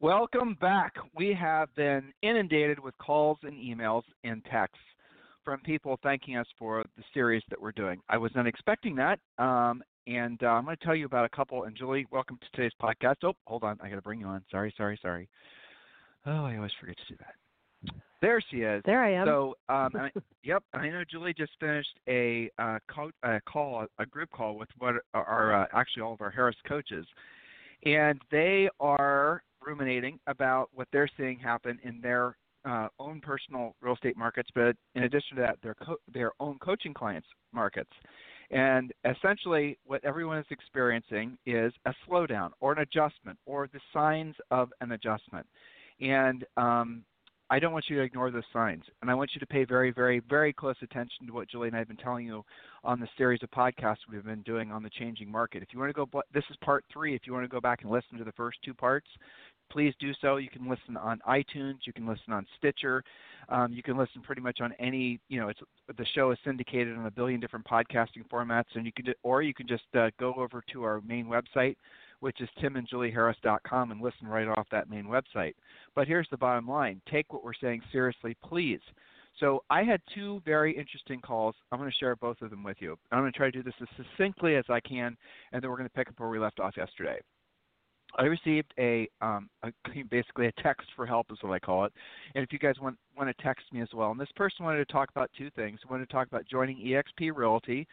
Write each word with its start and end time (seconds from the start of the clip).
Welcome 0.00 0.56
back. 0.60 0.94
We 1.16 1.34
have 1.34 1.74
been 1.74 2.12
inundated 2.22 2.78
with 2.78 2.96
calls 2.98 3.36
and 3.42 3.54
emails 3.54 4.04
and 4.22 4.44
texts 4.44 4.78
from 5.44 5.58
people 5.62 5.98
thanking 6.04 6.36
us 6.36 6.46
for 6.56 6.84
the 6.96 7.02
series 7.12 7.42
that 7.50 7.60
we're 7.60 7.72
doing. 7.72 7.98
I 8.08 8.16
was 8.16 8.30
not 8.36 8.46
expecting 8.46 8.94
that, 8.94 9.18
um, 9.38 9.82
and 10.06 10.40
uh, 10.44 10.50
I'm 10.50 10.66
going 10.66 10.76
to 10.76 10.84
tell 10.84 10.94
you 10.94 11.04
about 11.04 11.24
a 11.24 11.28
couple. 11.28 11.64
And 11.64 11.76
Julie, 11.76 12.06
welcome 12.12 12.38
to 12.40 12.46
today's 12.54 12.70
podcast. 12.80 13.16
Oh, 13.24 13.32
hold 13.48 13.64
on, 13.64 13.76
I 13.82 13.88
got 13.88 13.96
to 13.96 14.02
bring 14.02 14.20
you 14.20 14.26
on. 14.26 14.44
Sorry, 14.52 14.72
sorry, 14.76 14.96
sorry. 15.02 15.28
Oh, 16.26 16.44
I 16.44 16.54
always 16.54 16.70
forget 16.78 16.96
to 16.96 17.14
do 17.14 17.18
that. 17.18 17.92
There 18.22 18.40
she 18.52 18.58
is. 18.58 18.80
There 18.86 19.02
I 19.02 19.14
am. 19.14 19.26
So, 19.26 19.56
um, 19.68 19.90
I, 19.96 20.10
yep, 20.44 20.62
I 20.74 20.90
know 20.90 21.02
Julie 21.10 21.34
just 21.36 21.52
finished 21.58 21.98
a, 22.08 22.48
uh, 22.60 22.78
co- 22.88 23.10
a 23.24 23.40
call, 23.48 23.86
a 23.98 24.06
group 24.06 24.30
call 24.30 24.56
with 24.56 24.68
what 24.78 24.94
are 25.12 25.60
uh, 25.60 25.66
actually 25.74 26.02
all 26.02 26.12
of 26.12 26.20
our 26.20 26.30
Harris 26.30 26.56
coaches, 26.68 27.04
and 27.84 28.20
they 28.30 28.68
are 28.78 29.42
ruminating 29.68 30.18
about 30.26 30.70
what 30.72 30.88
they're 30.92 31.10
seeing 31.16 31.38
happen 31.38 31.78
in 31.84 32.00
their 32.00 32.36
uh, 32.64 32.88
own 32.98 33.20
personal 33.20 33.74
real 33.80 33.94
estate 33.94 34.16
markets, 34.16 34.48
but 34.54 34.74
in 34.94 35.04
addition 35.04 35.36
to 35.36 35.42
that, 35.42 35.58
their 35.62 35.74
co- 35.74 35.98
their 36.12 36.32
own 36.40 36.58
coaching 36.58 36.94
clients 36.94 37.28
markets. 37.52 37.90
And 38.50 38.92
essentially, 39.04 39.78
what 39.84 40.02
everyone 40.04 40.38
is 40.38 40.46
experiencing 40.50 41.36
is 41.44 41.72
a 41.84 41.92
slowdown 42.06 42.50
or 42.60 42.72
an 42.72 42.78
adjustment 42.78 43.38
or 43.44 43.68
the 43.72 43.80
signs 43.92 44.34
of 44.50 44.70
an 44.80 44.92
adjustment. 44.92 45.46
And 46.00 46.44
um, 46.56 47.04
I 47.50 47.58
don't 47.58 47.72
want 47.72 47.86
you 47.88 47.96
to 47.96 48.02
ignore 48.02 48.30
those 48.30 48.42
signs. 48.52 48.84
And 49.00 49.10
I 49.10 49.14
want 49.14 49.30
you 49.34 49.40
to 49.40 49.46
pay 49.46 49.64
very, 49.64 49.90
very, 49.90 50.20
very 50.28 50.52
close 50.52 50.76
attention 50.82 51.26
to 51.26 51.32
what 51.32 51.48
Julie 51.48 51.68
and 51.68 51.76
I 51.76 51.78
have 51.80 51.88
been 51.88 51.96
telling 51.96 52.26
you 52.26 52.42
on 52.84 53.00
the 53.00 53.08
series 53.16 53.42
of 53.42 53.50
podcasts 53.50 54.08
we've 54.10 54.24
been 54.24 54.42
doing 54.42 54.70
on 54.70 54.82
the 54.82 54.90
changing 54.90 55.30
market. 55.30 55.62
If 55.62 55.68
you 55.72 55.78
want 55.78 55.94
to 55.94 56.06
go, 56.06 56.22
this 56.32 56.44
is 56.50 56.56
part 56.62 56.84
three. 56.92 57.14
If 57.14 57.22
you 57.26 57.32
want 57.32 57.44
to 57.44 57.48
go 57.48 57.60
back 57.60 57.82
and 57.82 57.90
listen 57.90 58.18
to 58.18 58.24
the 58.24 58.32
first 58.32 58.58
two 58.64 58.74
parts, 58.74 59.08
please 59.70 59.94
do 59.98 60.12
so. 60.20 60.36
You 60.36 60.48
can 60.48 60.68
listen 60.68 60.96
on 60.96 61.20
iTunes, 61.28 61.78
you 61.84 61.92
can 61.92 62.06
listen 62.06 62.32
on 62.32 62.46
Stitcher, 62.58 63.02
um, 63.48 63.72
you 63.72 63.82
can 63.82 63.96
listen 63.96 64.20
pretty 64.22 64.42
much 64.42 64.60
on 64.60 64.72
any. 64.78 65.20
You 65.28 65.40
know, 65.40 65.48
it's 65.48 65.60
the 65.96 66.06
show 66.14 66.30
is 66.30 66.38
syndicated 66.44 66.96
on 66.96 67.06
a 67.06 67.10
billion 67.10 67.40
different 67.40 67.66
podcasting 67.66 68.28
formats, 68.30 68.74
and 68.74 68.84
you 68.84 68.92
can 68.92 69.06
or 69.22 69.42
you 69.42 69.54
can 69.54 69.66
just 69.66 69.84
uh, 69.94 70.10
go 70.18 70.34
over 70.34 70.62
to 70.72 70.82
our 70.82 71.00
main 71.02 71.26
website, 71.26 71.76
which 72.20 72.40
is 72.40 72.48
timandjulieharris.com, 72.62 73.90
and 73.90 74.00
listen 74.00 74.26
right 74.26 74.48
off 74.48 74.66
that 74.70 74.90
main 74.90 75.06
website. 75.06 75.54
But 75.94 76.06
here's 76.06 76.28
the 76.30 76.36
bottom 76.36 76.68
line: 76.68 77.00
take 77.10 77.32
what 77.32 77.44
we're 77.44 77.54
saying 77.54 77.82
seriously, 77.90 78.36
please. 78.44 78.80
So 79.40 79.62
I 79.70 79.84
had 79.84 80.00
two 80.14 80.42
very 80.44 80.76
interesting 80.76 81.20
calls. 81.20 81.54
I'm 81.70 81.78
going 81.78 81.90
to 81.90 81.96
share 81.96 82.16
both 82.16 82.42
of 82.42 82.50
them 82.50 82.64
with 82.64 82.78
you. 82.80 82.96
I'm 83.12 83.20
going 83.20 83.32
to 83.32 83.36
try 83.36 83.46
to 83.46 83.52
do 83.52 83.62
this 83.62 83.74
as 83.80 83.88
succinctly 83.96 84.56
as 84.56 84.64
I 84.68 84.80
can, 84.80 85.16
and 85.52 85.62
then 85.62 85.70
we're 85.70 85.76
going 85.76 85.88
to 85.88 85.94
pick 85.94 86.08
up 86.08 86.18
where 86.18 86.28
we 86.28 86.38
left 86.38 86.60
off 86.60 86.76
yesterday. 86.76 87.20
I 88.16 88.24
received 88.24 88.72
a, 88.78 89.08
um, 89.20 89.48
a, 89.62 89.70
basically 90.10 90.46
a 90.46 90.62
text 90.62 90.88
for 90.96 91.06
help 91.06 91.26
is 91.30 91.38
what 91.40 91.52
I 91.52 91.58
call 91.58 91.84
it. 91.84 91.92
And 92.34 92.42
if 92.42 92.52
you 92.52 92.58
guys 92.58 92.74
want 92.80 92.96
want 93.16 93.34
to 93.34 93.42
text 93.42 93.66
me 93.72 93.80
as 93.80 93.88
well, 93.92 94.10
and 94.10 94.20
this 94.20 94.28
person 94.36 94.64
wanted 94.64 94.86
to 94.86 94.92
talk 94.92 95.10
about 95.10 95.30
two 95.36 95.50
things. 95.50 95.80
He 95.82 95.90
wanted 95.90 96.08
to 96.08 96.12
talk 96.12 96.28
about 96.28 96.46
joining 96.46 96.78
EXP 96.78 97.32
Realty, 97.34 97.86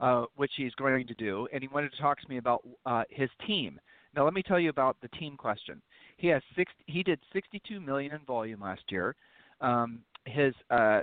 uh, 0.00 0.24
which 0.36 0.52
he's 0.56 0.74
going 0.74 1.06
to 1.06 1.14
do, 1.14 1.48
and 1.52 1.62
he 1.62 1.68
wanted 1.68 1.92
to 1.92 2.00
talk 2.00 2.20
to 2.20 2.28
me 2.28 2.38
about 2.38 2.62
uh, 2.86 3.02
his 3.10 3.30
team. 3.46 3.80
Now 4.14 4.24
let 4.24 4.34
me 4.34 4.42
tell 4.42 4.60
you 4.60 4.70
about 4.70 4.96
the 5.02 5.08
team 5.08 5.36
question. 5.36 5.82
He 6.16 6.28
has 6.28 6.42
six. 6.56 6.72
He 6.86 7.02
did 7.02 7.20
62 7.32 7.80
million 7.80 8.12
in 8.12 8.20
volume 8.26 8.60
last 8.60 8.82
year. 8.90 9.14
Um, 9.60 10.00
his 10.26 10.54
uh, 10.70 11.00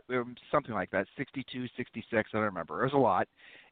something 0.52 0.74
like 0.74 0.92
that, 0.92 1.08
62, 1.18 1.66
66. 1.76 2.30
I 2.34 2.38
don't 2.38 2.46
remember. 2.46 2.82
It 2.82 2.86
was 2.86 2.94
a 2.94 2.98
lot. 2.98 3.28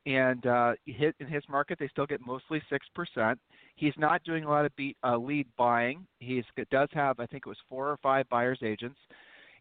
And 0.05 0.45
uh, 0.45 0.73
hit 0.85 1.15
in 1.19 1.27
his 1.27 1.43
market, 1.47 1.79
they 1.79 1.87
still 1.87 2.05
get 2.05 2.19
mostly 2.25 2.61
six 2.69 2.85
percent. 2.93 3.39
He's 3.75 3.93
not 3.97 4.21
doing 4.23 4.43
a 4.43 4.49
lot 4.49 4.65
of 4.65 4.75
beat, 4.75 4.97
uh, 5.03 5.17
lead 5.17 5.47
buying. 5.57 6.05
He 6.19 6.43
does 6.69 6.89
have, 6.93 7.19
I 7.19 7.25
think 7.25 7.43
it 7.45 7.49
was 7.49 7.57
four 7.69 7.89
or 7.89 7.97
five 8.03 8.27
buyers 8.29 8.59
agents. 8.61 8.99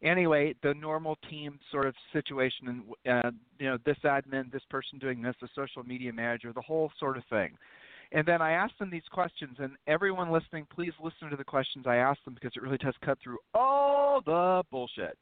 Anyway, 0.02 0.52
the 0.64 0.74
normal 0.74 1.16
team 1.30 1.60
sort 1.70 1.86
of 1.86 1.94
situation, 2.12 2.82
and 3.06 3.24
uh, 3.24 3.30
you 3.60 3.68
know, 3.68 3.78
this 3.86 3.96
admin, 4.04 4.50
this 4.50 4.64
person 4.68 4.98
doing 4.98 5.22
this, 5.22 5.36
the 5.40 5.48
social 5.54 5.84
media 5.84 6.12
manager, 6.12 6.52
the 6.52 6.60
whole 6.60 6.90
sort 6.98 7.16
of 7.16 7.22
thing. 7.30 7.56
And 8.10 8.26
then 8.26 8.42
I 8.42 8.50
asked 8.52 8.78
them 8.80 8.90
these 8.90 9.08
questions, 9.10 9.56
and 9.60 9.72
everyone 9.86 10.32
listening, 10.32 10.66
please 10.74 10.92
listen 11.02 11.30
to 11.30 11.36
the 11.36 11.44
questions 11.44 11.86
I 11.86 11.96
asked 11.96 12.24
them 12.24 12.34
because 12.34 12.52
it 12.56 12.62
really 12.62 12.78
does 12.78 12.94
cut 13.04 13.18
through 13.22 13.38
all 13.54 14.20
the 14.26 14.64
bullshit. 14.70 15.16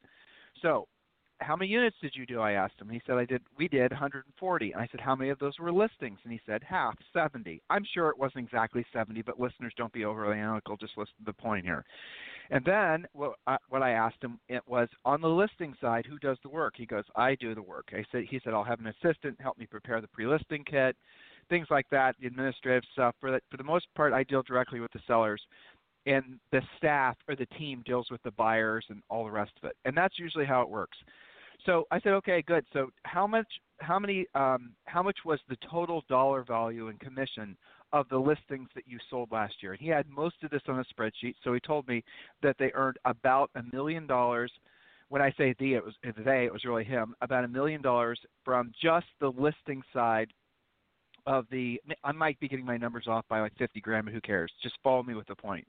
So 0.62 0.88
how 1.40 1.56
many 1.56 1.70
units 1.70 1.96
did 2.00 2.14
you 2.14 2.26
do? 2.26 2.40
I 2.40 2.52
asked 2.52 2.80
him. 2.80 2.88
He 2.88 3.00
said 3.06 3.16
I 3.16 3.24
did. 3.24 3.42
We 3.56 3.68
did 3.68 3.90
140. 3.90 4.72
And 4.72 4.80
I 4.80 4.88
said 4.90 5.00
how 5.00 5.14
many 5.14 5.30
of 5.30 5.38
those 5.38 5.58
were 5.58 5.72
listings? 5.72 6.18
And 6.24 6.32
he 6.32 6.40
said 6.46 6.62
half, 6.62 6.94
70. 7.12 7.62
I'm 7.70 7.84
sure 7.94 8.08
it 8.08 8.18
wasn't 8.18 8.44
exactly 8.44 8.84
70, 8.92 9.22
but 9.22 9.40
listeners 9.40 9.72
don't 9.76 9.92
be 9.92 10.04
overly 10.04 10.38
analytical. 10.38 10.76
Just 10.76 10.96
listen 10.96 11.14
to 11.18 11.24
the 11.26 11.32
point 11.32 11.64
here. 11.64 11.84
And 12.50 12.64
then 12.64 13.06
what 13.12 13.34
I, 13.46 13.56
what 13.68 13.82
I 13.82 13.90
asked 13.90 14.22
him 14.22 14.38
it 14.48 14.62
was 14.66 14.88
on 15.04 15.20
the 15.20 15.28
listing 15.28 15.74
side, 15.80 16.04
who 16.06 16.18
does 16.18 16.38
the 16.42 16.48
work? 16.48 16.74
He 16.76 16.86
goes, 16.86 17.04
I 17.16 17.36
do 17.36 17.54
the 17.54 17.62
work. 17.62 17.88
I 17.92 18.04
said 18.10 18.24
he 18.28 18.40
said 18.42 18.52
I'll 18.52 18.64
have 18.64 18.80
an 18.80 18.92
assistant 19.02 19.40
help 19.40 19.56
me 19.56 19.66
prepare 19.66 20.00
the 20.00 20.08
pre-listing 20.08 20.64
kit, 20.64 20.96
things 21.48 21.68
like 21.70 21.86
that, 21.90 22.16
the 22.20 22.26
administrative 22.26 22.84
stuff. 22.92 23.14
For 23.20 23.30
the, 23.30 23.40
for 23.50 23.56
the 23.56 23.64
most 23.64 23.86
part, 23.94 24.12
I 24.12 24.24
deal 24.24 24.42
directly 24.42 24.80
with 24.80 24.92
the 24.92 25.00
sellers 25.06 25.40
and 26.06 26.38
the 26.50 26.62
staff 26.76 27.16
or 27.28 27.36
the 27.36 27.46
team 27.46 27.82
deals 27.84 28.08
with 28.10 28.22
the 28.22 28.30
buyers 28.32 28.84
and 28.88 29.02
all 29.10 29.24
the 29.24 29.30
rest 29.30 29.52
of 29.62 29.68
it. 29.68 29.76
And 29.84 29.96
that's 29.96 30.18
usually 30.18 30.46
how 30.46 30.62
it 30.62 30.68
works. 30.68 30.96
So 31.66 31.86
I 31.90 32.00
said, 32.00 32.12
okay, 32.14 32.42
good. 32.46 32.64
So 32.72 32.90
how 33.04 33.26
much, 33.26 33.46
how 33.78 33.98
many, 33.98 34.26
um, 34.34 34.72
how 34.84 35.02
much 35.02 35.18
was 35.24 35.38
the 35.48 35.56
total 35.70 36.02
dollar 36.08 36.42
value 36.44 36.88
and 36.88 36.98
commission 37.00 37.56
of 37.92 38.08
the 38.08 38.18
listings 38.18 38.68
that 38.74 38.84
you 38.86 38.98
sold 39.08 39.30
last 39.32 39.54
year? 39.62 39.72
And 39.72 39.80
he 39.80 39.88
had 39.88 40.08
most 40.08 40.36
of 40.42 40.50
this 40.50 40.62
on 40.68 40.78
a 40.78 40.84
spreadsheet. 40.84 41.34
So 41.42 41.52
he 41.52 41.60
told 41.60 41.86
me 41.88 42.02
that 42.42 42.56
they 42.58 42.70
earned 42.74 42.98
about 43.04 43.50
a 43.54 43.62
million 43.74 44.06
dollars. 44.06 44.52
When 45.08 45.22
I 45.22 45.32
say 45.36 45.54
the, 45.58 45.74
it 45.74 45.84
was 45.84 45.94
they, 46.24 46.44
it 46.44 46.52
was 46.52 46.64
really 46.64 46.84
him. 46.84 47.14
About 47.20 47.44
a 47.44 47.48
million 47.48 47.82
dollars 47.82 48.20
from 48.44 48.72
just 48.82 49.06
the 49.20 49.32
listing 49.36 49.82
side 49.92 50.28
of 51.26 51.46
the. 51.50 51.80
I 52.04 52.12
might 52.12 52.38
be 52.38 52.48
getting 52.48 52.64
my 52.64 52.76
numbers 52.76 53.06
off 53.08 53.24
by 53.28 53.40
like 53.40 53.52
50 53.58 53.80
grand, 53.80 54.04
but 54.04 54.14
who 54.14 54.20
cares? 54.20 54.52
Just 54.62 54.76
follow 54.82 55.02
me 55.02 55.14
with 55.14 55.26
the 55.26 55.34
point 55.34 55.66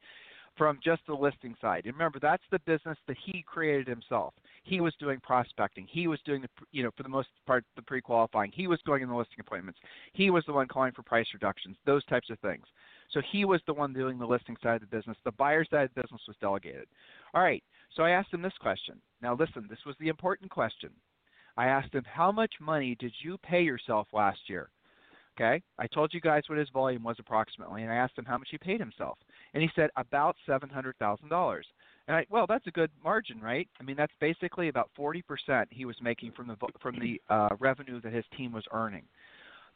from 0.57 0.79
just 0.83 1.01
the 1.07 1.13
listing 1.13 1.55
side. 1.61 1.85
And 1.85 1.93
remember, 1.93 2.19
that's 2.19 2.43
the 2.51 2.59
business 2.59 2.97
that 3.07 3.17
he 3.25 3.43
created 3.47 3.87
himself. 3.87 4.33
He 4.63 4.81
was 4.81 4.93
doing 4.99 5.19
prospecting. 5.21 5.87
He 5.89 6.07
was 6.07 6.19
doing 6.25 6.41
the, 6.41 6.49
you 6.71 6.83
know, 6.83 6.91
for 6.95 7.03
the 7.03 7.09
most 7.09 7.29
part, 7.47 7.63
the 7.75 7.81
pre-qualifying. 7.81 8.51
He 8.53 8.67
was 8.67 8.79
going 8.85 9.01
in 9.01 9.09
the 9.09 9.15
listing 9.15 9.39
appointments. 9.39 9.79
He 10.13 10.29
was 10.29 10.43
the 10.45 10.53
one 10.53 10.67
calling 10.67 10.91
for 10.91 11.03
price 11.03 11.27
reductions, 11.33 11.77
those 11.85 12.05
types 12.05 12.29
of 12.29 12.39
things. 12.39 12.65
So 13.11 13.21
he 13.31 13.45
was 13.45 13.61
the 13.65 13.73
one 13.73 13.93
doing 13.93 14.19
the 14.19 14.25
listing 14.25 14.55
side 14.61 14.75
of 14.75 14.81
the 14.81 14.95
business. 14.95 15.17
The 15.23 15.31
buyer 15.31 15.65
side 15.65 15.83
of 15.83 15.89
the 15.95 16.01
business 16.01 16.21
was 16.27 16.37
delegated. 16.39 16.87
All 17.33 17.41
right. 17.41 17.63
So 17.95 18.03
I 18.03 18.11
asked 18.11 18.33
him 18.33 18.41
this 18.41 18.53
question. 18.59 18.95
Now 19.21 19.35
listen, 19.35 19.67
this 19.69 19.85
was 19.85 19.95
the 19.99 20.07
important 20.09 20.51
question. 20.51 20.91
I 21.57 21.65
asked 21.67 21.93
him, 21.93 22.03
how 22.05 22.31
much 22.31 22.53
money 22.61 22.95
did 22.95 23.13
you 23.21 23.37
pay 23.39 23.61
yourself 23.61 24.07
last 24.13 24.39
year? 24.47 24.69
Okay. 25.39 25.61
I 25.79 25.87
told 25.87 26.13
you 26.13 26.21
guys 26.21 26.43
what 26.47 26.59
his 26.59 26.69
volume 26.69 27.03
was 27.03 27.15
approximately, 27.19 27.83
and 27.83 27.91
I 27.91 27.95
asked 27.95 28.17
him 28.17 28.25
how 28.25 28.37
much 28.37 28.49
he 28.51 28.57
paid 28.57 28.79
himself 28.79 29.17
and 29.53 29.63
he 29.63 29.69
said 29.75 29.89
about 29.95 30.35
seven 30.45 30.69
hundred 30.69 30.97
thousand 30.97 31.29
dollars. 31.29 31.65
And 32.07 32.17
I, 32.17 32.25
well, 32.29 32.45
that's 32.47 32.67
a 32.67 32.71
good 32.71 32.89
margin, 33.03 33.39
right? 33.39 33.67
I 33.79 33.83
mean, 33.83 33.95
that's 33.95 34.13
basically 34.19 34.67
about 34.67 34.89
forty 34.95 35.21
percent 35.21 35.69
he 35.71 35.85
was 35.85 35.95
making 36.01 36.31
from 36.31 36.47
the 36.47 36.57
from 36.81 36.99
the 36.99 37.21
uh, 37.29 37.49
revenue 37.59 38.01
that 38.01 38.13
his 38.13 38.25
team 38.35 38.51
was 38.51 38.65
earning. 38.73 39.03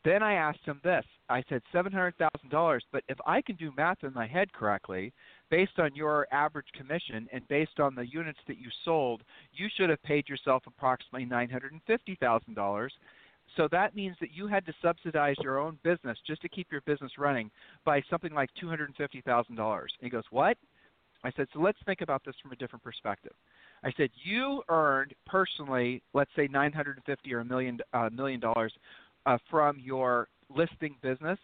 Then 0.04 0.22
I 0.22 0.34
asked 0.34 0.64
him 0.66 0.80
this. 0.84 1.04
I 1.30 1.44
said 1.50 1.62
seven 1.72 1.92
hundred 1.92 2.16
thousand 2.18 2.50
dollars, 2.50 2.84
but 2.92 3.04
if 3.08 3.18
I 3.26 3.42
can 3.42 3.56
do 3.56 3.72
math 3.76 4.04
in 4.04 4.14
my 4.14 4.28
head 4.28 4.52
correctly, 4.54 5.14
based 5.50 5.80
on 5.80 5.96
your 5.96 6.28
average 6.32 6.68
commission 6.76 7.28
and 7.32 7.48
based 7.48 7.80
on 7.80 7.96
the 7.96 8.06
units 8.08 8.40
that 8.48 8.60
you 8.60 8.70
sold, 8.84 9.24
you 9.54 9.68
should 9.76 9.90
have 9.90 10.04
paid 10.04 10.30
yourself 10.30 10.64
approximately 10.68 11.26
nine 11.26 11.50
hundred 11.50 11.72
and 11.72 11.82
fifty 11.88 12.16
thousand 12.20 12.56
dollars 12.56 12.94
so 13.58 13.68
that 13.72 13.96
means 13.96 14.16
that 14.20 14.34
you 14.34 14.48
had 14.48 14.66
to 14.66 14.74
subsidize 14.82 15.36
your 15.42 15.60
own 15.60 15.78
business 15.84 16.18
just 16.26 16.42
to 16.42 16.50
keep 16.50 16.72
your 16.72 16.82
business 16.82 17.12
running 17.18 17.50
by 17.86 18.02
something 18.10 18.34
like 18.34 18.50
$250,000. 18.62 19.86
He 20.00 20.10
goes, 20.10 20.24
What? 20.32 20.58
I 21.24 21.32
said, 21.36 21.48
So 21.54 21.60
let's 21.60 21.78
think 21.86 22.02
about 22.02 22.24
this 22.26 22.36
from 22.42 22.52
a 22.52 22.56
different 22.56 22.84
perspective. 22.84 23.34
I 23.84 23.92
said, 23.98 24.10
You 24.24 24.64
earned 24.70 25.14
personally, 25.26 26.02
let's 26.14 26.32
say 26.36 26.48
950 26.48 27.34
or 27.34 27.40
a 27.40 27.46
million, 27.46 27.80
uh, 27.94 28.10
million 28.12 28.40
dollars 28.40 28.74
uh, 29.26 29.38
from 29.50 29.80
your 29.80 30.28
listing 30.50 30.96
business. 31.02 31.40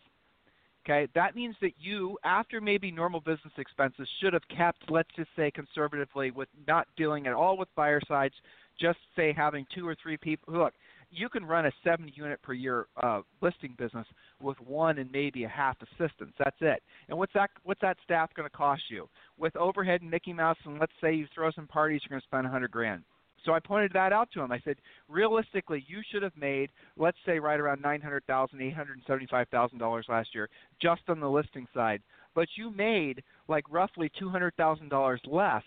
Okay, 0.83 1.07
that 1.13 1.35
means 1.35 1.55
that 1.61 1.73
you, 1.79 2.17
after 2.23 2.59
maybe 2.59 2.89
normal 2.89 3.19
business 3.19 3.53
expenses, 3.59 4.07
should 4.19 4.33
have 4.33 4.41
kept, 4.55 4.89
let's 4.89 5.09
just 5.15 5.29
say 5.35 5.51
conservatively, 5.51 6.31
with 6.31 6.49
not 6.67 6.87
dealing 6.97 7.27
at 7.27 7.33
all 7.33 7.55
with 7.55 7.69
buyer 7.75 8.01
sides, 8.07 8.33
just 8.79 8.97
say 9.15 9.31
having 9.31 9.67
two 9.75 9.87
or 9.87 9.95
three 10.01 10.17
people. 10.17 10.55
Look, 10.55 10.73
you 11.11 11.29
can 11.29 11.45
run 11.45 11.65
a 11.65 11.71
70 11.83 12.13
unit 12.15 12.41
per 12.41 12.53
year 12.53 12.87
uh, 13.01 13.21
listing 13.41 13.75
business 13.77 14.07
with 14.41 14.59
one 14.61 14.97
and 14.97 15.11
maybe 15.11 15.43
a 15.43 15.49
half 15.49 15.77
assistants. 15.81 16.33
That's 16.39 16.57
it. 16.61 16.81
And 17.09 17.17
what's 17.17 17.33
that? 17.33 17.49
What's 17.63 17.81
that 17.81 17.97
staff 18.03 18.33
going 18.33 18.49
to 18.49 18.55
cost 18.55 18.83
you? 18.89 19.07
With 19.37 19.55
overhead 19.55 20.01
and 20.01 20.09
Mickey 20.09 20.33
Mouse, 20.33 20.57
and 20.65 20.79
let's 20.79 20.93
say 21.01 21.13
you 21.13 21.27
throw 21.33 21.51
some 21.51 21.67
parties, 21.67 22.01
you're 22.03 22.15
going 22.15 22.21
to 22.21 22.27
spend 22.27 22.43
100 22.43 22.71
grand. 22.71 23.03
So 23.45 23.53
I 23.53 23.59
pointed 23.59 23.91
that 23.93 24.13
out 24.13 24.29
to 24.33 24.41
him. 24.41 24.51
I 24.51 24.59
said, 24.63 24.77
realistically, 25.09 25.83
you 25.87 26.01
should 26.11 26.21
have 26.21 26.35
made, 26.37 26.69
let's 26.97 27.17
say, 27.25 27.39
right 27.39 27.59
around 27.59 27.81
nine 27.81 28.01
hundred 28.01 28.23
thousand, 28.25 28.61
eight 28.61 28.75
hundred 28.75 28.99
seventy-five 29.07 29.47
thousand 29.49 29.79
dollars 29.79 30.05
last 30.09 30.29
year, 30.33 30.47
just 30.81 31.01
on 31.07 31.19
the 31.19 31.29
listing 31.29 31.67
side. 31.73 32.01
But 32.35 32.47
you 32.55 32.71
made 32.71 33.23
like 33.47 33.63
roughly 33.69 34.11
two 34.17 34.29
hundred 34.29 34.55
thousand 34.55 34.89
dollars 34.89 35.21
less. 35.25 35.63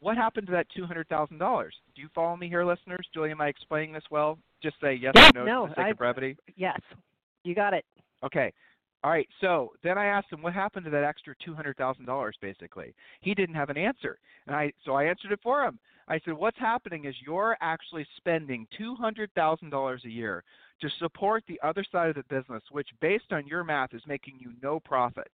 What 0.00 0.16
happened 0.16 0.46
to 0.48 0.52
that 0.52 0.66
two 0.74 0.84
hundred 0.84 1.08
thousand 1.08 1.38
dollars? 1.38 1.74
Do 1.94 2.02
you 2.02 2.08
follow 2.14 2.36
me 2.36 2.48
here, 2.48 2.64
listeners? 2.64 3.06
Julie, 3.14 3.30
am 3.30 3.40
I 3.40 3.48
explaining 3.48 3.92
this 3.92 4.04
well? 4.10 4.38
Just 4.62 4.76
say 4.80 4.94
yes 4.94 5.12
yeah, 5.16 5.30
or 5.30 5.32
no, 5.32 5.44
no 5.44 5.62
for 5.64 5.68
the 5.68 5.74
sake 5.74 5.84
I, 5.84 5.90
of 5.90 5.98
brevity. 5.98 6.36
Yes, 6.56 6.80
you 7.44 7.54
got 7.54 7.74
it. 7.74 7.84
Okay. 8.24 8.52
All 9.04 9.10
right. 9.10 9.28
So 9.40 9.72
then 9.82 9.98
I 9.98 10.06
asked 10.06 10.32
him 10.32 10.42
what 10.42 10.52
happened 10.52 10.84
to 10.84 10.90
that 10.90 11.04
extra 11.04 11.34
two 11.44 11.54
hundred 11.54 11.76
thousand 11.76 12.06
dollars. 12.06 12.36
Basically, 12.40 12.94
he 13.20 13.34
didn't 13.34 13.54
have 13.54 13.70
an 13.70 13.78
answer, 13.78 14.18
and 14.46 14.54
I 14.54 14.72
so 14.84 14.94
I 14.94 15.04
answered 15.04 15.32
it 15.32 15.40
for 15.42 15.64
him. 15.64 15.78
I 16.08 16.20
said, 16.24 16.34
what's 16.34 16.58
happening 16.58 17.04
is 17.04 17.14
you're 17.24 17.56
actually 17.60 18.06
spending 18.16 18.68
$200,000 18.80 20.04
a 20.04 20.08
year 20.08 20.44
to 20.80 20.88
support 21.00 21.42
the 21.48 21.60
other 21.64 21.84
side 21.90 22.10
of 22.10 22.14
the 22.14 22.22
business, 22.34 22.62
which, 22.70 22.88
based 23.00 23.32
on 23.32 23.46
your 23.46 23.64
math, 23.64 23.92
is 23.92 24.02
making 24.06 24.38
you 24.38 24.52
no 24.62 24.78
profit. 24.78 25.28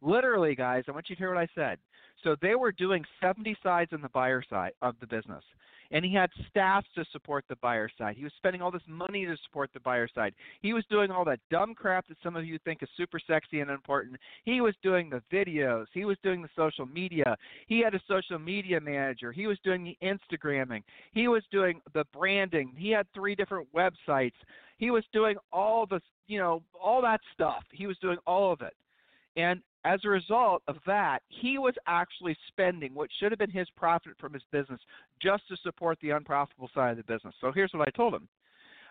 Literally, 0.00 0.54
guys, 0.54 0.84
I 0.88 0.92
want 0.92 1.10
you 1.10 1.16
to 1.16 1.18
hear 1.18 1.34
what 1.34 1.42
I 1.42 1.48
said. 1.54 1.78
So 2.22 2.36
they 2.40 2.54
were 2.54 2.72
doing 2.72 3.04
70 3.20 3.56
sides 3.62 3.92
on 3.92 4.02
the 4.02 4.08
buyer 4.10 4.42
side 4.48 4.72
of 4.82 4.94
the 5.00 5.06
business 5.06 5.44
and 5.90 6.04
he 6.04 6.14
had 6.14 6.30
staff 6.48 6.84
to 6.94 7.04
support 7.12 7.44
the 7.48 7.56
buyer 7.56 7.88
side. 7.98 8.16
He 8.16 8.24
was 8.24 8.32
spending 8.36 8.62
all 8.62 8.70
this 8.70 8.82
money 8.86 9.26
to 9.26 9.36
support 9.44 9.70
the 9.74 9.80
buyer 9.80 10.08
side. 10.14 10.34
He 10.62 10.72
was 10.72 10.84
doing 10.90 11.10
all 11.10 11.24
that 11.24 11.40
dumb 11.50 11.74
crap 11.74 12.06
that 12.08 12.16
some 12.22 12.36
of 12.36 12.44
you 12.44 12.58
think 12.64 12.82
is 12.82 12.88
super 12.96 13.18
sexy 13.24 13.60
and 13.60 13.70
important. 13.70 14.16
He 14.44 14.60
was 14.60 14.74
doing 14.82 15.10
the 15.10 15.22
videos. 15.32 15.86
He 15.92 16.04
was 16.04 16.16
doing 16.22 16.42
the 16.42 16.48
social 16.56 16.86
media. 16.86 17.36
He 17.66 17.80
had 17.80 17.94
a 17.94 18.00
social 18.06 18.38
media 18.38 18.80
manager. 18.80 19.32
He 19.32 19.46
was 19.46 19.58
doing 19.64 19.84
the 19.84 19.98
Instagramming. 20.02 20.82
He 21.12 21.28
was 21.28 21.42
doing 21.50 21.80
the 21.92 22.04
branding. 22.12 22.72
He 22.76 22.90
had 22.90 23.06
three 23.12 23.34
different 23.34 23.68
websites. 23.74 24.32
He 24.78 24.90
was 24.90 25.04
doing 25.12 25.36
all 25.52 25.86
the, 25.86 26.00
you 26.26 26.38
know, 26.38 26.62
all 26.80 27.02
that 27.02 27.20
stuff. 27.34 27.64
He 27.72 27.86
was 27.86 27.98
doing 27.98 28.16
all 28.26 28.52
of 28.52 28.60
it. 28.62 28.74
And 29.36 29.60
as 29.84 30.00
a 30.04 30.08
result 30.08 30.62
of 30.68 30.76
that, 30.86 31.20
he 31.28 31.58
was 31.58 31.74
actually 31.86 32.36
spending 32.48 32.94
what 32.94 33.08
should 33.18 33.32
have 33.32 33.38
been 33.38 33.50
his 33.50 33.68
profit 33.76 34.12
from 34.18 34.32
his 34.32 34.42
business 34.52 34.80
just 35.20 35.46
to 35.48 35.56
support 35.62 35.98
the 36.00 36.10
unprofitable 36.10 36.70
side 36.74 36.90
of 36.90 36.96
the 36.96 37.12
business. 37.12 37.34
So 37.40 37.52
here's 37.52 37.72
what 37.72 37.88
I 37.88 37.90
told 37.90 38.14
him. 38.14 38.28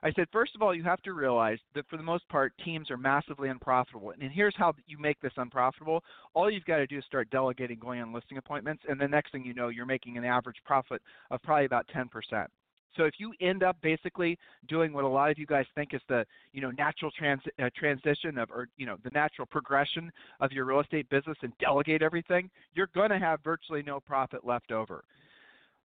I 0.02 0.14
said, 0.14 0.28
first 0.32 0.56
of 0.56 0.62
all, 0.62 0.74
you 0.74 0.84
have 0.84 1.02
to 1.02 1.14
realize 1.14 1.60
that 1.76 1.88
for 1.90 1.98
the 1.98 2.04
most 2.04 2.28
part, 2.30 2.54
teams 2.64 2.90
are 2.90 2.98
massively 2.98 3.50
unprofitable. 3.50 4.14
And 4.20 4.32
here's 4.32 4.56
how 4.56 4.74
you 4.88 4.98
make 4.98 5.20
this 5.20 5.34
unprofitable. 5.36 6.04
All 6.34 6.50
you've 6.50 6.66
got 6.66 6.78
to 6.78 6.88
do 6.88 7.00
is 7.00 7.06
start 7.06 7.30
delegating 7.30 7.80
going 7.80 8.02
on 8.02 8.14
listing 8.14 8.38
appointments, 8.38 8.84
and 8.88 9.00
the 9.00 9.08
next 9.08 9.32
thing 9.32 9.44
you 9.44 9.54
know, 9.54 9.68
you're 9.68 9.86
making 9.86 10.18
an 10.18 10.24
average 10.24 10.56
profit 10.66 11.02
of 11.32 11.42
probably 11.44 11.66
about 11.66 11.86
10%. 11.94 12.08
So 12.96 13.04
if 13.04 13.16
you 13.18 13.34
end 13.42 13.64
up 13.64 13.78
basically 13.82 14.38
doing 14.68 14.94
what 14.94 15.04
a 15.04 15.08
lot 15.08 15.32
of 15.32 15.38
you 15.38 15.46
guys 15.46 15.66
think 15.76 15.94
is 15.94 16.02
the 16.08 16.26
you 16.54 16.62
know 16.62 16.72
natural 16.72 17.12
trans- 17.12 17.42
uh, 17.62 17.70
transition 17.76 18.38
of 18.38 18.50
or 18.52 18.68
you 18.78 18.86
know 18.86 18.98
the 19.04 19.12
natural 19.12 19.46
progression 19.46 20.12
of 20.40 20.52
your 20.52 20.66
real 20.66 20.80
estate 20.80 21.10
business 21.10 21.38
and 21.42 21.54
delegate 21.60 22.02
everything, 22.02 22.50
you're 22.74 22.90
going 22.94 23.10
to 23.10 23.20
have 23.20 23.40
virtually 23.44 23.84
no 23.84 24.00
profit 24.00 24.46
left 24.46 24.72
over. 24.72 25.04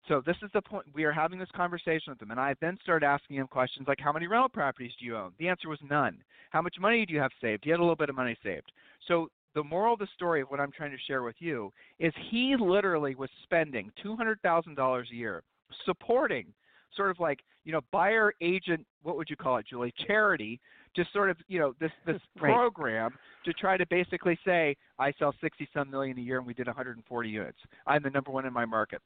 So 0.07 0.21
this 0.25 0.37
is 0.41 0.49
the 0.53 0.61
point. 0.61 0.85
We 0.93 1.03
are 1.03 1.11
having 1.11 1.37
this 1.37 1.51
conversation 1.55 2.11
with 2.11 2.19
them, 2.19 2.31
and 2.31 2.39
I 2.39 2.55
then 2.59 2.77
started 2.81 3.05
asking 3.05 3.37
him 3.37 3.47
questions 3.47 3.87
like, 3.87 3.99
"How 3.99 4.11
many 4.11 4.27
rental 4.27 4.49
properties 4.49 4.93
do 4.99 5.05
you 5.05 5.15
own?" 5.15 5.33
The 5.37 5.47
answer 5.47 5.69
was 5.69 5.79
none. 5.89 6.23
How 6.49 6.61
much 6.61 6.75
money 6.79 7.05
do 7.05 7.13
you 7.13 7.19
have 7.19 7.31
saved? 7.39 7.63
He 7.63 7.69
had 7.69 7.79
a 7.79 7.83
little 7.83 7.95
bit 7.95 8.09
of 8.09 8.15
money 8.15 8.35
saved. 8.43 8.71
So 9.07 9.29
the 9.53 9.63
moral 9.63 9.93
of 9.93 9.99
the 9.99 10.07
story 10.15 10.41
of 10.41 10.49
what 10.49 10.59
I'm 10.59 10.71
trying 10.71 10.91
to 10.91 10.97
share 10.97 11.23
with 11.23 11.35
you 11.39 11.71
is 11.99 12.13
he 12.29 12.55
literally 12.55 13.15
was 13.15 13.29
spending 13.43 13.91
$200,000 14.03 15.11
a 15.11 15.15
year 15.15 15.43
supporting 15.85 16.53
sort 16.95 17.11
of 17.11 17.19
like 17.19 17.39
you 17.63 17.71
know 17.71 17.81
buyer 17.91 18.33
agent 18.41 18.85
what 19.03 19.17
would 19.17 19.29
you 19.29 19.35
call 19.35 19.57
it 19.57 19.65
julie 19.67 19.93
charity 20.07 20.59
to 20.95 21.05
sort 21.13 21.29
of 21.29 21.37
you 21.47 21.59
know 21.59 21.73
this 21.79 21.91
this 22.05 22.21
right. 22.41 22.53
program 22.53 23.11
to 23.45 23.53
try 23.53 23.77
to 23.77 23.85
basically 23.87 24.37
say 24.45 24.75
i 24.99 25.11
sell 25.19 25.33
60 25.41 25.67
some 25.73 25.89
million 25.89 26.17
a 26.17 26.21
year 26.21 26.37
and 26.37 26.47
we 26.47 26.53
did 26.53 26.67
140 26.67 27.29
units 27.29 27.57
i'm 27.87 28.03
the 28.03 28.09
number 28.09 28.31
one 28.31 28.45
in 28.45 28.53
my 28.53 28.65
market 28.65 29.01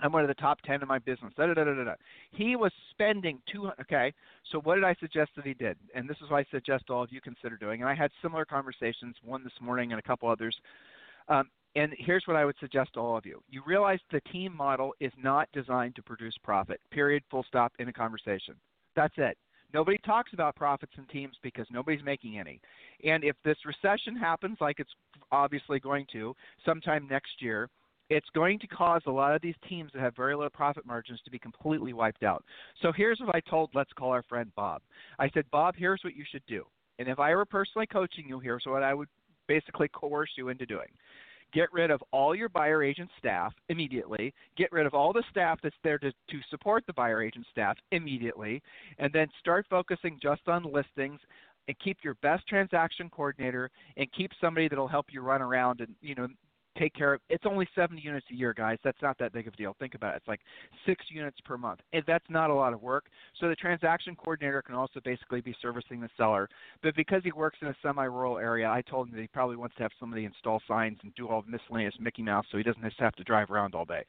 I'm 0.00 0.12
one 0.12 0.22
of 0.22 0.28
the 0.28 0.34
top 0.34 0.60
10 0.62 0.82
in 0.82 0.88
my 0.88 0.98
business. 0.98 1.32
Da, 1.36 1.46
da, 1.46 1.54
da, 1.54 1.64
da, 1.64 1.84
da. 1.84 1.94
He 2.30 2.56
was 2.56 2.70
spending 2.90 3.40
200. 3.52 3.74
Okay, 3.80 4.12
so 4.50 4.60
what 4.60 4.76
did 4.76 4.84
I 4.84 4.94
suggest 5.00 5.30
that 5.36 5.44
he 5.44 5.54
did? 5.54 5.76
And 5.94 6.08
this 6.08 6.16
is 6.22 6.30
what 6.30 6.38
I 6.38 6.46
suggest 6.50 6.84
all 6.88 7.02
of 7.02 7.12
you 7.12 7.20
consider 7.20 7.56
doing. 7.56 7.80
And 7.80 7.90
I 7.90 7.94
had 7.94 8.10
similar 8.22 8.44
conversations, 8.44 9.16
one 9.24 9.42
this 9.42 9.52
morning 9.60 9.92
and 9.92 9.98
a 9.98 10.02
couple 10.02 10.28
others. 10.28 10.56
Um, 11.28 11.48
and 11.76 11.92
here's 11.98 12.24
what 12.26 12.36
I 12.36 12.44
would 12.44 12.56
suggest 12.60 12.94
to 12.94 13.00
all 13.00 13.16
of 13.16 13.26
you. 13.26 13.42
You 13.48 13.62
realize 13.66 14.00
the 14.10 14.20
team 14.32 14.56
model 14.56 14.94
is 15.00 15.12
not 15.22 15.48
designed 15.52 15.96
to 15.96 16.02
produce 16.02 16.34
profit. 16.42 16.80
Period, 16.90 17.22
full 17.30 17.44
stop, 17.46 17.72
in 17.78 17.88
a 17.88 17.92
conversation. 17.92 18.54
That's 18.96 19.14
it. 19.16 19.36
Nobody 19.74 19.98
talks 19.98 20.32
about 20.32 20.56
profits 20.56 20.92
in 20.96 21.04
teams 21.06 21.36
because 21.42 21.66
nobody's 21.70 22.02
making 22.02 22.38
any. 22.38 22.60
And 23.04 23.22
if 23.22 23.36
this 23.44 23.58
recession 23.66 24.16
happens, 24.16 24.56
like 24.60 24.80
it's 24.80 24.94
obviously 25.30 25.78
going 25.78 26.06
to, 26.12 26.34
sometime 26.64 27.06
next 27.08 27.40
year, 27.40 27.68
it's 28.10 28.28
going 28.34 28.58
to 28.60 28.66
cause 28.66 29.02
a 29.06 29.10
lot 29.10 29.34
of 29.34 29.42
these 29.42 29.54
teams 29.68 29.90
that 29.92 30.00
have 30.00 30.16
very 30.16 30.34
low 30.34 30.48
profit 30.48 30.86
margins 30.86 31.20
to 31.24 31.30
be 31.30 31.38
completely 31.38 31.92
wiped 31.92 32.22
out. 32.22 32.42
So 32.80 32.90
here's 32.90 33.20
what 33.20 33.36
I 33.36 33.40
told, 33.40 33.68
let's 33.74 33.92
call 33.92 34.10
our 34.10 34.22
friend 34.22 34.50
Bob. 34.56 34.80
I 35.18 35.28
said, 35.34 35.44
Bob, 35.52 35.74
here's 35.76 36.00
what 36.02 36.16
you 36.16 36.24
should 36.30 36.44
do. 36.46 36.64
And 36.98 37.06
if 37.06 37.18
I 37.18 37.34
were 37.34 37.44
personally 37.44 37.86
coaching 37.86 38.24
you, 38.26 38.40
here's 38.40 38.64
what 38.64 38.82
I 38.82 38.94
would 38.94 39.08
basically 39.46 39.88
coerce 39.88 40.30
you 40.36 40.48
into 40.48 40.64
doing. 40.64 40.88
Get 41.52 41.72
rid 41.72 41.90
of 41.90 42.02
all 42.12 42.34
your 42.34 42.48
buyer 42.48 42.82
agent 42.82 43.10
staff 43.18 43.54
immediately. 43.68 44.34
Get 44.56 44.70
rid 44.70 44.86
of 44.86 44.94
all 44.94 45.12
the 45.12 45.24
staff 45.30 45.58
that's 45.62 45.76
there 45.82 45.98
to, 45.98 46.10
to 46.10 46.40
support 46.50 46.84
the 46.86 46.92
buyer 46.92 47.22
agent 47.22 47.46
staff 47.50 47.76
immediately. 47.90 48.62
And 48.98 49.12
then 49.12 49.28
start 49.40 49.66
focusing 49.70 50.18
just 50.22 50.42
on 50.46 50.64
listings 50.64 51.20
and 51.68 51.78
keep 51.78 51.98
your 52.02 52.14
best 52.22 52.46
transaction 52.48 53.10
coordinator 53.10 53.70
and 53.96 54.10
keep 54.12 54.32
somebody 54.40 54.68
that'll 54.68 54.88
help 54.88 55.06
you 55.10 55.20
run 55.20 55.42
around 55.42 55.80
and 55.80 55.94
you 56.00 56.14
know 56.14 56.28
take 56.78 56.94
care 56.94 57.14
of 57.14 57.20
it's 57.28 57.44
only 57.46 57.68
70 57.74 58.00
units 58.00 58.26
a 58.30 58.34
year 58.34 58.54
guys. 58.54 58.78
That's 58.84 59.00
not 59.02 59.18
that 59.18 59.32
big 59.32 59.46
of 59.46 59.54
a 59.54 59.56
deal. 59.56 59.76
Think 59.78 59.94
about 59.94 60.14
it. 60.14 60.18
It's 60.18 60.28
like 60.28 60.40
six 60.86 61.04
units 61.10 61.38
per 61.44 61.56
month. 61.56 61.80
And 61.92 62.02
that's 62.06 62.24
not 62.28 62.50
a 62.50 62.54
lot 62.54 62.72
of 62.72 62.82
work. 62.82 63.06
So 63.40 63.48
the 63.48 63.56
transaction 63.56 64.16
coordinator 64.16 64.62
can 64.62 64.74
also 64.74 65.00
basically 65.04 65.40
be 65.40 65.54
servicing 65.60 66.00
the 66.00 66.08
seller. 66.16 66.48
But 66.82 66.94
because 66.94 67.22
he 67.24 67.32
works 67.32 67.58
in 67.62 67.68
a 67.68 67.74
semi-rural 67.82 68.38
area 68.38 68.68
i 68.68 68.82
told 68.82 69.08
him 69.08 69.14
that 69.14 69.20
he 69.20 69.26
probably 69.28 69.56
wants 69.56 69.74
to 69.76 69.82
have 69.82 69.92
somebody 69.98 70.24
install 70.24 70.60
signs 70.68 70.98
and 71.02 71.14
do 71.14 71.28
all 71.28 71.42
the 71.42 71.50
miscellaneous 71.50 71.94
mickey 72.00 72.22
mouse 72.22 72.44
so 72.50 72.56
he 72.56 72.62
doesn't 72.62 72.82
just 72.82 72.98
have 73.00 73.14
to 73.14 73.24
drive 73.24 73.50
around 73.50 73.74
all 73.74 73.84
day 73.84 74.04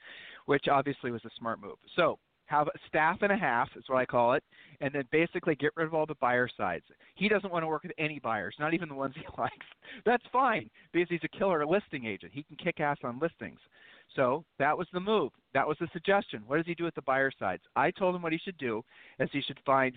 which 0.45 0.67
obviously 0.67 1.11
was 1.11 1.23
a 1.25 1.29
smart 1.37 1.61
move. 1.61 1.77
So 1.95 2.17
have 2.49 2.67
a 2.67 2.71
staff 2.87 3.17
and 3.21 3.31
a 3.31 3.37
half 3.37 3.69
is 3.75 3.83
what 3.87 3.99
I 3.99 4.05
call 4.05 4.33
it, 4.33 4.43
and 4.81 4.91
then 4.93 5.03
basically 5.11 5.55
get 5.55 5.71
rid 5.75 5.85
of 5.85 5.93
all 5.93 6.07
the 6.07 6.15
buyer 6.15 6.49
sides. 6.57 6.83
He 7.15 7.29
doesn't 7.29 7.51
want 7.51 7.61
to 7.63 7.67
work 7.67 7.83
with 7.83 7.91
any 7.99 8.17
buyers, 8.19 8.55
not 8.59 8.73
even 8.73 8.89
the 8.89 8.95
ones 8.95 9.13
he 9.15 9.25
likes. 9.37 9.65
That's 10.03 10.23
fine 10.33 10.69
because 10.91 11.09
he's 11.09 11.19
a 11.23 11.37
killer 11.37 11.65
listing 11.65 12.05
agent. 12.05 12.31
He 12.33 12.43
can 12.43 12.57
kick 12.57 12.79
ass 12.79 12.97
on 13.03 13.19
listings. 13.19 13.59
So 14.15 14.43
that 14.57 14.75
was 14.75 14.87
the 14.91 14.99
move. 14.99 15.31
That 15.53 15.67
was 15.67 15.77
the 15.79 15.87
suggestion. 15.93 16.41
What 16.47 16.57
does 16.57 16.65
he 16.65 16.73
do 16.73 16.85
with 16.85 16.95
the 16.95 17.03
buyer 17.03 17.31
sides? 17.37 17.61
I 17.75 17.91
told 17.91 18.15
him 18.15 18.23
what 18.23 18.33
he 18.33 18.39
should 18.39 18.57
do 18.57 18.83
is 19.19 19.29
he 19.31 19.41
should 19.41 19.59
find 19.63 19.95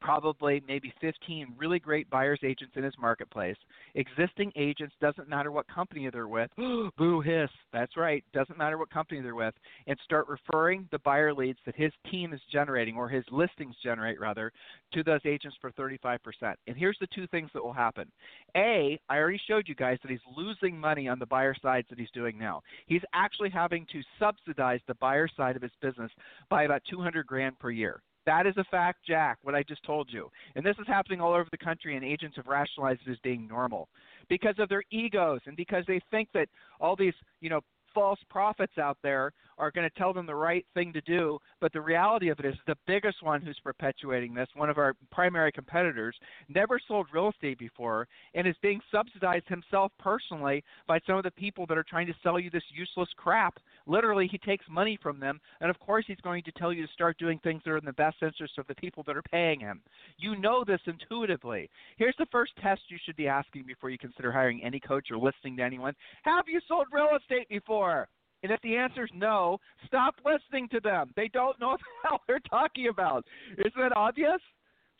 probably 0.00 0.62
maybe 0.66 0.92
15 1.00 1.54
really 1.56 1.78
great 1.78 2.08
buyers 2.10 2.40
agents 2.42 2.74
in 2.76 2.84
his 2.84 2.94
marketplace. 2.98 3.56
Existing 3.94 4.52
agents 4.56 4.94
doesn't 5.00 5.28
matter 5.28 5.50
what 5.50 5.66
company 5.68 6.08
they're 6.10 6.28
with. 6.28 6.50
Boo 6.98 7.20
hiss. 7.20 7.50
That's 7.72 7.96
right. 7.96 8.24
Doesn't 8.32 8.58
matter 8.58 8.78
what 8.78 8.90
company 8.90 9.20
they're 9.20 9.34
with 9.34 9.54
and 9.86 9.98
start 10.04 10.26
referring 10.28 10.88
the 10.90 10.98
buyer 11.00 11.32
leads 11.32 11.58
that 11.66 11.76
his 11.76 11.92
team 12.10 12.32
is 12.32 12.40
generating 12.52 12.96
or 12.96 13.08
his 13.08 13.24
listings 13.30 13.74
generate 13.82 14.20
rather 14.20 14.52
to 14.92 15.02
those 15.02 15.20
agents 15.24 15.56
for 15.60 15.72
35%. 15.72 16.18
And 16.66 16.76
here's 16.76 16.98
the 17.00 17.08
two 17.14 17.26
things 17.28 17.50
that 17.54 17.64
will 17.64 17.72
happen. 17.72 18.10
A, 18.56 18.98
I 19.08 19.16
already 19.16 19.40
showed 19.46 19.68
you 19.68 19.74
guys 19.74 19.98
that 20.02 20.10
he's 20.10 20.20
losing 20.36 20.78
money 20.78 21.08
on 21.08 21.18
the 21.18 21.26
buyer 21.26 21.54
sides 21.60 21.86
that 21.90 21.98
he's 21.98 22.10
doing 22.12 22.38
now. 22.38 22.62
He's 22.86 23.02
actually 23.14 23.50
having 23.50 23.86
to 23.92 24.02
subsidize 24.18 24.80
the 24.86 24.94
buyer 24.94 25.28
side 25.36 25.56
of 25.56 25.62
his 25.62 25.72
business 25.80 26.10
by 26.50 26.64
about 26.64 26.82
200 26.88 27.26
grand 27.26 27.58
per 27.58 27.70
year. 27.70 28.02
That 28.26 28.46
is 28.46 28.54
a 28.56 28.64
fact, 28.64 28.98
Jack, 29.06 29.38
what 29.42 29.54
I 29.54 29.62
just 29.62 29.84
told 29.84 30.08
you. 30.10 30.30
And 30.56 30.66
this 30.66 30.76
is 30.80 30.86
happening 30.86 31.20
all 31.20 31.32
over 31.32 31.46
the 31.50 31.58
country, 31.58 31.96
and 31.96 32.04
agents 32.04 32.36
have 32.36 32.46
rationalized 32.46 33.00
it 33.06 33.10
as 33.10 33.18
being 33.22 33.46
normal 33.46 33.88
because 34.28 34.56
of 34.58 34.68
their 34.68 34.82
egos 34.90 35.40
and 35.46 35.56
because 35.56 35.84
they 35.86 36.00
think 36.10 36.28
that 36.34 36.48
all 36.80 36.96
these, 36.96 37.14
you 37.40 37.48
know, 37.48 37.60
false 37.96 38.18
prophets 38.28 38.76
out 38.76 38.98
there 39.02 39.32
are 39.56 39.70
going 39.70 39.88
to 39.88 39.98
tell 39.98 40.12
them 40.12 40.26
the 40.26 40.34
right 40.34 40.66
thing 40.74 40.92
to 40.92 41.00
do, 41.00 41.38
but 41.62 41.72
the 41.72 41.80
reality 41.80 42.28
of 42.28 42.38
it 42.38 42.44
is 42.44 42.54
the 42.66 42.76
biggest 42.86 43.22
one 43.22 43.40
who's 43.40 43.58
perpetuating 43.64 44.34
this, 44.34 44.48
one 44.54 44.68
of 44.68 44.76
our 44.76 44.92
primary 45.10 45.50
competitors, 45.50 46.14
never 46.50 46.78
sold 46.86 47.06
real 47.10 47.30
estate 47.30 47.58
before 47.58 48.06
and 48.34 48.46
is 48.46 48.54
being 48.60 48.82
subsidized 48.92 49.48
himself 49.48 49.92
personally 49.98 50.62
by 50.86 50.98
some 51.06 51.16
of 51.16 51.24
the 51.24 51.30
people 51.30 51.64
that 51.66 51.78
are 51.78 51.86
trying 51.88 52.06
to 52.06 52.14
sell 52.22 52.38
you 52.38 52.50
this 52.50 52.62
useless 52.70 53.08
crap. 53.16 53.58
Literally, 53.86 54.28
he 54.30 54.38
takes 54.38 54.64
money 54.68 54.98
from 55.00 55.20
them, 55.20 55.40
and 55.60 55.70
of 55.70 55.78
course, 55.78 56.04
he's 56.06 56.20
going 56.22 56.42
to 56.44 56.52
tell 56.52 56.72
you 56.72 56.86
to 56.86 56.92
start 56.92 57.18
doing 57.18 57.38
things 57.38 57.62
that 57.64 57.70
are 57.70 57.78
in 57.78 57.84
the 57.84 57.92
best 57.92 58.16
interest 58.22 58.58
of 58.58 58.66
the 58.66 58.74
people 58.74 59.02
that 59.06 59.16
are 59.16 59.22
paying 59.22 59.60
him. 59.60 59.80
You 60.18 60.36
know 60.36 60.64
this 60.64 60.80
intuitively. 60.86 61.70
Here's 61.96 62.16
the 62.18 62.26
first 62.32 62.52
test 62.62 62.82
you 62.88 62.98
should 63.04 63.16
be 63.16 63.28
asking 63.28 63.64
before 63.66 63.90
you 63.90 63.98
consider 63.98 64.32
hiring 64.32 64.62
any 64.64 64.80
coach 64.80 65.08
or 65.10 65.18
listening 65.18 65.56
to 65.56 65.62
anyone 65.62 65.94
Have 66.24 66.44
you 66.48 66.60
sold 66.68 66.86
real 66.92 67.10
estate 67.16 67.48
before? 67.48 68.08
And 68.42 68.52
if 68.52 68.60
the 68.62 68.76
answer 68.76 69.04
is 69.04 69.10
no, 69.14 69.58
stop 69.86 70.14
listening 70.24 70.68
to 70.70 70.80
them. 70.80 71.12
They 71.16 71.28
don't 71.28 71.58
know 71.60 71.68
what 71.70 71.80
the 71.80 72.08
hell 72.08 72.20
they're 72.26 72.38
talking 72.50 72.88
about. 72.88 73.24
Isn't 73.58 73.72
that 73.76 73.96
obvious? 73.96 74.40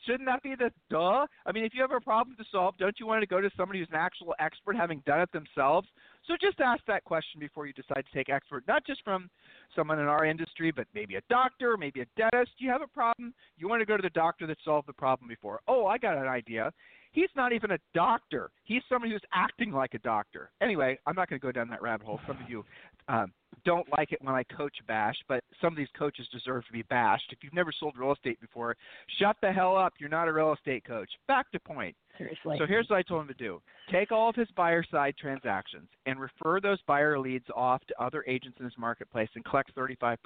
Shouldn't 0.04 0.26
that 0.26 0.42
be 0.42 0.54
the 0.54 0.70
duh? 0.90 1.26
I 1.46 1.52
mean, 1.52 1.64
if 1.64 1.72
you 1.74 1.80
have 1.80 1.90
a 1.90 2.00
problem 2.00 2.36
to 2.36 2.44
solve, 2.50 2.76
don't 2.78 2.98
you 3.00 3.06
want 3.06 3.22
to 3.22 3.26
go 3.26 3.40
to 3.40 3.50
somebody 3.56 3.80
who's 3.80 3.88
an 3.90 3.96
actual 3.96 4.34
expert 4.38 4.76
having 4.76 5.02
done 5.06 5.20
it 5.20 5.32
themselves? 5.32 5.88
So 6.26 6.34
just 6.40 6.60
ask 6.60 6.82
that 6.86 7.04
question 7.04 7.40
before 7.40 7.66
you 7.66 7.72
decide 7.72 8.04
to 8.04 8.12
take 8.16 8.28
expert, 8.28 8.64
not 8.66 8.84
just 8.86 9.02
from 9.04 9.30
someone 9.74 9.98
in 9.98 10.06
our 10.06 10.24
industry, 10.24 10.70
but 10.70 10.86
maybe 10.94 11.16
a 11.16 11.22
doctor, 11.30 11.76
maybe 11.76 12.00
a 12.00 12.06
dentist. 12.16 12.52
You 12.58 12.70
have 12.70 12.82
a 12.82 12.86
problem, 12.86 13.32
you 13.56 13.68
want 13.68 13.80
to 13.80 13.86
go 13.86 13.96
to 13.96 14.02
the 14.02 14.10
doctor 14.10 14.46
that 14.46 14.58
solved 14.64 14.88
the 14.88 14.92
problem 14.92 15.28
before. 15.28 15.60
Oh, 15.68 15.86
I 15.86 15.98
got 15.98 16.16
an 16.16 16.28
idea. 16.28 16.72
He's 17.16 17.30
not 17.34 17.54
even 17.54 17.70
a 17.70 17.78
doctor. 17.94 18.50
He's 18.64 18.82
somebody 18.90 19.10
who's 19.10 19.22
acting 19.32 19.72
like 19.72 19.94
a 19.94 19.98
doctor. 20.00 20.50
Anyway, 20.60 20.98
I'm 21.06 21.14
not 21.14 21.30
going 21.30 21.40
to 21.40 21.42
go 21.42 21.50
down 21.50 21.66
that 21.70 21.80
rabbit 21.80 22.06
hole. 22.06 22.20
Some 22.26 22.36
of 22.36 22.50
you 22.50 22.62
um, 23.08 23.32
don't 23.64 23.86
like 23.96 24.12
it 24.12 24.18
when 24.20 24.34
I 24.34 24.42
coach 24.42 24.74
bash, 24.86 25.16
but 25.26 25.42
some 25.62 25.72
of 25.72 25.78
these 25.78 25.88
coaches 25.98 26.28
deserve 26.30 26.66
to 26.66 26.72
be 26.74 26.82
bashed. 26.82 27.24
If 27.30 27.38
you've 27.40 27.54
never 27.54 27.72
sold 27.72 27.94
real 27.96 28.12
estate 28.12 28.38
before, 28.38 28.76
shut 29.18 29.36
the 29.40 29.50
hell 29.50 29.78
up. 29.78 29.94
You're 29.98 30.10
not 30.10 30.28
a 30.28 30.32
real 30.32 30.52
estate 30.52 30.84
coach. 30.84 31.08
Back 31.26 31.50
to 31.52 31.60
point. 31.60 31.96
Seriously. 32.18 32.56
So 32.58 32.66
here's 32.66 32.88
what 32.88 32.96
I 32.96 33.02
told 33.02 33.22
him 33.22 33.28
to 33.28 33.34
do 33.34 33.60
take 33.90 34.10
all 34.10 34.28
of 34.28 34.34
his 34.34 34.48
buyer 34.56 34.84
side 34.90 35.14
transactions 35.20 35.88
and 36.06 36.18
refer 36.18 36.60
those 36.60 36.80
buyer 36.86 37.18
leads 37.18 37.44
off 37.54 37.82
to 37.86 38.02
other 38.02 38.24
agents 38.26 38.56
in 38.58 38.64
his 38.64 38.74
marketplace 38.78 39.28
and 39.34 39.44
collect 39.44 39.74
35%. 39.74 40.16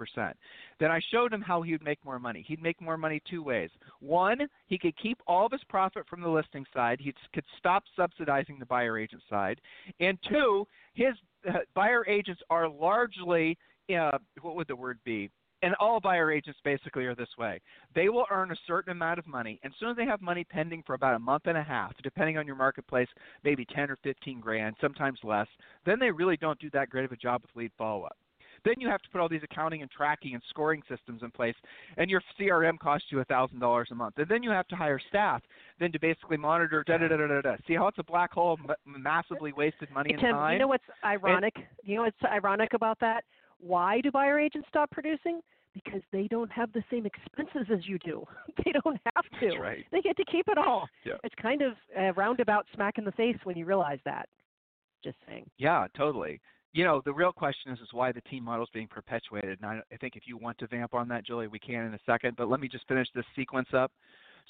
Then 0.79 0.91
I 0.91 1.01
showed 1.11 1.33
him 1.33 1.43
how 1.43 1.63
he 1.63 1.73
would 1.73 1.85
make 1.85 2.03
more 2.05 2.19
money. 2.19 2.45
He'd 2.47 2.63
make 2.63 2.81
more 2.81 2.97
money 2.97 3.21
two 3.29 3.43
ways. 3.43 3.71
One, 4.01 4.39
he 4.67 4.79
could 4.79 4.97
keep 4.97 5.19
all 5.27 5.47
of 5.47 5.53
his 5.53 5.65
profit 5.69 6.07
from 6.09 6.23
the 6.23 6.29
listing 6.29 6.65
side, 6.73 7.01
he 7.01 7.15
could 7.35 7.45
stop 7.59 7.85
subsidizing 7.97 8.59
the 8.59 8.67
buyer 8.67 8.99
agent 8.99 9.23
side. 9.29 9.61
And 9.99 10.19
two, 10.29 10.67
his 10.95 11.15
uh, 11.49 11.59
buyer 11.75 12.07
agents 12.07 12.41
are 12.51 12.69
largely, 12.69 13.59
uh, 13.95 14.19
what 14.41 14.57
would 14.57 14.69
the 14.69 14.77
word 14.77 14.99
be? 15.05 15.31
And 15.63 15.75
all 15.75 16.01
buyer 16.01 16.33
agents 16.33 16.59
basically 16.65 17.05
are 17.05 17.15
this 17.15 17.29
way. 17.39 17.61
They 17.95 18.09
will 18.09 18.25
earn 18.31 18.51
a 18.51 18.57
certain 18.67 18.93
amount 18.93 19.19
of 19.19 19.27
money, 19.27 19.61
and 19.63 19.73
as 19.73 19.79
soon 19.79 19.91
as 19.91 19.97
they 19.97 20.07
have 20.07 20.23
money 20.23 20.43
pending 20.43 20.83
for 20.87 20.95
about 20.95 21.17
a 21.17 21.19
month 21.19 21.43
and 21.47 21.59
a 21.59 21.63
half, 21.63 21.93
depending 22.03 22.39
on 22.39 22.47
your 22.47 22.57
marketplace, 22.57 23.09
maybe 23.45 23.67
10 23.67 23.91
or 23.91 23.99
15 24.03 24.41
grand, 24.41 24.75
sometimes 24.81 25.19
less, 25.23 25.49
then 25.85 25.99
they 25.99 26.11
really 26.11 26.39
don't 26.39 26.59
do 26.61 26.71
that 26.71 26.89
great 26.89 27.05
of 27.05 27.13
a 27.13 27.17
job 27.17 27.43
with 27.43 27.51
lead 27.55 27.73
follow 27.77 28.05
up. 28.05 28.17
Then 28.65 28.75
you 28.79 28.89
have 28.89 29.03
to 29.03 29.09
put 29.11 29.21
all 29.21 29.29
these 29.29 29.43
accounting 29.43 29.83
and 29.83 29.91
tracking 29.91 30.35
and 30.35 30.43
scoring 30.51 30.83
systems 30.89 31.23
in 31.23 31.31
place, 31.31 31.55
and 31.97 32.11
your 32.11 32.23
CRM 32.39 32.79
costs 32.79 33.09
you 33.11 33.19
$1,000 33.19 33.91
a 33.91 33.95
month. 33.95 34.15
And 34.19 34.29
then 34.29 34.43
you 34.43 34.51
have 34.51 34.69
to 34.69 34.77
hire 34.77 35.01
staff 35.09 35.43
then 35.79 35.93
to 35.93 35.99
basically 35.99 36.37
monitor 36.37 36.85
da 36.87 36.99
da 36.99 37.09
da 37.09 37.17
da 37.17 37.41
da. 37.41 37.57
See 37.67 37.75
how 37.75 37.87
it's 37.89 37.99
a 37.99 38.05
black 38.05 38.33
hole, 38.33 38.59
massively 38.87 39.53
wasted 39.53 39.91
money 39.91 40.13
and 40.13 40.21
Tim, 40.21 40.33
time. 40.33 40.55
You 40.55 40.59
know 40.61 40.69
what's 40.69 40.85
ironic? 41.05 41.55
And, 41.57 41.65
you 41.85 41.97
know 41.97 42.03
what's 42.03 42.23
ironic 42.25 42.75
about 42.75 42.99
that? 43.01 43.25
Why 43.61 44.01
do 44.01 44.11
buyer 44.11 44.39
agents 44.39 44.69
stop 44.69 44.91
producing? 44.91 45.41
Because 45.73 46.01
they 46.13 46.27
don't 46.27 46.51
have 46.51 46.73
the 46.73 46.83
same 46.91 47.07
expenses 47.07 47.73
as 47.73 47.87
you 47.87 47.99
do. 48.01 48.25
they 48.65 48.73
don't 48.73 48.99
have 49.15 49.25
to. 49.41 49.47
That's 49.47 49.61
right. 49.61 49.85
They 49.93 50.01
get 50.01 50.17
to 50.17 50.25
keep 50.25 50.49
it 50.49 50.59
all. 50.59 50.89
Yeah. 51.05 51.15
It's 51.23 51.35
kind 51.41 51.63
of 51.63 51.75
a 51.97 52.13
roundabout 52.13 52.67
smack 52.75 52.99
in 52.99 53.05
the 53.05 53.13
face 53.13 53.37
when 53.45 53.57
you 53.57 53.65
realize 53.65 54.01
that. 54.05 54.29
Just 55.05 55.17
saying. 55.27 55.49
Yeah, 55.59 55.87
totally 55.97 56.41
you 56.73 56.85
know, 56.85 57.03
the 57.05 57.13
real 57.13 57.33
question 57.33 57.73
is, 57.73 57.79
is 57.81 57.89
why 57.93 58.13
the 58.13 58.21
team 58.23 58.45
model 58.45 58.65
is 58.65 58.71
being 58.73 58.87
perpetuated. 58.87 59.59
And 59.61 59.67
I, 59.67 59.81
I, 59.93 59.97
think 59.97 60.15
if 60.15 60.23
you 60.27 60.37
want 60.37 60.57
to 60.59 60.69
vamp 60.69 60.95
on 60.95 61.09
that, 61.09 61.27
Julie, 61.27 61.49
we 61.49 61.59
can 61.59 61.87
in 61.87 61.95
a 61.95 61.99
second. 62.07 62.37
But 62.37 62.49
let 62.49 62.61
me 62.61 62.69
just 62.69 62.87
finish 62.87 63.09
this 63.15 63.25
sequence 63.35 63.69
up. 63.73 63.91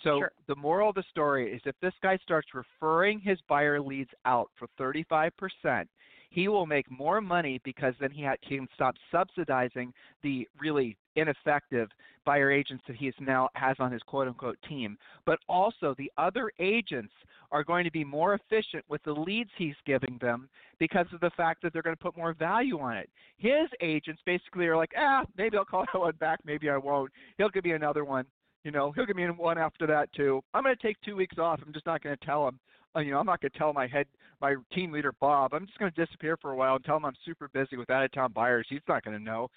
So 0.04 0.20
sure. 0.20 0.32
the 0.46 0.56
moral 0.56 0.90
of 0.90 0.94
the 0.94 1.04
story 1.10 1.52
is 1.52 1.60
if 1.64 1.74
this 1.80 1.94
guy 2.02 2.18
starts 2.22 2.48
referring 2.54 3.20
his 3.20 3.38
buyer 3.48 3.80
leads 3.80 4.10
out 4.24 4.50
for 4.58 4.68
35%, 4.78 5.86
he 6.30 6.48
will 6.48 6.66
make 6.66 6.90
more 6.90 7.20
money 7.20 7.60
because 7.64 7.94
then 8.00 8.10
he, 8.10 8.26
can 8.48 8.68
stop 8.74 8.94
subsidizing 9.10 9.92
the 10.22 10.48
really 10.58 10.96
ineffective 11.16 11.88
buyer 12.24 12.50
agents 12.50 12.84
that 12.86 12.96
he 12.96 13.12
now 13.20 13.48
has 13.54 13.76
on 13.80 13.92
his 13.92 14.02
quote 14.02 14.28
unquote 14.28 14.58
team. 14.68 14.96
But 15.26 15.40
also 15.48 15.94
the 15.98 16.10
other 16.16 16.50
agents 16.60 17.12
are 17.52 17.64
going 17.64 17.84
to 17.84 17.90
be 17.90 18.04
more 18.04 18.34
efficient 18.34 18.84
with 18.88 19.02
the 19.02 19.12
leads 19.12 19.50
he's 19.58 19.74
giving 19.84 20.18
them 20.20 20.48
because 20.78 21.06
of 21.12 21.20
the 21.20 21.30
fact 21.36 21.62
that 21.62 21.72
they're 21.72 21.82
going 21.82 21.96
to 21.96 22.02
put 22.02 22.16
more 22.16 22.32
value 22.32 22.78
on 22.78 22.96
it. 22.96 23.10
His 23.36 23.68
agents 23.80 24.22
basically 24.24 24.66
are 24.66 24.76
like, 24.76 24.92
ah, 24.96 25.24
maybe 25.36 25.56
I'll 25.56 25.64
call 25.64 25.84
that 25.92 25.98
one 25.98 26.14
back, 26.20 26.38
maybe 26.44 26.70
I 26.70 26.76
won't. 26.76 27.10
He'll 27.38 27.48
give 27.48 27.64
me 27.64 27.72
another 27.72 28.04
one. 28.04 28.24
You 28.62 28.70
know, 28.70 28.92
he'll 28.92 29.06
give 29.06 29.16
me 29.16 29.24
one 29.24 29.58
after 29.58 29.86
that 29.86 30.12
too. 30.12 30.42
I'm 30.52 30.62
going 30.62 30.76
to 30.76 30.82
take 30.82 31.00
two 31.00 31.16
weeks 31.16 31.38
off. 31.38 31.60
I'm 31.66 31.72
just 31.72 31.86
not 31.86 32.02
going 32.02 32.16
to 32.16 32.26
tell 32.26 32.46
him. 32.46 32.60
Uh, 32.94 33.00
you 33.00 33.12
know, 33.12 33.18
I'm 33.18 33.26
not 33.26 33.40
going 33.40 33.52
to 33.52 33.58
tell 33.58 33.72
my 33.72 33.86
head, 33.86 34.06
my 34.40 34.56
team 34.72 34.92
leader 34.92 35.12
Bob. 35.20 35.54
I'm 35.54 35.66
just 35.66 35.78
going 35.78 35.92
to 35.92 36.04
disappear 36.04 36.36
for 36.36 36.50
a 36.50 36.56
while 36.56 36.76
and 36.76 36.84
tell 36.84 36.96
him 36.96 37.04
I'm 37.04 37.14
super 37.24 37.48
busy 37.48 37.76
with 37.76 37.90
out-of-town 37.90 38.32
buyers. 38.32 38.66
He's 38.68 38.80
not 38.88 39.04
going 39.04 39.16
to 39.16 39.22
know. 39.22 39.48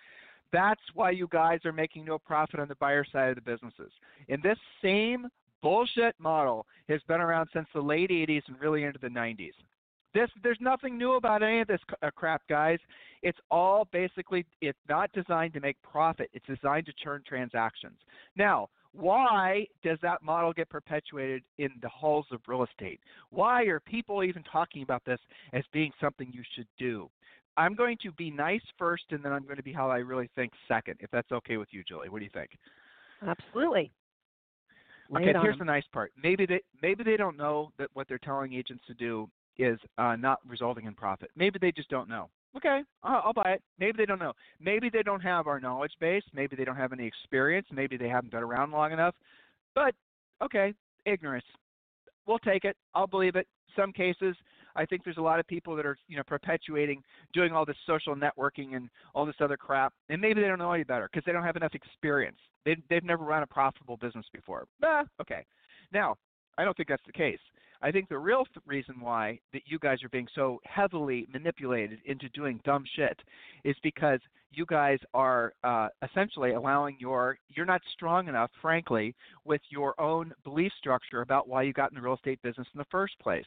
That's 0.51 0.81
why 0.93 1.09
you 1.09 1.27
guys 1.31 1.59
are 1.65 1.71
making 1.71 2.05
no 2.05 2.19
profit 2.19 2.59
on 2.59 2.67
the 2.67 2.75
buyer 2.75 3.05
side 3.11 3.29
of 3.29 3.35
the 3.35 3.41
businesses. 3.41 3.91
In 4.27 4.39
this 4.43 4.57
same 4.83 5.27
bullshit 5.63 6.15
model 6.19 6.67
has 6.89 7.01
been 7.07 7.21
around 7.21 7.49
since 7.53 7.67
the 7.73 7.81
late 7.81 8.11
80s 8.11 8.43
and 8.47 8.59
really 8.59 8.83
into 8.83 8.99
the 8.99 9.07
90s. 9.07 9.53
This, 10.13 10.29
there's 10.43 10.57
nothing 10.61 10.97
new 10.97 11.13
about 11.13 11.41
any 11.41 11.61
of 11.61 11.67
this 11.67 11.79
uh, 12.01 12.09
crap, 12.15 12.41
guys. 12.47 12.79
It's 13.23 13.37
all 13.49 13.87
basically, 13.91 14.45
it's 14.61 14.77
not 14.87 15.11
designed 15.13 15.53
to 15.53 15.59
make 15.59 15.77
profit. 15.81 16.29
It's 16.33 16.45
designed 16.45 16.85
to 16.85 16.93
churn 17.03 17.23
transactions. 17.27 17.97
Now, 18.35 18.69
why 18.91 19.65
does 19.83 19.97
that 20.03 20.21
model 20.21 20.53
get 20.53 20.69
perpetuated 20.69 21.41
in 21.57 21.69
the 21.81 21.89
halls 21.89 22.27
of 22.31 22.41
real 22.47 22.63
estate? 22.63 22.99
Why 23.31 23.63
are 23.63 23.79
people 23.79 24.23
even 24.23 24.43
talking 24.43 24.83
about 24.83 25.03
this 25.03 25.19
as 25.51 25.63
being 25.73 25.91
something 25.99 26.29
you 26.31 26.43
should 26.55 26.67
do? 26.77 27.09
I'm 27.57 27.75
going 27.75 27.97
to 28.03 28.11
be 28.11 28.29
nice 28.29 28.61
first, 28.77 29.03
and 29.11 29.23
then 29.23 29.31
I'm 29.31 29.43
going 29.43 29.57
to 29.57 29.63
be 29.63 29.73
how 29.73 29.89
I 29.89 29.97
really 29.97 30.29
think 30.35 30.51
second, 30.67 30.97
if 30.99 31.09
that's 31.11 31.31
okay 31.31 31.57
with 31.57 31.69
you, 31.71 31.83
Julie. 31.87 32.09
What 32.09 32.19
do 32.19 32.25
you 32.25 32.31
think? 32.33 32.51
Absolutely. 33.27 33.91
Lay 35.09 35.21
okay, 35.21 35.33
here's 35.41 35.59
the 35.59 35.65
nice 35.65 35.83
part. 35.91 36.11
Maybe 36.21 36.45
they 36.45 36.61
maybe 36.81 37.03
they 37.03 37.17
don't 37.17 37.37
know 37.37 37.71
that 37.77 37.89
what 37.93 38.07
they're 38.07 38.17
telling 38.19 38.53
agents 38.53 38.83
to 38.87 38.93
do 38.93 39.29
is 39.57 39.79
uh, 39.97 40.15
not 40.15 40.39
resulting 40.47 40.85
in 40.85 40.93
profit. 40.93 41.29
Maybe 41.35 41.59
they 41.59 41.71
just 41.71 41.89
don't 41.89 42.09
know. 42.09 42.29
Okay, 42.55 42.81
I'll, 43.01 43.33
buy 43.33 43.53
it. 43.53 43.63
Maybe 43.79 43.97
they 43.97 44.05
don't 44.05 44.19
know. 44.19 44.33
Maybe 44.59 44.89
they 44.91 45.01
don't 45.01 45.21
have 45.21 45.47
our 45.47 45.59
knowledge 45.59 45.93
base. 45.99 46.23
Maybe 46.33 46.55
they 46.55 46.63
don't 46.63 46.75
have 46.75 46.93
any 46.93 47.05
experience. 47.05 47.65
Maybe 47.71 47.97
they 47.97 48.07
haven't 48.07 48.31
been 48.31 48.43
around 48.43 48.71
long 48.71 48.91
enough. 48.91 49.15
But 49.73 49.95
okay, 50.43 50.73
ignorance. 51.05 51.45
We'll 52.27 52.39
take 52.39 52.63
it. 52.63 52.77
I'll 52.93 53.07
believe 53.07 53.35
it. 53.35 53.47
Some 53.75 53.91
cases, 53.91 54.35
I 54.75 54.85
think 54.85 55.03
there's 55.03 55.17
a 55.17 55.21
lot 55.21 55.39
of 55.39 55.47
people 55.47 55.75
that 55.75 55.85
are 55.85 55.97
you 56.07 56.15
know 56.15 56.23
perpetuating 56.27 57.01
doing 57.33 57.53
all 57.53 57.65
this 57.65 57.75
social 57.87 58.15
networking 58.15 58.75
and 58.75 58.87
all 59.15 59.25
this 59.25 59.35
other 59.41 59.57
crap, 59.57 59.91
and 60.09 60.21
maybe 60.21 60.39
they 60.39 60.47
don't 60.47 60.59
know 60.59 60.73
any 60.73 60.83
better 60.83 61.09
because 61.11 61.25
they 61.25 61.31
don't 61.31 61.43
have 61.43 61.55
enough 61.55 61.73
experience. 61.73 62.37
They, 62.65 62.77
they've 62.87 63.03
never 63.03 63.23
run 63.23 63.41
a 63.41 63.47
profitable 63.47 63.97
business 63.97 64.25
before. 64.31 64.65
Ah, 64.83 65.05
okay. 65.19 65.43
Now, 65.91 66.15
I 66.57 66.63
don't 66.63 66.77
think 66.77 66.87
that's 66.87 67.03
the 67.05 67.11
case. 67.11 67.39
I 67.83 67.91
think 67.91 68.07
the 68.07 68.17
real 68.17 68.45
th- 68.45 68.65
reason 68.65 68.95
why 69.01 69.39
that 69.51 69.63
you 69.65 69.77
guys 69.77 70.01
are 70.03 70.09
being 70.09 70.27
so 70.33 70.61
heavily 70.63 71.27
manipulated 71.31 71.99
into 72.05 72.29
doing 72.29 72.61
dumb 72.63 72.85
shit 72.95 73.19
is 73.65 73.75
because 73.83 74.21
you 74.53 74.65
guys 74.65 74.99
are 75.13 75.53
uh, 75.63 75.89
essentially 76.03 76.51
allowing 76.51 76.97
your 76.99 77.37
you're 77.49 77.65
not 77.65 77.81
strong 77.93 78.27
enough, 78.27 78.51
frankly, 78.61 79.15
with 79.45 79.61
your 79.69 79.99
own 79.99 80.33
belief 80.43 80.71
structure 80.77 81.21
about 81.21 81.47
why 81.47 81.63
you 81.63 81.73
got 81.73 81.91
in 81.91 81.95
the 81.95 82.01
real 82.01 82.15
estate 82.15 82.41
business 82.41 82.67
in 82.73 82.77
the 82.77 82.85
first 82.91 83.17
place. 83.19 83.45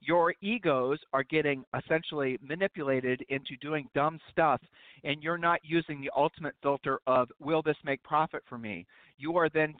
Your 0.00 0.34
egos 0.40 0.98
are 1.12 1.22
getting 1.24 1.64
essentially 1.76 2.38
manipulated 2.42 3.24
into 3.28 3.56
doing 3.60 3.88
dumb 3.94 4.18
stuff, 4.30 4.60
and 5.04 5.22
you're 5.22 5.38
not 5.38 5.60
using 5.62 6.00
the 6.00 6.10
ultimate 6.16 6.54
filter 6.62 7.00
of 7.06 7.28
will 7.40 7.62
this 7.62 7.76
make 7.84 8.02
profit 8.02 8.42
for 8.48 8.58
me. 8.58 8.86
You 9.18 9.36
are 9.36 9.48
then 9.48 9.74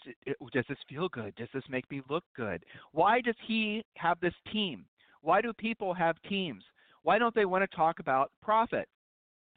does 0.53 0.65
this 0.69 0.79
feel 0.89 1.09
good? 1.09 1.35
Does 1.37 1.49
this 1.53 1.65
make 1.69 1.91
me 1.91 2.03
look 2.09 2.25
good? 2.35 2.65
Why 2.93 3.21
does 3.21 3.37
he 3.47 3.85
have 3.97 4.19
this 4.21 4.35
team? 4.53 4.87
Why 5.23 5.41
do 5.41 5.53
people 5.53 5.93
have 5.95 6.17
teams? 6.29 6.63
Why 7.03 7.19
don't 7.19 7.35
they 7.35 7.45
want 7.45 7.69
to 7.69 7.77
talk 7.77 8.01
about 8.01 8.31
profit? 8.43 8.89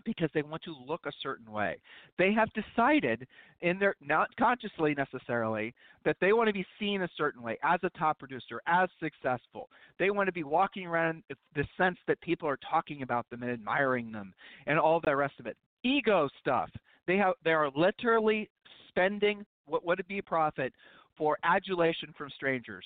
Because 0.05 0.29
they 0.33 0.41
want 0.41 0.63
to 0.63 0.75
look 0.87 1.01
a 1.05 1.11
certain 1.21 1.51
way. 1.51 1.77
They 2.17 2.33
have 2.33 2.49
decided 2.53 3.27
in 3.61 3.79
their 3.79 3.95
not 4.01 4.29
consciously 4.37 4.95
necessarily 4.95 5.73
that 6.05 6.17
they 6.21 6.33
want 6.33 6.47
to 6.47 6.53
be 6.53 6.65
seen 6.79 7.01
a 7.01 7.09
certain 7.17 7.41
way 7.41 7.57
as 7.63 7.79
a 7.83 7.89
top 7.97 8.19
producer, 8.19 8.61
as 8.67 8.89
successful. 8.99 9.69
They 9.97 10.11
want 10.11 10.27
to 10.27 10.33
be 10.33 10.43
walking 10.43 10.85
around 10.85 11.23
the 11.55 11.65
sense 11.77 11.97
that 12.07 12.21
people 12.21 12.47
are 12.47 12.59
talking 12.69 13.01
about 13.01 13.29
them 13.29 13.43
and 13.43 13.51
admiring 13.51 14.11
them 14.11 14.33
and 14.67 14.79
all 14.79 15.01
the 15.03 15.15
rest 15.15 15.35
of 15.39 15.47
it. 15.47 15.57
Ego 15.83 16.29
stuff. 16.39 16.69
They 17.07 17.17
have 17.17 17.33
they 17.43 17.51
are 17.51 17.71
literally 17.75 18.49
spending 18.87 19.45
what 19.65 19.85
would 19.85 20.05
be 20.07 20.21
profit 20.21 20.73
for 21.17 21.37
adulation 21.43 22.13
from 22.17 22.29
strangers. 22.29 22.85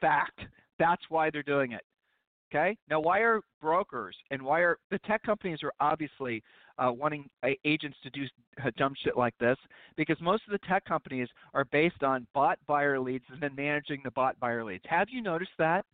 Fact. 0.00 0.40
That's 0.78 1.02
why 1.08 1.30
they're 1.30 1.42
doing 1.42 1.72
it. 1.72 1.82
Okay. 2.50 2.76
Now, 2.88 3.00
why 3.00 3.20
are 3.20 3.40
brokers 3.60 4.16
and 4.30 4.40
why 4.40 4.60
are 4.60 4.78
the 4.90 4.98
tech 5.00 5.22
companies 5.22 5.58
are 5.62 5.72
obviously 5.80 6.42
uh, 6.78 6.90
wanting 6.90 7.28
uh, 7.42 7.48
agents 7.64 7.98
to 8.02 8.10
do 8.10 8.24
uh, 8.64 8.70
dumb 8.78 8.94
shit 9.04 9.16
like 9.18 9.34
this? 9.38 9.56
Because 9.96 10.16
most 10.20 10.44
of 10.46 10.52
the 10.52 10.66
tech 10.66 10.84
companies 10.86 11.28
are 11.52 11.66
based 11.66 12.02
on 12.02 12.26
bot 12.34 12.58
buyer 12.66 12.98
leads 12.98 13.24
and 13.30 13.40
then 13.40 13.54
managing 13.54 14.00
the 14.02 14.10
bot 14.12 14.38
buyer 14.40 14.64
leads. 14.64 14.84
Have 14.88 15.08
you 15.10 15.20
noticed 15.20 15.50
that? 15.58 15.84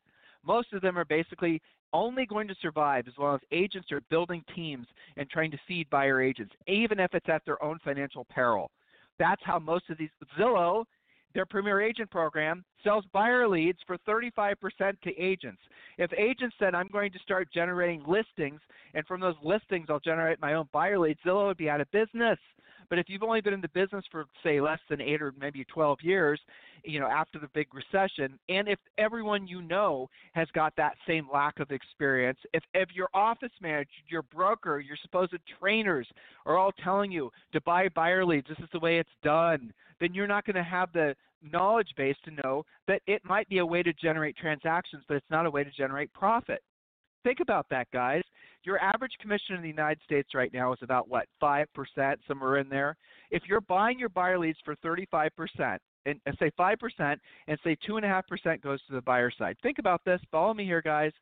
Most 0.46 0.72
of 0.72 0.82
them 0.82 0.96
are 0.96 1.04
basically 1.04 1.60
only 1.92 2.26
going 2.26 2.46
to 2.48 2.54
survive 2.60 3.08
as 3.08 3.14
long 3.18 3.36
as 3.36 3.40
agents 3.50 3.90
are 3.90 4.00
building 4.10 4.44
teams 4.54 4.86
and 5.16 5.28
trying 5.30 5.50
to 5.50 5.58
feed 5.66 5.88
buyer 5.90 6.20
agents, 6.20 6.54
even 6.66 7.00
if 7.00 7.14
it's 7.14 7.28
at 7.28 7.42
their 7.46 7.62
own 7.64 7.78
financial 7.84 8.26
peril. 8.30 8.70
That's 9.18 9.42
how 9.44 9.58
most 9.58 9.88
of 9.90 9.98
these 9.98 10.10
Zillow 10.38 10.84
their 11.34 11.46
Premier 11.46 11.80
Agent 11.80 12.10
program 12.10 12.64
sells 12.82 13.04
buyer 13.12 13.48
leads 13.48 13.78
for 13.86 13.98
35% 14.08 14.54
to 15.02 15.18
agents. 15.18 15.60
If 15.98 16.12
agents 16.16 16.56
said, 16.58 16.74
I'm 16.74 16.88
going 16.88 17.12
to 17.12 17.18
start 17.18 17.48
generating 17.52 18.04
listings, 18.06 18.60
and 18.94 19.06
from 19.06 19.20
those 19.20 19.34
listings, 19.42 19.86
I'll 19.88 20.00
generate 20.00 20.40
my 20.40 20.54
own 20.54 20.68
buyer 20.72 20.98
leads, 20.98 21.20
Zillow 21.26 21.46
would 21.48 21.56
be 21.56 21.70
out 21.70 21.80
of 21.80 21.90
business. 21.90 22.38
But 22.88 22.98
if 22.98 23.08
you've 23.08 23.22
only 23.22 23.40
been 23.40 23.54
in 23.54 23.60
the 23.60 23.68
business 23.68 24.04
for, 24.10 24.26
say, 24.42 24.60
less 24.60 24.78
than 24.88 25.00
eight 25.00 25.22
or 25.22 25.32
maybe 25.38 25.64
12 25.64 25.98
years, 26.02 26.40
you 26.84 27.00
know, 27.00 27.06
after 27.06 27.38
the 27.38 27.48
big 27.54 27.68
recession, 27.74 28.38
and 28.48 28.68
if 28.68 28.78
everyone 28.98 29.46
you 29.46 29.62
know 29.62 30.08
has 30.32 30.48
got 30.54 30.74
that 30.76 30.94
same 31.06 31.28
lack 31.32 31.60
of 31.60 31.70
experience, 31.70 32.38
if, 32.52 32.62
if 32.74 32.88
your 32.94 33.08
office 33.14 33.52
manager, 33.60 33.90
your 34.08 34.22
broker, 34.22 34.80
your 34.80 34.96
supposed 35.02 35.34
trainers 35.58 36.08
are 36.46 36.56
all 36.56 36.72
telling 36.82 37.10
you 37.10 37.30
to 37.52 37.60
buy 37.62 37.88
buyer 37.90 38.24
leads, 38.24 38.48
this 38.48 38.58
is 38.58 38.68
the 38.72 38.80
way 38.80 38.98
it's 38.98 39.08
done, 39.22 39.72
then 40.00 40.14
you're 40.14 40.26
not 40.26 40.44
going 40.44 40.56
to 40.56 40.62
have 40.62 40.92
the 40.92 41.14
knowledge 41.52 41.90
base 41.96 42.16
to 42.24 42.30
know 42.42 42.64
that 42.88 43.02
it 43.06 43.22
might 43.24 43.48
be 43.48 43.58
a 43.58 43.66
way 43.66 43.82
to 43.82 43.92
generate 43.92 44.36
transactions, 44.36 45.02
but 45.08 45.16
it's 45.16 45.30
not 45.30 45.46
a 45.46 45.50
way 45.50 45.64
to 45.64 45.70
generate 45.70 46.12
profit. 46.12 46.62
Think 47.24 47.40
about 47.40 47.66
that, 47.70 47.90
guys. 47.92 48.22
Your 48.62 48.78
average 48.78 49.12
commission 49.20 49.56
in 49.56 49.62
the 49.62 49.68
United 49.68 49.98
States 50.04 50.30
right 50.34 50.52
now 50.52 50.72
is 50.72 50.78
about 50.82 51.08
what, 51.08 51.26
5%, 51.42 51.66
somewhere 52.28 52.58
in 52.58 52.68
there? 52.68 52.96
If 53.30 53.42
you're 53.48 53.60
buying 53.62 53.98
your 53.98 54.10
buyer 54.10 54.38
leads 54.38 54.58
for 54.64 54.76
35%, 54.76 55.78
and, 56.06 56.20
and 56.26 56.36
say 56.38 56.50
5%, 56.58 57.16
and 57.48 57.58
say 57.64 57.76
2.5% 57.88 58.60
goes 58.62 58.80
to 58.86 58.92
the 58.92 59.00
buyer 59.00 59.30
side. 59.30 59.56
Think 59.62 59.78
about 59.78 60.02
this. 60.04 60.20
Follow 60.30 60.52
me 60.52 60.64
here, 60.64 60.82
guys. 60.82 61.12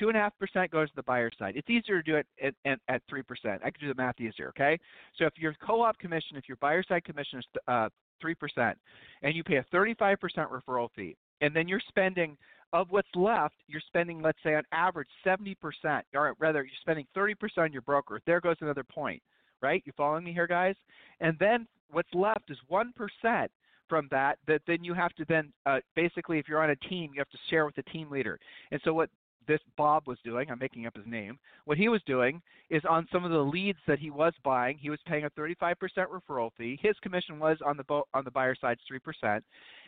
2.5% 0.00 0.70
goes 0.70 0.88
to 0.90 0.96
the 0.96 1.02
buyer 1.04 1.30
side. 1.38 1.54
It's 1.56 1.70
easier 1.70 2.02
to 2.02 2.10
do 2.10 2.16
it 2.16 2.26
at, 2.64 2.80
at 2.88 3.02
3%. 3.08 3.22
I 3.44 3.70
can 3.70 3.80
do 3.80 3.88
the 3.88 3.94
math 3.94 4.20
easier, 4.20 4.48
okay? 4.48 4.78
So 5.16 5.26
if 5.26 5.34
your 5.36 5.54
co 5.64 5.82
op 5.82 5.98
commission, 5.98 6.36
if 6.36 6.48
your 6.48 6.56
buyer 6.60 6.82
side 6.82 7.04
commission 7.04 7.38
is 7.38 7.44
uh, 7.68 7.88
3%, 8.22 8.74
and 9.22 9.34
you 9.34 9.44
pay 9.44 9.56
a 9.56 9.64
35% 9.72 10.16
referral 10.48 10.88
fee, 10.94 11.16
and 11.40 11.54
then 11.54 11.68
you're 11.68 11.82
spending 11.88 12.36
of 12.72 12.88
what's 12.90 13.08
left, 13.14 13.54
you're 13.66 13.82
spending, 13.86 14.22
let's 14.22 14.38
say, 14.42 14.54
on 14.54 14.62
average 14.72 15.08
70%, 15.26 15.56
or 16.14 16.34
rather, 16.38 16.62
you're 16.62 16.70
spending 16.80 17.06
30% 17.16 17.34
on 17.58 17.72
your 17.72 17.82
broker. 17.82 18.20
There 18.26 18.40
goes 18.40 18.56
another 18.60 18.84
point, 18.84 19.22
right? 19.60 19.82
You 19.84 19.92
following 19.96 20.24
me 20.24 20.32
here, 20.32 20.46
guys? 20.46 20.74
And 21.20 21.36
then 21.38 21.66
what's 21.90 22.12
left 22.14 22.50
is 22.50 22.58
1% 22.70 23.48
from 23.88 24.08
that 24.10 24.38
that 24.46 24.62
then 24.66 24.82
you 24.82 24.94
have 24.94 25.12
to 25.12 25.24
then 25.28 25.52
uh, 25.66 25.78
basically 25.94 26.38
if 26.38 26.48
you're 26.48 26.62
on 26.62 26.70
a 26.70 26.76
team 26.88 27.10
you 27.12 27.20
have 27.20 27.28
to 27.28 27.38
share 27.50 27.66
with 27.66 27.74
the 27.74 27.82
team 27.82 28.10
leader 28.10 28.38
and 28.70 28.80
so 28.84 28.94
what 28.94 29.10
this 29.46 29.60
Bob 29.76 30.06
was 30.06 30.18
doing, 30.24 30.50
I'm 30.50 30.58
making 30.58 30.86
up 30.86 30.96
his 30.96 31.06
name, 31.06 31.38
what 31.64 31.78
he 31.78 31.88
was 31.88 32.02
doing 32.06 32.40
is 32.70 32.82
on 32.88 33.06
some 33.12 33.24
of 33.24 33.30
the 33.30 33.38
leads 33.38 33.78
that 33.86 33.98
he 33.98 34.10
was 34.10 34.32
buying, 34.44 34.78
he 34.78 34.90
was 34.90 34.98
paying 35.06 35.24
a 35.24 35.30
35% 35.30 35.74
referral 36.08 36.50
fee. 36.56 36.78
His 36.82 36.96
commission 37.02 37.38
was 37.38 37.58
on 37.64 37.76
the 37.76 37.84
bo- 37.84 38.06
on 38.14 38.24
the 38.24 38.30
buyer 38.30 38.54
side 38.54 38.78
3%, 38.90 39.40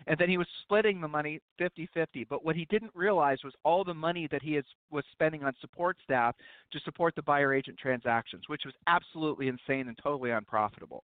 and 0.07 0.19
then 0.19 0.29
he 0.29 0.39
was 0.39 0.47
splitting 0.63 1.01
the 1.01 1.09
money 1.09 1.41
50-50. 1.61 2.27
But 2.29 2.45
what 2.45 2.57
he 2.57 2.67
didn't 2.67 2.93
realize 2.95 3.39
was 3.45 3.55
all 3.65 3.85
the 3.85 3.95
money 3.95 4.29
that 4.31 4.43
he 4.43 4.57
is, 4.57 4.65
was 4.91 5.05
spending 5.13 5.45
on 5.45 5.53
support 5.61 5.97
staff 6.05 6.35
to 6.73 6.81
support 6.81 7.15
the 7.15 7.23
buyer 7.23 7.55
agent 7.55 7.79
transactions, 7.79 8.45
which 8.49 8.63
was 8.65 8.75
absolutely 8.87 9.49
insane 9.49 9.89
and 9.89 9.99
totally 10.03 10.31
unprofitable. 10.31 11.05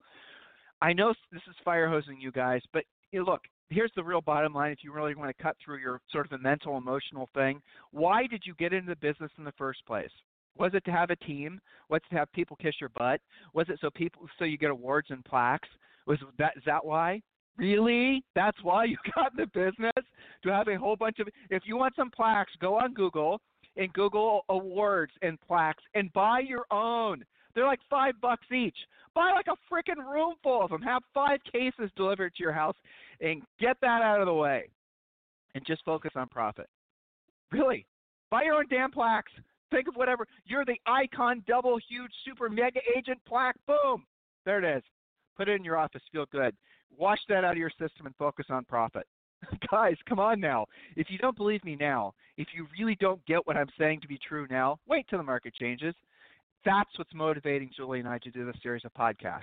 I 0.83 0.93
know 0.93 1.15
this 1.33 1.43
is 1.49 1.57
fire 1.65 1.89
hosing 1.89 2.21
you 2.21 2.31
guys, 2.31 2.61
but 2.73 2.85
you 3.17 3.25
know, 3.25 3.33
look, 3.33 3.45
here's 3.71 3.91
the 3.97 4.05
real 4.05 4.21
bottom 4.21 4.53
line 4.53 4.73
if 4.73 4.81
you 4.85 4.93
really 4.93 5.15
want 5.15 5.35
to 5.35 5.43
cut 5.43 5.57
through 5.65 5.79
your 5.79 6.03
sort 6.13 6.27
of 6.27 6.33
a 6.33 6.39
mental 6.39 6.77
emotional 6.77 7.31
thing. 7.33 7.63
Why 7.91 8.27
did 8.27 8.43
you 8.45 8.55
get 8.59 8.75
into 8.75 8.91
the 8.91 8.97
business 8.97 9.31
in 9.39 9.45
the 9.45 9.55
first 9.57 9.87
place? 9.87 10.11
Was 10.59 10.73
it 10.75 10.85
to 10.85 10.91
have 10.91 11.09
a 11.09 11.17
team? 11.17 11.59
Was 11.89 12.03
it 12.05 12.15
to 12.15 12.19
have 12.19 12.31
people 12.33 12.59
kiss 12.61 12.75
your 12.79 12.91
butt? 12.91 13.23
Was 13.55 13.71
it 13.71 13.79
so 13.81 13.89
people 13.89 14.27
so 14.39 14.45
you 14.45 14.59
get 14.59 14.71
awards 14.71 15.09
and 15.09 15.25
plaques? 15.25 15.69
Was 16.07 16.19
that 16.39 16.53
is 16.59 16.63
that 16.67 16.85
why? 16.85 17.23
Really? 17.57 18.23
That's 18.35 18.63
why 18.63 18.85
you 18.85 18.99
got 19.15 19.33
in 19.33 19.39
the 19.39 19.47
business? 19.47 20.05
To 20.43 20.51
have 20.51 20.69
a 20.69 20.79
whole 20.79 20.97
bunch 20.97 21.19
of 21.19 21.29
if 21.49 21.63
you 21.65 21.79
want 21.79 21.97
some 21.97 22.11
plaques 22.11 22.53
go 22.61 22.79
on 22.79 22.93
google 22.93 23.41
and 23.79 23.91
google 23.95 24.43
awards 24.51 25.13
and 25.23 25.41
plaques 25.41 25.83
and 25.95 26.13
buy 26.13 26.41
your 26.41 26.67
own 26.71 27.25
they're 27.57 27.67
like 27.67 27.81
five 27.91 28.15
bucks 28.21 28.47
each 28.55 28.77
buy 29.17 29.33
like 29.33 29.47
a 29.49 29.75
freaking 29.75 29.99
room 29.99 30.35
full 30.45 30.63
of 30.63 30.71
them 30.71 30.83
have 30.83 31.03
five 31.13 31.41
cases 31.51 31.91
delivered 31.97 32.33
to 32.37 32.43
your 32.45 32.53
house 32.53 32.77
and 33.21 33.43
get 33.59 33.77
that 33.81 34.03
out 34.03 34.21
of 34.21 34.27
the 34.27 34.33
way 34.33 34.69
and 35.57 35.65
just 35.67 35.83
focus 35.85 36.13
on 36.15 36.29
profit. 36.29 36.69
Really, 37.51 37.87
buy 38.31 38.43
your 38.43 38.57
own 38.57 38.67
damn 38.69 38.93
plaques. 38.93 39.33
Think 39.71 39.89
of 39.89 39.95
whatever. 39.97 40.27
You're 40.45 40.67
the 40.67 40.79
icon, 40.87 41.43
double, 41.49 41.79
huge, 41.89 42.13
super, 42.25 42.49
mega 42.49 42.81
agent 42.97 43.19
plaque. 43.27 43.57
Boom. 43.67 44.05
There 44.45 44.63
it 44.63 44.77
is. 44.77 44.85
Put 45.37 45.49
it 45.49 45.57
in 45.57 45.65
your 45.65 45.79
office. 45.79 46.03
Feel 46.13 46.27
good. 46.31 46.55
Wash 46.97 47.19
that 47.29 47.43
out 47.43 47.53
of 47.53 47.57
your 47.57 47.71
system 47.71 48.05
and 48.05 48.15
focus 48.17 48.47
on 48.51 48.65
profit. 48.67 49.07
Guys, 49.71 49.97
come 50.09 50.21
on 50.21 50.41
now. 50.41 50.67
If 50.95 51.09
you 51.11 51.19
don't 51.19 51.37
believe 51.37 51.65
me 51.65 51.75
now, 51.75 52.13
if 52.37 52.49
you 52.55 52.67
really 52.79 52.97
don't 53.01 53.25
get 53.27 53.47
what 53.47 53.57
I'm 53.57 53.71
saying 53.79 54.03
to 54.03 54.09
be 54.09 54.19
true 54.29 54.47
now, 54.51 54.79
wait 54.87 55.07
till 55.09 55.19
the 55.19 55.25
market 55.25 55.55
changes. 55.55 55.95
That's 56.67 56.91
what's 56.99 57.15
motivating 57.15 57.71
Julie 57.75 58.01
and 58.01 58.09
I 58.09 58.19
to 58.19 58.31
do 58.33 58.45
this 58.45 58.57
series 58.61 58.85
of 58.85 58.93
podcasts 58.93 59.43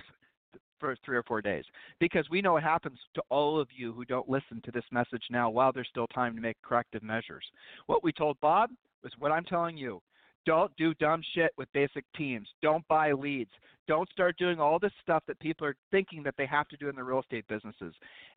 for 0.78 0.94
three 1.06 1.16
or 1.16 1.22
four 1.22 1.40
days 1.40 1.64
because 1.98 2.28
we 2.30 2.42
know 2.42 2.52
what 2.52 2.62
happens 2.62 2.98
to 3.14 3.22
all 3.30 3.58
of 3.58 3.68
you 3.74 3.94
who 3.94 4.04
don't 4.04 4.28
listen 4.28 4.60
to 4.62 4.70
this 4.70 4.84
message 4.92 5.22
now 5.30 5.48
while 5.48 5.72
there's 5.72 5.88
still 5.88 6.06
time 6.08 6.36
to 6.36 6.42
make 6.42 6.56
corrective 6.62 7.02
measures. 7.02 7.42
What 7.86 8.04
we 8.04 8.12
told 8.12 8.38
Bob 8.42 8.68
was 9.02 9.12
what 9.18 9.32
I'm 9.32 9.44
telling 9.44 9.78
you. 9.78 10.02
Don't 10.44 10.70
do 10.76 10.92
dumb 10.94 11.22
shit 11.34 11.52
with 11.56 11.72
basic 11.72 12.04
teams. 12.14 12.46
Don't 12.60 12.86
buy 12.88 13.12
leads. 13.12 13.52
Don't 13.88 14.10
start 14.10 14.36
doing 14.36 14.60
all 14.60 14.78
this 14.78 14.92
stuff 15.00 15.22
that 15.26 15.40
people 15.40 15.66
are 15.66 15.76
thinking 15.90 16.22
that 16.24 16.34
they 16.36 16.44
have 16.44 16.68
to 16.68 16.76
do 16.76 16.90
in 16.90 16.94
their 16.94 17.04
real 17.04 17.20
estate 17.20 17.46
businesses. 17.48 17.94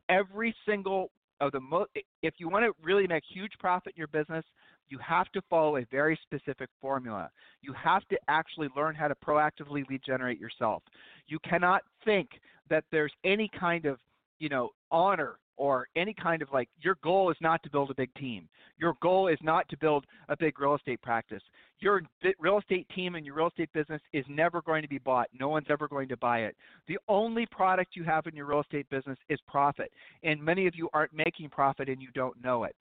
Every 0.08 0.54
single 0.66 1.10
of 1.40 1.52
the 1.52 1.60
mo- 1.60 1.86
if 2.22 2.34
you 2.38 2.48
want 2.48 2.64
to 2.64 2.72
really 2.82 3.06
make 3.06 3.22
huge 3.30 3.52
profit 3.60 3.92
in 3.94 3.98
your 3.98 4.08
business, 4.08 4.44
you 4.88 4.98
have 4.98 5.30
to 5.32 5.42
follow 5.48 5.76
a 5.76 5.86
very 5.90 6.18
specific 6.22 6.68
formula. 6.80 7.30
You 7.62 7.72
have 7.72 8.06
to 8.08 8.18
actually 8.28 8.68
learn 8.76 8.94
how 8.94 9.08
to 9.08 9.14
proactively 9.14 9.88
lead 9.88 10.00
generate 10.04 10.40
yourself. 10.40 10.82
You 11.26 11.38
cannot 11.40 11.82
think 12.04 12.28
that 12.70 12.84
there's 12.90 13.12
any 13.24 13.50
kind 13.58 13.86
of, 13.86 13.98
you 14.38 14.48
know, 14.48 14.70
honor 14.90 15.38
or 15.58 15.88
any 15.96 16.14
kind 16.14 16.40
of 16.40 16.48
like 16.52 16.68
your 16.80 16.96
goal 17.02 17.30
is 17.30 17.36
not 17.40 17.62
to 17.64 17.70
build 17.70 17.90
a 17.90 17.94
big 17.94 18.14
team. 18.14 18.48
Your 18.78 18.94
goal 19.02 19.26
is 19.26 19.38
not 19.42 19.68
to 19.70 19.76
build 19.76 20.06
a 20.28 20.36
big 20.36 20.58
real 20.60 20.76
estate 20.76 21.02
practice. 21.02 21.42
Your 21.80 22.02
real 22.38 22.58
estate 22.58 22.86
team 22.94 23.16
and 23.16 23.26
your 23.26 23.34
real 23.34 23.48
estate 23.48 23.72
business 23.72 24.00
is 24.12 24.24
never 24.28 24.62
going 24.62 24.82
to 24.82 24.88
be 24.88 24.98
bought. 24.98 25.28
No 25.38 25.48
one's 25.48 25.66
ever 25.68 25.88
going 25.88 26.08
to 26.08 26.16
buy 26.16 26.40
it. 26.40 26.56
The 26.86 26.98
only 27.08 27.44
product 27.46 27.96
you 27.96 28.04
have 28.04 28.26
in 28.26 28.36
your 28.36 28.46
real 28.46 28.60
estate 28.60 28.88
business 28.88 29.18
is 29.28 29.38
profit. 29.48 29.90
And 30.22 30.42
many 30.42 30.66
of 30.66 30.74
you 30.76 30.88
aren't 30.92 31.12
making 31.12 31.50
profit 31.50 31.88
and 31.88 32.00
you 32.00 32.08
don't 32.14 32.40
know 32.42 32.64
it. 32.64 32.76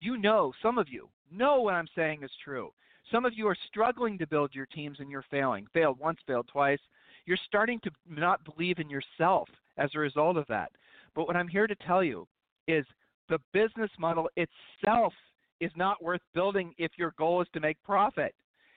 You 0.00 0.16
know, 0.18 0.52
some 0.62 0.78
of 0.78 0.88
you 0.88 1.08
know 1.32 1.60
what 1.62 1.74
I'm 1.74 1.88
saying 1.94 2.22
is 2.22 2.30
true. 2.44 2.70
Some 3.10 3.24
of 3.24 3.32
you 3.34 3.46
are 3.48 3.56
struggling 3.68 4.18
to 4.18 4.26
build 4.26 4.54
your 4.54 4.66
teams 4.66 4.98
and 5.00 5.10
you're 5.10 5.24
failing. 5.30 5.66
Failed 5.72 5.98
once, 5.98 6.18
failed 6.26 6.48
twice. 6.50 6.80
You're 7.24 7.38
starting 7.46 7.80
to 7.80 7.90
not 8.08 8.44
believe 8.44 8.78
in 8.78 8.90
yourself 8.90 9.48
as 9.78 9.90
a 9.94 9.98
result 9.98 10.36
of 10.36 10.46
that. 10.48 10.70
But 11.14 11.26
what 11.26 11.36
I'm 11.36 11.48
here 11.48 11.66
to 11.66 11.74
tell 11.86 12.02
you 12.02 12.26
is 12.68 12.84
the 13.28 13.38
business 13.52 13.90
model 13.98 14.28
itself 14.36 15.12
is 15.60 15.72
not 15.76 16.02
worth 16.02 16.20
building 16.34 16.74
if 16.78 16.92
your 16.96 17.14
goal 17.18 17.40
is 17.40 17.48
to 17.54 17.60
make 17.60 17.82
profit. 17.82 18.34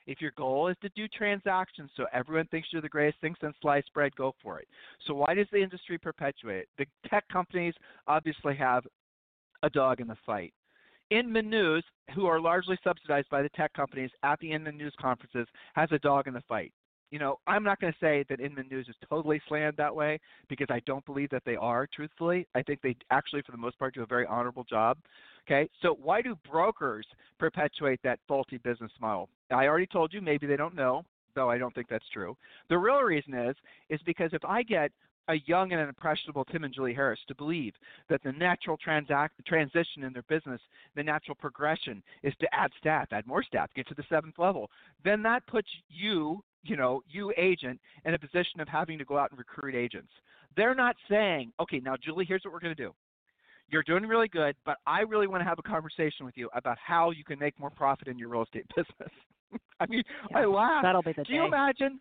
If 0.08 0.22
your 0.22 0.32
goal 0.38 0.70
is 0.70 0.78
to 0.82 0.90
do 0.96 1.08
transactions 1.08 1.92
so 1.96 2.06
everyone 2.14 2.48
thinks 2.48 2.70
you're 2.72 2.82
the 2.82 2.90
greatest 2.90 3.22
thing 3.22 3.36
since 3.40 3.56
sliced 3.62 3.94
bread, 3.94 4.16
go 4.16 4.34
for 4.42 4.60
it. 4.60 4.68
So 5.06 5.14
why 5.14 5.36
does 5.36 5.46
the 5.52 5.62
industry 5.62 6.00
perpetuate 6.00 6.62
it? 6.62 6.70
The 6.80 7.10
tech 7.10 7.28
companies 7.32 7.76
obviously 8.08 8.56
have 8.56 8.88
a 9.62 9.70
dog 9.70 10.00
in 10.00 10.08
the 10.08 10.18
fight. 10.26 10.54
Inman 11.12 11.50
News, 11.50 11.84
who 12.16 12.26
are 12.28 12.40
largely 12.40 12.78
subsidized 12.84 13.30
by 13.30 13.42
the 13.42 13.50
tech 13.50 13.74
companies 13.74 14.12
at 14.24 14.40
the 14.40 14.52
Inman 14.52 14.78
News 14.78 14.94
conferences, 15.02 15.48
has 15.74 15.90
a 15.92 16.00
dog 16.00 16.28
in 16.28 16.34
the 16.34 16.44
fight. 16.48 16.72
you 17.12 17.18
know, 17.18 17.38
I'm 17.48 17.64
not 17.64 17.80
going 17.80 17.92
to 17.92 18.00
say 18.00 18.24
that 18.30 18.40
Inman 18.40 18.68
News 18.70 18.88
is 18.88 18.96
totally 19.10 19.42
slanted 19.48 19.76
that 19.78 19.96
way 19.96 20.20
because 20.48 20.68
I 20.70 20.82
don't 20.86 21.06
believe 21.06 21.30
that 21.32 21.44
they 21.46 21.56
are. 21.56 21.88
Truthfully, 21.94 22.48
I 22.54 22.62
think 22.62 22.82
they 22.82 22.96
actually, 23.10 23.42
for 23.42 23.52
the 23.52 23.58
most 23.58 23.80
part, 23.80 23.96
do 23.96 24.04
a 24.04 24.08
very 24.08 24.26
honorable 24.28 24.64
job. 24.64 24.98
Okay, 25.48 25.70
so 25.82 25.98
why 26.02 26.22
do 26.22 26.36
brokers 26.50 27.08
perpetuate 27.40 28.00
that 28.04 28.20
faulty 28.28 28.58
business 28.60 28.92
model? 29.02 29.30
I 29.52 29.66
already 29.66 29.88
told 29.88 30.14
you 30.14 30.22
maybe 30.22 30.46
they 30.46 30.58
don't 30.58 30.76
know, 30.76 31.04
though 31.34 31.50
I 31.50 31.58
don't 31.58 31.74
think 31.74 31.88
that's 31.90 32.08
true. 32.14 32.38
The 32.70 32.78
real 32.78 33.02
reason 33.02 33.34
is 33.34 33.56
is 33.90 34.00
because 34.06 34.30
if 34.34 34.46
I 34.46 34.62
get 34.62 34.92
a 35.30 35.36
young 35.46 35.72
and 35.72 35.82
impressionable 35.82 36.44
Tim 36.46 36.64
and 36.64 36.74
Julie 36.74 36.94
Harris 36.94 37.20
to 37.28 37.36
believe 37.36 37.74
that 38.10 38.22
the 38.24 38.32
natural 38.32 38.78
transact, 38.78 39.36
transition 39.46 40.04
in 40.04 40.12
their 40.12 40.24
business, 40.24 40.60
the 40.96 41.04
natural 41.04 41.36
progression 41.36 42.04
is 42.24 42.34
to 42.42 42.48
add 42.54 42.72
staff, 42.80 43.08
add 43.12 43.28
more 43.28 43.44
staff, 43.44 43.70
get 43.76 43.88
to 43.88 43.94
the 43.94 44.04
seventh 44.10 44.40
level, 44.40 44.70
then 45.06 45.22
that 45.24 45.46
puts 45.48 45.70
you, 45.88 46.44
you 46.64 46.76
know, 46.76 47.02
you 47.08 47.32
agent 47.38 47.80
in 48.06 48.16
a 48.16 48.20
position 48.20 48.60
of 48.60 48.68
having 48.68 48.98
to 48.98 49.06
go 49.06 49.18
out 49.18 49.30
and 49.30 49.38
recruit 49.38 49.76
agents. 49.76 50.12
They're 50.58 50.76
not 50.76 50.96
saying, 51.08 51.54
okay, 51.60 51.80
now 51.80 51.96
Julie, 52.04 52.26
here's 52.28 52.44
what 52.44 52.52
we're 52.54 52.60
going 52.60 52.76
to 52.76 52.84
do. 52.84 52.92
You're 53.70 53.84
doing 53.84 54.04
really 54.04 54.28
good, 54.28 54.56
but 54.66 54.78
I 54.88 55.02
really 55.02 55.28
want 55.28 55.42
to 55.42 55.46
have 55.46 55.60
a 55.60 55.64
conversation 55.64 56.26
with 56.26 56.36
you 56.36 56.50
about 56.56 56.78
how 56.84 57.12
you 57.12 57.24
can 57.24 57.38
make 57.38 57.58
more 57.60 57.70
profit 57.70 58.08
in 58.08 58.18
your 58.18 58.30
real 58.30 58.42
estate 58.44 58.66
business. 58.76 59.12
I 59.80 59.86
mean, 59.86 60.04
yeah, 60.32 60.40
I 60.40 60.46
laugh. 60.46 60.82
That'll 60.82 61.04
be 61.04 61.14
the 61.14 61.24
Do 61.24 61.32
day. 61.32 61.36
you 61.36 61.46
imagine 61.46 62.00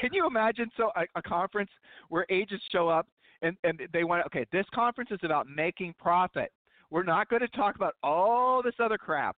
can 0.00 0.10
you 0.12 0.26
imagine 0.26 0.70
so 0.76 0.90
a, 0.96 1.04
a 1.16 1.22
conference 1.22 1.70
where 2.08 2.26
agents 2.30 2.64
show 2.70 2.88
up 2.88 3.06
and, 3.42 3.56
and 3.64 3.80
they 3.92 4.04
want 4.04 4.24
okay, 4.26 4.44
this 4.52 4.66
conference 4.74 5.10
is 5.10 5.20
about 5.22 5.46
making 5.48 5.94
profit. 5.98 6.52
We're 6.90 7.04
not 7.04 7.28
going 7.28 7.42
to 7.42 7.48
talk 7.48 7.76
about 7.76 7.94
all 8.02 8.62
this 8.62 8.74
other 8.80 8.98
crap. 8.98 9.36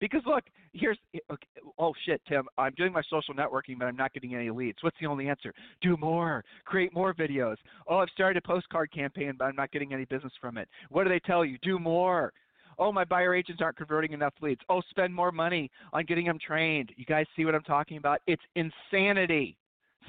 Because 0.00 0.22
look, 0.26 0.44
here's 0.72 0.98
eh, 1.14 1.18
okay, 1.30 1.46
oh 1.78 1.92
shit, 2.04 2.20
Tim, 2.28 2.46
I'm 2.58 2.72
doing 2.76 2.92
my 2.92 3.02
social 3.08 3.34
networking, 3.34 3.78
but 3.78 3.86
I'm 3.86 3.96
not 3.96 4.12
getting 4.12 4.34
any 4.34 4.50
leads. 4.50 4.78
What's 4.82 4.96
the 5.00 5.06
only 5.06 5.28
answer? 5.28 5.52
Do 5.80 5.96
more, 5.96 6.44
create 6.64 6.92
more 6.94 7.14
videos. 7.14 7.56
Oh, 7.88 7.98
I've 7.98 8.10
started 8.10 8.42
a 8.42 8.46
postcard 8.46 8.92
campaign, 8.92 9.34
but 9.38 9.46
I'm 9.46 9.56
not 9.56 9.72
getting 9.72 9.92
any 9.92 10.04
business 10.04 10.32
from 10.40 10.58
it. 10.58 10.68
What 10.90 11.04
do 11.04 11.10
they 11.10 11.20
tell 11.20 11.44
you? 11.44 11.58
Do 11.62 11.78
more. 11.78 12.32
Oh, 12.78 12.92
my 12.92 13.04
buyer 13.04 13.34
agents 13.34 13.62
aren't 13.62 13.76
converting 13.76 14.12
enough 14.12 14.34
leads. 14.42 14.60
Oh, 14.68 14.82
spend 14.90 15.14
more 15.14 15.32
money 15.32 15.70
on 15.94 16.04
getting 16.04 16.26
them 16.26 16.38
trained. 16.44 16.92
You 16.96 17.06
guys 17.06 17.24
see 17.34 17.46
what 17.46 17.54
I'm 17.54 17.62
talking 17.62 17.96
about? 17.96 18.20
It's 18.26 18.42
insanity. 18.54 19.56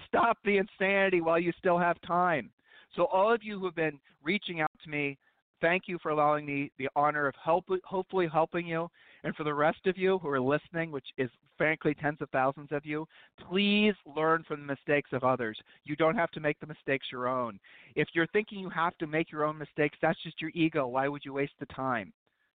Stop 0.07 0.37
the 0.43 0.57
insanity 0.57 1.21
while 1.21 1.39
you 1.39 1.51
still 1.57 1.77
have 1.77 1.99
time. 2.01 2.51
So, 2.95 3.05
all 3.05 3.33
of 3.33 3.43
you 3.43 3.59
who 3.59 3.65
have 3.65 3.75
been 3.75 3.99
reaching 4.23 4.61
out 4.61 4.71
to 4.83 4.89
me, 4.89 5.17
thank 5.61 5.83
you 5.87 5.97
for 6.01 6.09
allowing 6.09 6.45
me 6.45 6.71
the 6.77 6.89
honor 6.95 7.27
of 7.27 7.35
help, 7.43 7.65
hopefully 7.83 8.27
helping 8.31 8.67
you. 8.67 8.89
And 9.23 9.35
for 9.35 9.43
the 9.43 9.53
rest 9.53 9.85
of 9.85 9.97
you 9.97 10.19
who 10.19 10.29
are 10.29 10.39
listening, 10.39 10.91
which 10.91 11.07
is 11.17 11.29
frankly 11.57 11.95
tens 11.95 12.21
of 12.21 12.29
thousands 12.29 12.69
of 12.71 12.85
you, 12.85 13.07
please 13.49 13.93
learn 14.15 14.43
from 14.47 14.61
the 14.61 14.67
mistakes 14.67 15.09
of 15.11 15.23
others. 15.23 15.57
You 15.83 15.95
don't 15.95 16.15
have 16.15 16.31
to 16.31 16.39
make 16.39 16.59
the 16.59 16.67
mistakes 16.67 17.07
your 17.11 17.27
own. 17.27 17.59
If 17.95 18.09
you're 18.13 18.27
thinking 18.27 18.59
you 18.59 18.69
have 18.69 18.97
to 18.99 19.07
make 19.07 19.31
your 19.31 19.43
own 19.43 19.57
mistakes, 19.57 19.97
that's 20.01 20.21
just 20.23 20.41
your 20.41 20.51
ego. 20.53 20.87
Why 20.87 21.07
would 21.07 21.25
you 21.25 21.33
waste 21.33 21.53
the 21.59 21.65
time? 21.67 22.13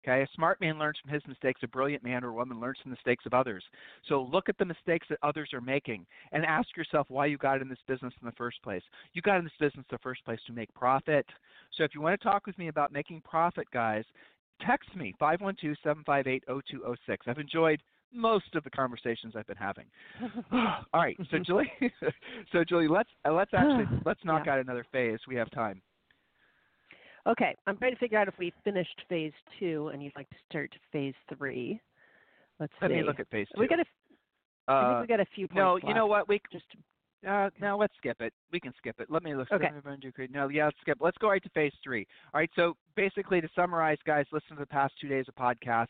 Okay, 0.06 0.22
a 0.22 0.28
smart 0.34 0.62
man 0.62 0.80
learns 0.80 0.98
from 1.04 1.12
his 1.14 1.22
mistakes. 1.28 1.62
A 1.64 1.68
brilliant 1.68 2.04
man 2.04 2.24
or 2.24 2.32
woman 2.32 2.60
learns 2.60 2.78
from 2.82 2.92
the 2.92 2.96
mistakes 2.96 3.26
of 3.26 3.34
others. 3.34 3.64
So 4.08 4.22
look 4.32 4.48
at 4.48 4.58
the 4.58 4.66
mistakes 4.66 5.06
that 5.10 5.20
others 5.24 5.50
are 5.54 5.60
making 5.62 6.06
and 6.32 6.46
ask 6.46 6.76
yourself 6.78 7.08
why 7.10 7.26
you 7.26 7.38
got 7.38 7.62
in 7.62 7.68
this 7.68 7.80
business 7.88 8.14
in 8.22 8.26
the 8.26 8.32
first 8.34 8.62
place. 8.64 8.84
You 9.14 9.22
got 9.22 9.38
in 9.40 9.44
this 9.44 9.54
business 9.60 9.86
in 9.90 9.96
the 9.96 9.98
first 10.00 10.24
place 10.24 10.40
to 10.48 10.54
make 10.54 10.74
profit. 10.74 11.26
So 11.78 11.84
if 11.84 11.94
you 11.94 12.02
want 12.02 12.20
to 12.20 12.24
talk 12.24 12.48
with 12.48 12.58
me 12.58 12.70
about 12.70 12.94
making 12.94 13.22
profit, 13.22 13.68
guys, 13.74 14.06
text 14.66 14.96
me 14.96 15.14
512-758-0206. 15.22 17.18
I've 17.28 17.38
enjoyed 17.38 17.82
most 18.14 18.56
of 18.56 18.64
the 18.64 18.70
conversations 18.70 19.34
I've 19.36 19.48
been 19.48 19.58
having. 19.58 19.86
All 20.52 20.84
right, 21.02 21.18
so 21.30 21.38
Julie, 21.40 21.72
so 22.52 22.64
Julie, 22.64 22.88
let's 22.88 23.10
uh, 23.28 23.34
let's 23.34 23.52
actually 23.54 23.86
let's 24.06 24.20
knock 24.24 24.44
Yeah. 24.46 24.54
out 24.54 24.60
another 24.60 24.86
phase. 24.92 25.20
We 25.28 25.36
have 25.36 25.50
time. 25.52 25.82
Okay, 27.30 27.56
I'm 27.68 27.78
trying 27.78 27.94
to 27.94 28.00
figure 28.00 28.18
out 28.18 28.28
if 28.28 28.34
we 28.40 28.52
finished 28.64 29.02
phase 29.08 29.34
two 29.60 29.90
and 29.94 30.02
you'd 30.04 30.16
like 30.16 30.30
to 30.30 30.36
start 30.50 30.72
phase 30.92 31.14
three. 31.38 31.80
Let's 32.60 32.74
Let 32.82 32.90
see. 32.92 32.96
me 32.98 33.04
look 33.04 33.20
at 33.20 33.30
phase 33.30 33.48
two. 33.54 33.62
we 33.62 33.68
got 33.68 33.80
a, 33.80 33.86
I 34.68 34.74
Uh, 34.74 34.90
think 35.00 35.02
we 35.10 35.16
got 35.16 35.20
a 35.22 35.30
few 35.36 35.48
points 35.48 35.58
no, 35.58 35.78
you 35.88 35.94
know 35.94 36.08
what? 36.08 36.28
We 36.28 36.42
Just 36.52 36.66
Uh, 37.28 37.50
no, 37.60 37.78
let's 37.78 37.94
skip 37.98 38.20
it. 38.22 38.34
We 38.52 38.60
can 38.60 38.74
skip 38.78 39.00
it. 39.00 39.10
Let 39.12 39.24
me 39.24 39.36
look. 39.36 39.52
Okay. 39.52 39.66
let 39.66 39.76
me 39.76 39.82
run 39.84 40.00
to 40.02 40.12
create- 40.12 40.32
No, 40.32 40.48
yeah, 40.48 40.66
let's 40.66 40.80
skip. 40.82 40.98
Let's 41.02 41.18
go 41.18 41.30
right 41.30 41.44
to 41.44 41.50
phase 41.50 41.74
three. 41.84 42.08
All 42.34 42.40
right. 42.40 42.50
So 42.56 42.76
basically, 42.96 43.42
to 43.42 43.50
summarize, 43.56 43.98
guys, 44.06 44.26
listen 44.32 44.56
to 44.56 44.62
the 44.62 44.66
past 44.68 44.94
two 45.00 45.08
days 45.10 45.26
of 45.28 45.36
podcasts. 45.36 45.88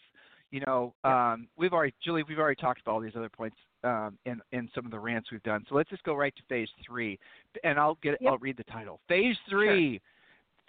You 0.52 0.62
know, 0.66 0.96
um, 1.04 1.48
we've 1.58 1.72
already, 1.74 1.94
Julie, 2.04 2.24
we've 2.24 2.40
already 2.40 2.60
talked 2.60 2.82
about 2.82 2.94
all 2.94 3.00
these 3.00 3.16
other 3.16 3.30
points 3.30 3.58
um, 3.84 4.18
in 4.26 4.42
in 4.52 4.68
some 4.74 4.86
of 4.86 4.92
the 4.92 5.00
rants 5.00 5.32
we've 5.32 5.44
done. 5.44 5.64
So 5.70 5.76
let's 5.76 5.90
just 5.92 6.04
go 6.04 6.16
right 6.16 6.36
to 6.36 6.42
phase 6.50 6.70
three, 6.86 7.20
and 7.64 7.80
I'll 7.80 7.96
get. 8.02 8.20
Yep. 8.20 8.32
I'll 8.32 8.38
read 8.40 8.58
the 8.58 8.64
title. 8.66 9.00
Phase 9.08 9.38
three. 9.48 10.02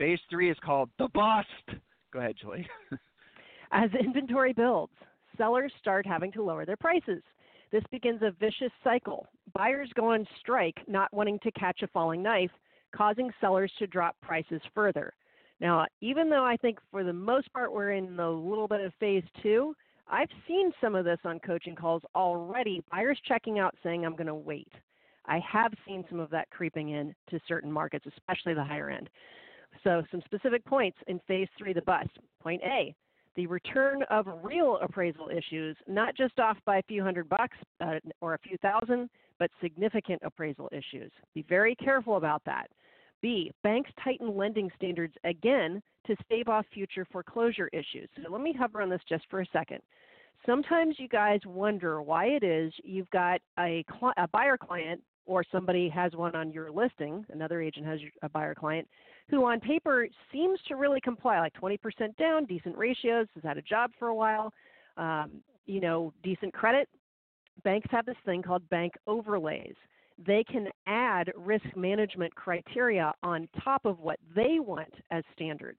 Phase 0.00 0.18
three 0.30 0.50
is 0.50 0.56
called 0.64 0.88
the 0.98 1.08
bust. 1.12 1.78
Go 2.10 2.20
ahead, 2.20 2.34
Julie. 2.40 2.66
As 3.70 3.90
inventory 3.92 4.54
builds, 4.54 4.94
sellers 5.36 5.70
start 5.78 6.06
having 6.06 6.32
to 6.32 6.42
lower 6.42 6.64
their 6.64 6.78
prices. 6.78 7.22
This 7.70 7.84
begins 7.90 8.22
a 8.22 8.30
vicious 8.40 8.72
cycle. 8.82 9.26
Buyers 9.52 9.90
go 9.94 10.12
on 10.12 10.26
strike, 10.40 10.78
not 10.88 11.12
wanting 11.12 11.38
to 11.40 11.52
catch 11.52 11.82
a 11.82 11.86
falling 11.88 12.22
knife, 12.22 12.50
causing 12.96 13.30
sellers 13.42 13.70
to 13.78 13.86
drop 13.86 14.16
prices 14.22 14.62
further. 14.74 15.12
Now, 15.60 15.84
even 16.00 16.30
though 16.30 16.46
I 16.46 16.56
think 16.56 16.78
for 16.90 17.04
the 17.04 17.12
most 17.12 17.52
part 17.52 17.70
we're 17.70 17.92
in 17.92 18.18
a 18.18 18.30
little 18.30 18.66
bit 18.66 18.80
of 18.80 18.94
phase 18.98 19.22
two, 19.42 19.74
I've 20.08 20.30
seen 20.48 20.72
some 20.80 20.94
of 20.94 21.04
this 21.04 21.20
on 21.26 21.40
coaching 21.40 21.76
calls 21.76 22.02
already. 22.14 22.82
Buyers 22.90 23.20
checking 23.28 23.58
out 23.58 23.76
saying, 23.82 24.06
I'm 24.06 24.16
going 24.16 24.28
to 24.28 24.34
wait. 24.34 24.72
I 25.26 25.40
have 25.40 25.74
seen 25.86 26.06
some 26.08 26.20
of 26.20 26.30
that 26.30 26.48
creeping 26.48 26.88
in 26.88 27.14
to 27.28 27.38
certain 27.46 27.70
markets, 27.70 28.06
especially 28.16 28.54
the 28.54 28.64
higher 28.64 28.88
end. 28.88 29.10
So, 29.84 30.02
some 30.10 30.22
specific 30.24 30.64
points 30.64 30.98
in 31.06 31.20
phase 31.26 31.48
three, 31.56 31.72
the 31.72 31.82
bust. 31.82 32.10
Point 32.42 32.62
A, 32.64 32.94
the 33.36 33.46
return 33.46 34.02
of 34.10 34.26
real 34.42 34.78
appraisal 34.82 35.28
issues, 35.28 35.76
not 35.86 36.16
just 36.16 36.38
off 36.38 36.58
by 36.64 36.78
a 36.78 36.82
few 36.82 37.02
hundred 37.02 37.28
bucks 37.28 37.56
uh, 37.80 37.98
or 38.20 38.34
a 38.34 38.38
few 38.38 38.56
thousand, 38.58 39.08
but 39.38 39.50
significant 39.62 40.20
appraisal 40.24 40.68
issues. 40.72 41.10
Be 41.34 41.44
very 41.48 41.74
careful 41.76 42.16
about 42.16 42.42
that. 42.44 42.68
B, 43.22 43.52
banks 43.62 43.90
tighten 44.02 44.36
lending 44.36 44.70
standards 44.76 45.14
again 45.24 45.82
to 46.06 46.16
stave 46.24 46.48
off 46.48 46.64
future 46.72 47.06
foreclosure 47.10 47.68
issues. 47.72 48.08
So 48.16 48.30
let 48.30 48.40
me 48.40 48.54
hover 48.58 48.82
on 48.82 48.88
this 48.88 49.02
just 49.08 49.24
for 49.28 49.40
a 49.40 49.46
second. 49.52 49.80
Sometimes 50.46 50.96
you 50.98 51.06
guys 51.06 51.40
wonder 51.44 52.00
why 52.00 52.26
it 52.26 52.42
is 52.42 52.72
you've 52.82 53.10
got 53.10 53.40
a, 53.58 53.84
a 54.16 54.28
buyer 54.28 54.56
client 54.56 55.02
or 55.26 55.44
somebody 55.52 55.88
has 55.88 56.12
one 56.14 56.34
on 56.34 56.50
your 56.50 56.70
listing, 56.70 57.24
another 57.30 57.60
agent 57.60 57.86
has 57.86 58.00
a 58.22 58.28
buyer 58.28 58.54
client, 58.54 58.88
who 59.30 59.44
on 59.44 59.60
paper 59.60 60.08
seems 60.32 60.58
to 60.68 60.74
really 60.74 61.00
comply, 61.00 61.38
like 61.38 61.54
20% 61.54 62.16
down, 62.16 62.44
decent 62.44 62.76
ratios, 62.76 63.26
has 63.34 63.44
had 63.44 63.56
a 63.56 63.62
job 63.62 63.92
for 63.98 64.08
a 64.08 64.14
while, 64.14 64.52
um, 64.96 65.30
you 65.66 65.80
know, 65.80 66.12
decent 66.22 66.52
credit. 66.52 66.88
Banks 67.62 67.88
have 67.90 68.06
this 68.06 68.16
thing 68.24 68.42
called 68.42 68.68
bank 68.70 68.94
overlays. 69.06 69.74
They 70.26 70.44
can 70.44 70.68
add 70.86 71.32
risk 71.36 71.64
management 71.76 72.34
criteria 72.34 73.12
on 73.22 73.48
top 73.62 73.84
of 73.84 74.00
what 74.00 74.18
they 74.34 74.58
want 74.58 74.92
as 75.10 75.22
standards. 75.34 75.78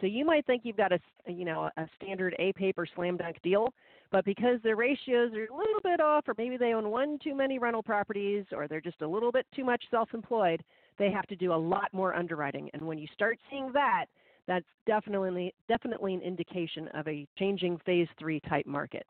So 0.00 0.06
you 0.06 0.24
might 0.24 0.46
think 0.46 0.62
you've 0.64 0.76
got 0.76 0.92
a, 0.92 0.98
you 1.26 1.44
know, 1.44 1.70
a 1.76 1.86
standard 1.96 2.34
A 2.38 2.52
paper 2.54 2.86
slam 2.94 3.16
dunk 3.16 3.36
deal, 3.42 3.72
but 4.10 4.24
because 4.24 4.58
their 4.62 4.76
ratios 4.76 5.32
are 5.34 5.44
a 5.44 5.56
little 5.56 5.80
bit 5.82 6.00
off, 6.00 6.26
or 6.26 6.34
maybe 6.36 6.56
they 6.56 6.72
own 6.72 6.90
one 6.90 7.18
too 7.22 7.34
many 7.34 7.58
rental 7.58 7.82
properties, 7.82 8.44
or 8.52 8.66
they're 8.66 8.80
just 8.80 9.02
a 9.02 9.06
little 9.06 9.30
bit 9.30 9.46
too 9.54 9.64
much 9.64 9.82
self-employed, 9.90 10.62
they 11.02 11.10
have 11.10 11.26
to 11.26 11.36
do 11.36 11.52
a 11.52 11.54
lot 11.54 11.92
more 11.92 12.14
underwriting. 12.14 12.70
And 12.72 12.82
when 12.82 12.98
you 12.98 13.08
start 13.12 13.38
seeing 13.50 13.72
that, 13.72 14.06
that's 14.46 14.66
definitely 14.86 15.54
definitely 15.68 16.14
an 16.14 16.20
indication 16.20 16.88
of 16.94 17.06
a 17.08 17.26
changing 17.38 17.78
phase 17.84 18.08
three 18.18 18.40
type 18.48 18.66
market. 18.66 19.06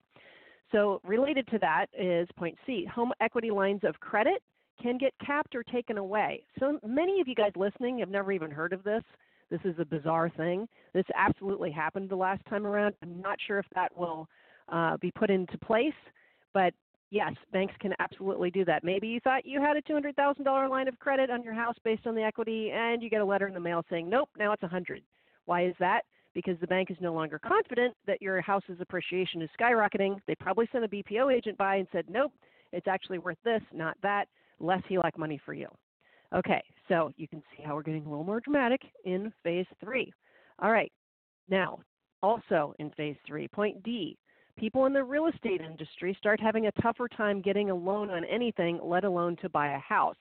So 0.72 1.00
related 1.04 1.46
to 1.48 1.58
that 1.58 1.86
is 1.98 2.28
point 2.36 2.56
C, 2.66 2.86
home 2.86 3.12
equity 3.20 3.50
lines 3.50 3.80
of 3.84 3.98
credit 4.00 4.42
can 4.82 4.96
get 4.98 5.12
capped 5.24 5.54
or 5.54 5.62
taken 5.62 5.98
away. 5.98 6.42
So 6.58 6.78
many 6.84 7.20
of 7.20 7.28
you 7.28 7.34
guys 7.34 7.52
listening 7.56 7.98
have 7.98 8.08
never 8.08 8.32
even 8.32 8.50
heard 8.50 8.72
of 8.72 8.82
this. 8.82 9.02
This 9.50 9.60
is 9.64 9.74
a 9.78 9.84
bizarre 9.84 10.30
thing. 10.30 10.66
This 10.94 11.04
absolutely 11.14 11.70
happened 11.70 12.08
the 12.08 12.16
last 12.16 12.42
time 12.48 12.66
around. 12.66 12.94
I'm 13.02 13.20
not 13.20 13.38
sure 13.46 13.58
if 13.58 13.66
that 13.74 13.96
will 13.96 14.26
uh, 14.70 14.96
be 14.96 15.10
put 15.10 15.28
into 15.28 15.58
place, 15.58 15.92
but 16.54 16.72
yes, 17.12 17.34
banks 17.52 17.74
can 17.78 17.92
absolutely 18.00 18.50
do 18.50 18.64
that. 18.64 18.82
Maybe 18.82 19.06
you 19.06 19.20
thought 19.20 19.44
you 19.44 19.60
had 19.60 19.76
a 19.76 19.82
$200,000 19.82 20.70
line 20.70 20.88
of 20.88 20.98
credit 20.98 21.30
on 21.30 21.42
your 21.42 21.52
house 21.52 21.76
based 21.84 22.06
on 22.06 22.14
the 22.14 22.22
equity, 22.22 22.70
and 22.74 23.02
you 23.02 23.10
get 23.10 23.20
a 23.20 23.24
letter 23.24 23.46
in 23.46 23.54
the 23.54 23.60
mail 23.60 23.84
saying, 23.90 24.08
nope, 24.08 24.30
now 24.38 24.52
it's 24.52 24.62
100. 24.62 25.02
Why 25.44 25.66
is 25.66 25.74
that? 25.78 26.02
Because 26.34 26.56
the 26.60 26.66
bank 26.66 26.90
is 26.90 26.96
no 27.00 27.12
longer 27.12 27.38
confident 27.38 27.94
that 28.06 28.22
your 28.22 28.40
house's 28.40 28.80
appreciation 28.80 29.42
is 29.42 29.50
skyrocketing. 29.60 30.16
They 30.26 30.34
probably 30.34 30.66
sent 30.72 30.84
a 30.84 30.88
BPO 30.88 31.32
agent 31.32 31.58
by 31.58 31.76
and 31.76 31.86
said, 31.92 32.06
nope, 32.08 32.32
it's 32.72 32.88
actually 32.88 33.18
worth 33.18 33.38
this, 33.44 33.60
not 33.72 33.96
that. 34.02 34.24
Less 34.58 34.80
HELOC 34.90 35.18
money 35.18 35.38
for 35.44 35.52
you. 35.52 35.68
Okay, 36.34 36.62
so 36.88 37.12
you 37.16 37.28
can 37.28 37.42
see 37.54 37.62
how 37.62 37.74
we're 37.74 37.82
getting 37.82 38.06
a 38.06 38.08
little 38.08 38.24
more 38.24 38.40
dramatic 38.40 38.80
in 39.04 39.30
phase 39.42 39.66
three. 39.84 40.10
All 40.60 40.72
right, 40.72 40.90
now, 41.50 41.80
also 42.22 42.74
in 42.78 42.90
phase 42.92 43.16
three, 43.26 43.48
point 43.48 43.82
D, 43.82 44.16
People 44.58 44.86
in 44.86 44.92
the 44.92 45.02
real 45.02 45.26
estate 45.26 45.60
industry 45.60 46.14
start 46.18 46.40
having 46.40 46.66
a 46.66 46.72
tougher 46.82 47.08
time 47.08 47.40
getting 47.40 47.70
a 47.70 47.74
loan 47.74 48.10
on 48.10 48.24
anything, 48.24 48.78
let 48.82 49.04
alone 49.04 49.36
to 49.42 49.48
buy 49.48 49.74
a 49.74 49.78
house. 49.78 50.16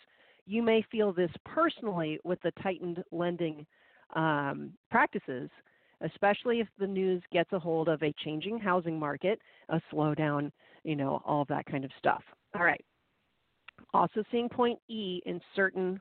You 0.45 0.63
may 0.63 0.83
feel 0.91 1.13
this 1.13 1.31
personally 1.45 2.17
with 2.23 2.41
the 2.41 2.51
tightened 2.63 3.03
lending 3.11 3.65
um, 4.15 4.71
practices, 4.89 5.49
especially 6.01 6.59
if 6.59 6.67
the 6.79 6.87
news 6.87 7.21
gets 7.31 7.51
a 7.51 7.59
hold 7.59 7.87
of 7.89 8.01
a 8.01 8.13
changing 8.23 8.57
housing 8.57 8.97
market, 8.97 9.39
a 9.69 9.81
slowdown, 9.93 10.51
you 10.83 10.95
know, 10.95 11.21
all 11.25 11.41
of 11.41 11.47
that 11.49 11.65
kind 11.65 11.85
of 11.85 11.91
stuff. 11.99 12.23
All 12.55 12.63
right. 12.63 12.83
Also 13.93 14.23
seeing 14.31 14.49
point 14.49 14.79
E 14.89 15.21
in 15.25 15.39
certain 15.55 15.99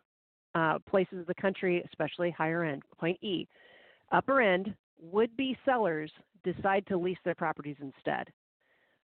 uh, 0.55 0.79
places 0.88 1.21
of 1.21 1.27
the 1.27 1.35
country, 1.35 1.83
especially 1.87 2.31
higher 2.31 2.64
end. 2.64 2.83
Point 2.99 3.19
E, 3.23 3.47
upper 4.12 4.40
end 4.40 4.75
would 5.01 5.35
be 5.37 5.57
sellers 5.64 6.11
decide 6.42 6.87
to 6.87 6.96
lease 6.96 7.18
their 7.24 7.35
properties 7.35 7.76
instead. 7.81 8.29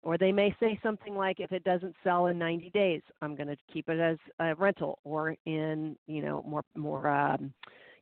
Or 0.02 0.16
they 0.16 0.30
may 0.30 0.54
say 0.60 0.78
something 0.82 1.16
like, 1.16 1.40
if 1.40 1.50
it 1.50 1.64
doesn't 1.64 1.96
sell 2.04 2.26
in 2.26 2.38
90 2.38 2.70
days, 2.70 3.02
I'm 3.22 3.34
going 3.34 3.48
to 3.48 3.56
keep 3.72 3.88
it 3.88 3.98
as 3.98 4.18
a 4.38 4.54
rental. 4.54 5.00
Or 5.02 5.34
in, 5.46 5.96
you 6.06 6.22
know, 6.22 6.44
more 6.46 6.62
more, 6.76 7.08
um, 7.08 7.52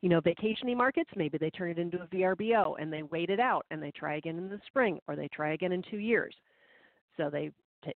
you 0.02 0.10
know, 0.10 0.20
vacationy 0.20 0.76
markets, 0.76 1.08
maybe 1.16 1.38
they 1.38 1.48
turn 1.48 1.70
it 1.70 1.78
into 1.78 2.02
a 2.02 2.06
VRBO 2.08 2.74
and 2.78 2.92
they 2.92 3.02
wait 3.04 3.30
it 3.30 3.40
out 3.40 3.64
and 3.70 3.82
they 3.82 3.90
try 3.92 4.16
again 4.16 4.36
in 4.36 4.50
the 4.50 4.60
spring 4.66 4.98
or 5.08 5.16
they 5.16 5.28
try 5.28 5.54
again 5.54 5.72
in 5.72 5.82
two 5.90 5.96
years. 5.96 6.34
So 7.16 7.30
they, 7.30 7.50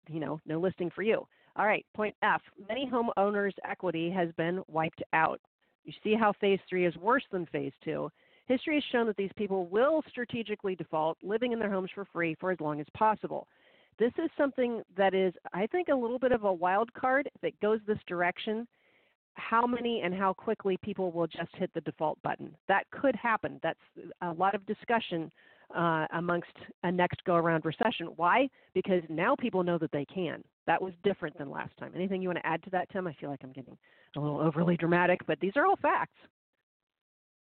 you 0.07 0.21
know, 0.21 0.39
no 0.45 0.57
listing 0.59 0.89
for 0.95 1.03
you. 1.03 1.27
All 1.57 1.65
right, 1.65 1.85
point 1.93 2.15
F. 2.21 2.41
Many 2.69 2.89
homeowners' 2.89 3.51
equity 3.69 4.09
has 4.11 4.29
been 4.37 4.61
wiped 4.69 5.03
out. 5.11 5.41
You 5.83 5.93
see 6.03 6.13
how 6.13 6.31
phase 6.39 6.59
three 6.69 6.85
is 6.85 6.95
worse 6.95 7.23
than 7.31 7.45
phase 7.47 7.73
two. 7.83 8.09
History 8.47 8.75
has 8.75 8.83
shown 8.91 9.07
that 9.07 9.17
these 9.17 9.31
people 9.35 9.67
will 9.67 10.03
strategically 10.09 10.75
default, 10.75 11.17
living 11.21 11.51
in 11.51 11.59
their 11.59 11.71
homes 11.71 11.89
for 11.93 12.05
free 12.05 12.35
for 12.39 12.51
as 12.51 12.59
long 12.59 12.79
as 12.79 12.87
possible. 12.93 13.47
This 13.99 14.13
is 14.23 14.29
something 14.37 14.83
that 14.95 15.13
is, 15.13 15.33
I 15.53 15.67
think, 15.67 15.89
a 15.89 15.95
little 15.95 16.19
bit 16.19 16.31
of 16.31 16.43
a 16.43 16.53
wild 16.53 16.93
card. 16.93 17.29
It 17.41 17.59
goes 17.61 17.79
this 17.87 17.97
direction, 18.07 18.67
how 19.33 19.65
many 19.65 20.01
and 20.01 20.13
how 20.13 20.33
quickly 20.33 20.77
people 20.83 21.11
will 21.11 21.27
just 21.27 21.53
hit 21.55 21.71
the 21.73 21.81
default 21.81 22.21
button. 22.21 22.55
That 22.67 22.89
could 22.91 23.15
happen. 23.15 23.59
That's 23.63 23.79
a 24.21 24.31
lot 24.31 24.55
of 24.55 24.65
discussion 24.65 25.31
uh, 25.75 26.05
amongst 26.13 26.53
a 26.83 26.91
next 26.91 27.23
go 27.25 27.35
around 27.35 27.65
recession. 27.65 28.07
Why? 28.15 28.47
Because 28.73 29.01
now 29.09 29.35
people 29.35 29.63
know 29.63 29.77
that 29.79 29.91
they 29.91 30.05
can. 30.05 30.43
That 30.67 30.81
was 30.81 30.93
different 31.03 31.37
than 31.37 31.49
last 31.49 31.75
time. 31.77 31.91
Anything 31.95 32.21
you 32.21 32.29
want 32.29 32.39
to 32.39 32.47
add 32.47 32.63
to 32.63 32.69
that, 32.69 32.89
Tim? 32.91 33.07
I 33.07 33.13
feel 33.13 33.29
like 33.29 33.41
I'm 33.43 33.51
getting 33.51 33.77
a 34.15 34.19
little 34.19 34.39
overly 34.39 34.77
dramatic, 34.77 35.19
but 35.27 35.39
these 35.39 35.53
are 35.55 35.65
all 35.65 35.77
facts. 35.77 36.17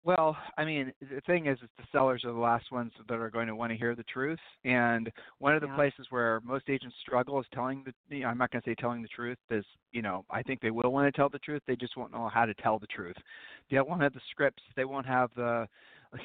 Well, 0.05 0.35
I 0.57 0.65
mean, 0.65 0.91
the 1.01 1.21
thing 1.21 1.45
is, 1.45 1.57
is 1.63 1.69
the 1.77 1.85
sellers 1.93 2.25
are 2.25 2.33
the 2.33 2.39
last 2.39 2.71
ones 2.73 2.91
that 3.07 3.15
are 3.15 3.29
going 3.29 3.47
to 3.47 3.55
want 3.55 3.71
to 3.71 3.77
hear 3.77 3.95
the 3.95 4.03
truth. 4.03 4.39
And 4.65 5.09
one 5.39 5.55
of 5.55 5.61
the 5.61 5.67
yeah. 5.67 5.75
places 5.75 6.07
where 6.09 6.41
most 6.43 6.69
agents 6.69 6.95
struggle 7.01 7.39
is 7.39 7.45
telling 7.53 7.85
the. 7.85 7.93
You 8.15 8.23
know, 8.23 8.27
I'm 8.27 8.37
not 8.37 8.51
going 8.51 8.61
to 8.61 8.69
say 8.69 8.75
telling 8.75 9.01
the 9.01 9.07
truth. 9.07 9.37
Is 9.49 9.63
you 9.91 10.01
know, 10.01 10.25
I 10.29 10.43
think 10.43 10.59
they 10.59 10.71
will 10.71 10.91
want 10.91 11.07
to 11.07 11.17
tell 11.17 11.29
the 11.29 11.39
truth. 11.39 11.61
They 11.67 11.77
just 11.77 11.95
won't 11.95 12.11
know 12.11 12.27
how 12.27 12.45
to 12.45 12.53
tell 12.55 12.79
the 12.79 12.87
truth. 12.87 13.15
They 13.71 13.79
won't 13.79 14.01
have 14.01 14.13
the 14.13 14.19
scripts. 14.29 14.61
They 14.75 14.85
won't 14.85 15.05
have 15.05 15.29
the. 15.37 15.67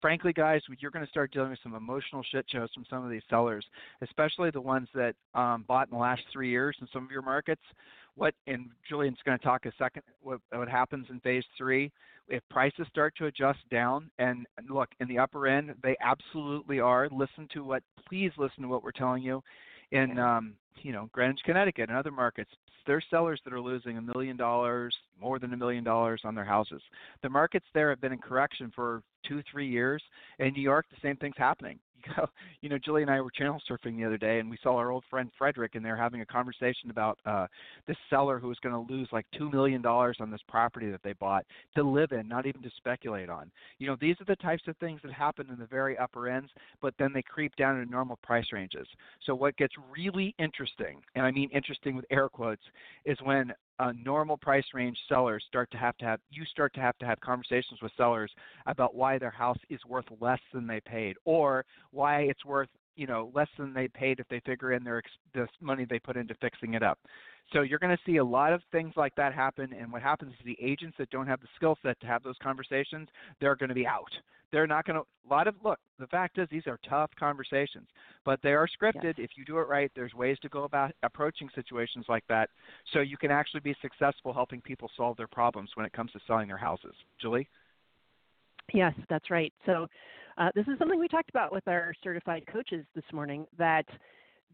Frankly, 0.00 0.32
guys, 0.32 0.62
you're 0.80 0.90
going 0.90 1.04
to 1.04 1.10
start 1.10 1.32
dealing 1.32 1.50
with 1.50 1.60
some 1.62 1.74
emotional 1.74 2.24
shit 2.32 2.44
shows 2.50 2.70
from 2.74 2.84
some 2.90 3.04
of 3.04 3.10
these 3.10 3.22
sellers, 3.30 3.64
especially 4.00 4.50
the 4.50 4.60
ones 4.60 4.88
that 4.94 5.14
um, 5.34 5.64
bought 5.68 5.86
in 5.86 5.96
the 5.96 6.00
last 6.00 6.22
three 6.32 6.50
years 6.50 6.76
in 6.80 6.88
some 6.92 7.04
of 7.04 7.10
your 7.10 7.22
markets. 7.22 7.62
What 8.14 8.34
and 8.46 8.70
Julian's 8.88 9.18
going 9.24 9.38
to 9.38 9.44
talk 9.44 9.66
a 9.66 9.72
second. 9.78 10.02
What 10.22 10.40
what 10.50 10.68
happens 10.68 11.06
in 11.10 11.20
phase 11.20 11.44
three? 11.58 11.92
If 12.28 12.42
prices 12.50 12.86
start 12.88 13.14
to 13.16 13.26
adjust 13.26 13.58
down 13.70 14.10
and 14.18 14.46
look 14.68 14.88
in 15.00 15.08
the 15.08 15.18
upper 15.18 15.46
end 15.46 15.74
they 15.82 15.96
absolutely 16.00 16.80
are. 16.80 17.08
Listen 17.10 17.48
to 17.52 17.64
what 17.64 17.82
please 18.08 18.32
listen 18.36 18.62
to 18.62 18.68
what 18.68 18.82
we're 18.82 18.92
telling 18.92 19.22
you 19.22 19.42
in 19.90 20.18
um 20.18 20.54
you 20.82 20.92
know 20.92 21.08
greenwich 21.12 21.40
connecticut 21.44 21.88
and 21.88 21.98
other 21.98 22.10
markets. 22.10 22.50
There's 22.86 23.04
sellers 23.10 23.40
that 23.44 23.52
are 23.52 23.60
losing 23.60 23.96
a 23.96 24.02
million 24.02 24.36
dollars 24.36 24.94
more 25.20 25.38
than 25.38 25.52
a 25.52 25.56
million 25.56 25.84
dollars 25.84 26.22
on 26.24 26.34
their 26.34 26.44
houses. 26.44 26.82
The 27.22 27.28
markets 27.28 27.66
there 27.74 27.90
have 27.90 28.00
been 28.00 28.12
in 28.12 28.18
correction 28.18 28.72
for 28.74 29.02
two 29.26 29.42
three 29.50 29.68
years. 29.68 30.02
In 30.38 30.52
new 30.52 30.62
york 30.62 30.86
the 30.90 30.96
same 31.02 31.16
thing's 31.16 31.36
happening 31.36 31.78
go, 32.16 32.26
you 32.60 32.68
know, 32.68 32.78
Julie 32.78 33.02
and 33.02 33.10
I 33.10 33.20
were 33.20 33.30
channel 33.30 33.60
surfing 33.70 33.96
the 33.96 34.04
other 34.04 34.16
day, 34.16 34.38
and 34.38 34.48
we 34.50 34.58
saw 34.62 34.76
our 34.76 34.90
old 34.90 35.04
friend 35.10 35.30
Frederick, 35.36 35.74
and 35.74 35.84
they're 35.84 35.96
having 35.96 36.20
a 36.20 36.26
conversation 36.26 36.90
about 36.90 37.18
uh, 37.26 37.46
this 37.86 37.96
seller 38.10 38.38
who 38.38 38.48
was 38.48 38.58
going 38.62 38.74
to 38.74 38.92
lose 38.92 39.08
like 39.12 39.26
two 39.36 39.50
million 39.50 39.82
dollars 39.82 40.16
on 40.20 40.30
this 40.30 40.40
property 40.48 40.90
that 40.90 41.02
they 41.02 41.12
bought 41.14 41.44
to 41.76 41.82
live 41.82 42.12
in, 42.12 42.28
not 42.28 42.46
even 42.46 42.62
to 42.62 42.70
speculate 42.76 43.28
on. 43.28 43.50
You 43.78 43.86
know, 43.86 43.96
these 44.00 44.16
are 44.20 44.24
the 44.24 44.36
types 44.36 44.62
of 44.68 44.76
things 44.78 45.00
that 45.02 45.12
happen 45.12 45.48
in 45.50 45.58
the 45.58 45.66
very 45.66 45.96
upper 45.98 46.28
ends, 46.28 46.50
but 46.80 46.94
then 46.98 47.12
they 47.12 47.22
creep 47.22 47.54
down 47.56 47.78
into 47.78 47.90
normal 47.90 48.18
price 48.22 48.46
ranges. 48.52 48.86
So 49.26 49.34
what 49.34 49.56
gets 49.56 49.74
really 49.94 50.34
interesting, 50.38 51.00
and 51.14 51.24
I 51.24 51.30
mean 51.30 51.50
interesting 51.50 51.96
with 51.96 52.04
air 52.10 52.28
quotes, 52.28 52.62
is 53.04 53.18
when 53.22 53.52
uh, 53.78 53.92
normal 54.04 54.36
price 54.36 54.64
range 54.74 54.98
sellers 55.08 55.44
start 55.48 55.70
to 55.70 55.76
have 55.76 55.96
to 55.96 56.04
have 56.04 56.20
you 56.30 56.44
start 56.44 56.72
to 56.74 56.80
have 56.80 56.96
to 56.98 57.06
have 57.06 57.20
conversations 57.20 57.80
with 57.82 57.92
sellers 57.96 58.30
about 58.66 58.94
why 58.94 59.18
their 59.18 59.30
house 59.30 59.58
is 59.70 59.80
worth 59.88 60.04
less 60.20 60.40
than 60.52 60.66
they 60.66 60.80
paid 60.80 61.16
or 61.24 61.64
why 61.90 62.20
it's 62.22 62.44
worth 62.44 62.68
you 62.96 63.06
know 63.06 63.30
less 63.34 63.48
than 63.58 63.72
they 63.72 63.88
paid 63.88 64.20
if 64.20 64.28
they 64.28 64.40
figure 64.40 64.72
in 64.72 64.84
their 64.84 65.02
this 65.34 65.48
money 65.60 65.86
they 65.88 65.98
put 65.98 66.16
into 66.16 66.34
fixing 66.40 66.74
it 66.74 66.82
up 66.82 66.98
so 67.52 67.62
you're 67.62 67.78
going 67.78 67.96
to 67.96 68.02
see 68.04 68.16
a 68.16 68.24
lot 68.24 68.52
of 68.52 68.62
things 68.72 68.94
like 68.96 69.14
that 69.16 69.34
happen 69.34 69.72
and 69.78 69.92
what 69.92 70.02
happens 70.02 70.32
is 70.32 70.38
the 70.44 70.56
agents 70.60 70.96
that 70.98 71.10
don't 71.10 71.26
have 71.26 71.40
the 71.40 71.48
skill 71.56 71.76
set 71.82 71.98
to 72.00 72.06
have 72.06 72.22
those 72.22 72.36
conversations 72.42 73.08
they're 73.40 73.56
going 73.56 73.68
to 73.68 73.74
be 73.74 73.86
out. 73.86 74.10
They're 74.50 74.66
not 74.66 74.84
going 74.84 74.96
to 74.96 75.02
a 75.02 75.28
lot 75.30 75.48
of 75.48 75.54
look 75.64 75.78
the 75.98 76.06
fact 76.06 76.38
is 76.38 76.48
these 76.50 76.66
are 76.66 76.78
tough 76.88 77.10
conversations 77.18 77.88
but 78.24 78.40
they 78.42 78.52
are 78.52 78.66
scripted. 78.66 79.04
Yes. 79.04 79.14
if 79.18 79.30
you 79.36 79.44
do 79.44 79.58
it 79.58 79.68
right 79.68 79.90
there's 79.94 80.14
ways 80.14 80.38
to 80.42 80.48
go 80.48 80.64
about 80.64 80.92
approaching 81.02 81.48
situations 81.54 82.06
like 82.08 82.24
that 82.28 82.50
so 82.92 83.00
you 83.00 83.16
can 83.16 83.30
actually 83.30 83.60
be 83.60 83.74
successful 83.80 84.32
helping 84.32 84.60
people 84.60 84.90
solve 84.96 85.16
their 85.16 85.28
problems 85.28 85.70
when 85.74 85.86
it 85.86 85.92
comes 85.92 86.12
to 86.12 86.20
selling 86.26 86.48
their 86.48 86.56
houses. 86.56 86.94
Julie? 87.20 87.48
Yes 88.72 88.94
that's 89.08 89.30
right. 89.30 89.52
So 89.66 89.86
uh, 90.38 90.48
this 90.54 90.66
is 90.66 90.78
something 90.78 90.98
we 90.98 91.08
talked 91.08 91.30
about 91.30 91.52
with 91.52 91.66
our 91.68 91.94
certified 92.02 92.44
coaches 92.50 92.84
this 92.94 93.04
morning 93.12 93.46
that 93.58 93.84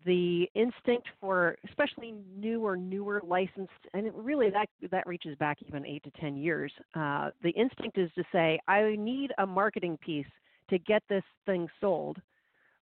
the 0.05 0.49
instinct 0.55 1.09
for 1.21 1.57
especially 1.69 2.15
new 2.37 2.65
or 2.65 2.77
newer 2.77 3.21
licensed 3.25 3.73
and 3.95 4.11
really 4.15 4.49
that 4.51 4.69
that 4.91 5.07
reaches 5.07 5.37
back 5.39 5.59
even 5.67 5.85
eight 5.85 6.03
to 6.05 6.11
ten 6.21 6.37
years 6.37 6.73
uh, 6.95 7.31
the 7.43 7.51
instinct 7.51 7.99
is 7.99 8.11
to 8.15 8.23
say 8.31 8.59
i 8.69 8.95
need 8.97 9.33
a 9.39 9.47
marketing 9.47 9.99
piece 10.05 10.27
to 10.71 10.79
get 10.79 11.03
this 11.09 11.25
thing 11.47 11.69
sold. 11.81 12.19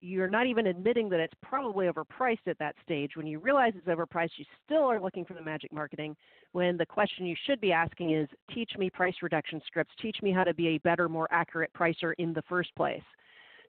You're 0.04 0.30
not 0.30 0.48
even 0.48 0.68
admitting 0.68 1.10
that 1.10 1.20
it's 1.20 1.34
probably 1.44 1.86
overpriced 1.86 2.48
at 2.48 2.58
that 2.58 2.76
stage. 2.84 3.12
When 3.16 3.28
you 3.28 3.38
realize 3.38 3.74
it's 3.76 3.88
overpriced 3.88 4.32
you 4.38 4.46
still 4.66 4.84
are 4.84 5.00
looking 5.00 5.26
for 5.26 5.36
the 5.36 5.42
magic 5.42 5.72
marketing 5.72 6.16
when 6.54 6.76
the 6.76 6.86
question 6.86 7.26
you 7.26 7.36
should 7.46 7.62
be 7.62 7.72
asking 7.72 8.12
is 8.12 8.28
teach 8.52 8.72
me 8.80 8.90
price 8.90 9.14
reduction 9.22 9.62
scripts. 9.68 9.94
Teach 10.02 10.18
me 10.24 10.32
how 10.32 10.44
to 10.44 10.56
be 10.56 10.70
a 10.70 10.78
better 10.80 11.08
more 11.08 11.28
accurate 11.32 11.72
pricer 11.74 12.14
in 12.18 12.34
the 12.34 12.42
first 12.50 12.74
place. 12.76 13.04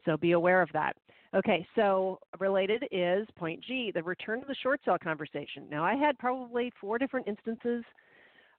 So 0.07 0.17
be 0.17 0.33
aware 0.33 0.63
of 0.63 0.71
that 0.73 0.97
Okay, 1.35 1.67
so 1.75 2.19
related 2.39 2.85
is 2.93 3.27
point 3.37 3.65
G, 3.67 3.91
the 3.95 4.03
return 4.03 4.41
to 4.41 4.47
the 4.47 4.55
short 4.63 4.81
sale 4.85 4.99
conversation. 5.03 5.67
Now, 5.71 5.83
I 5.83 5.95
had 5.95 6.19
probably 6.19 6.71
four 6.79 6.99
different 6.99 7.27
instances 7.27 7.85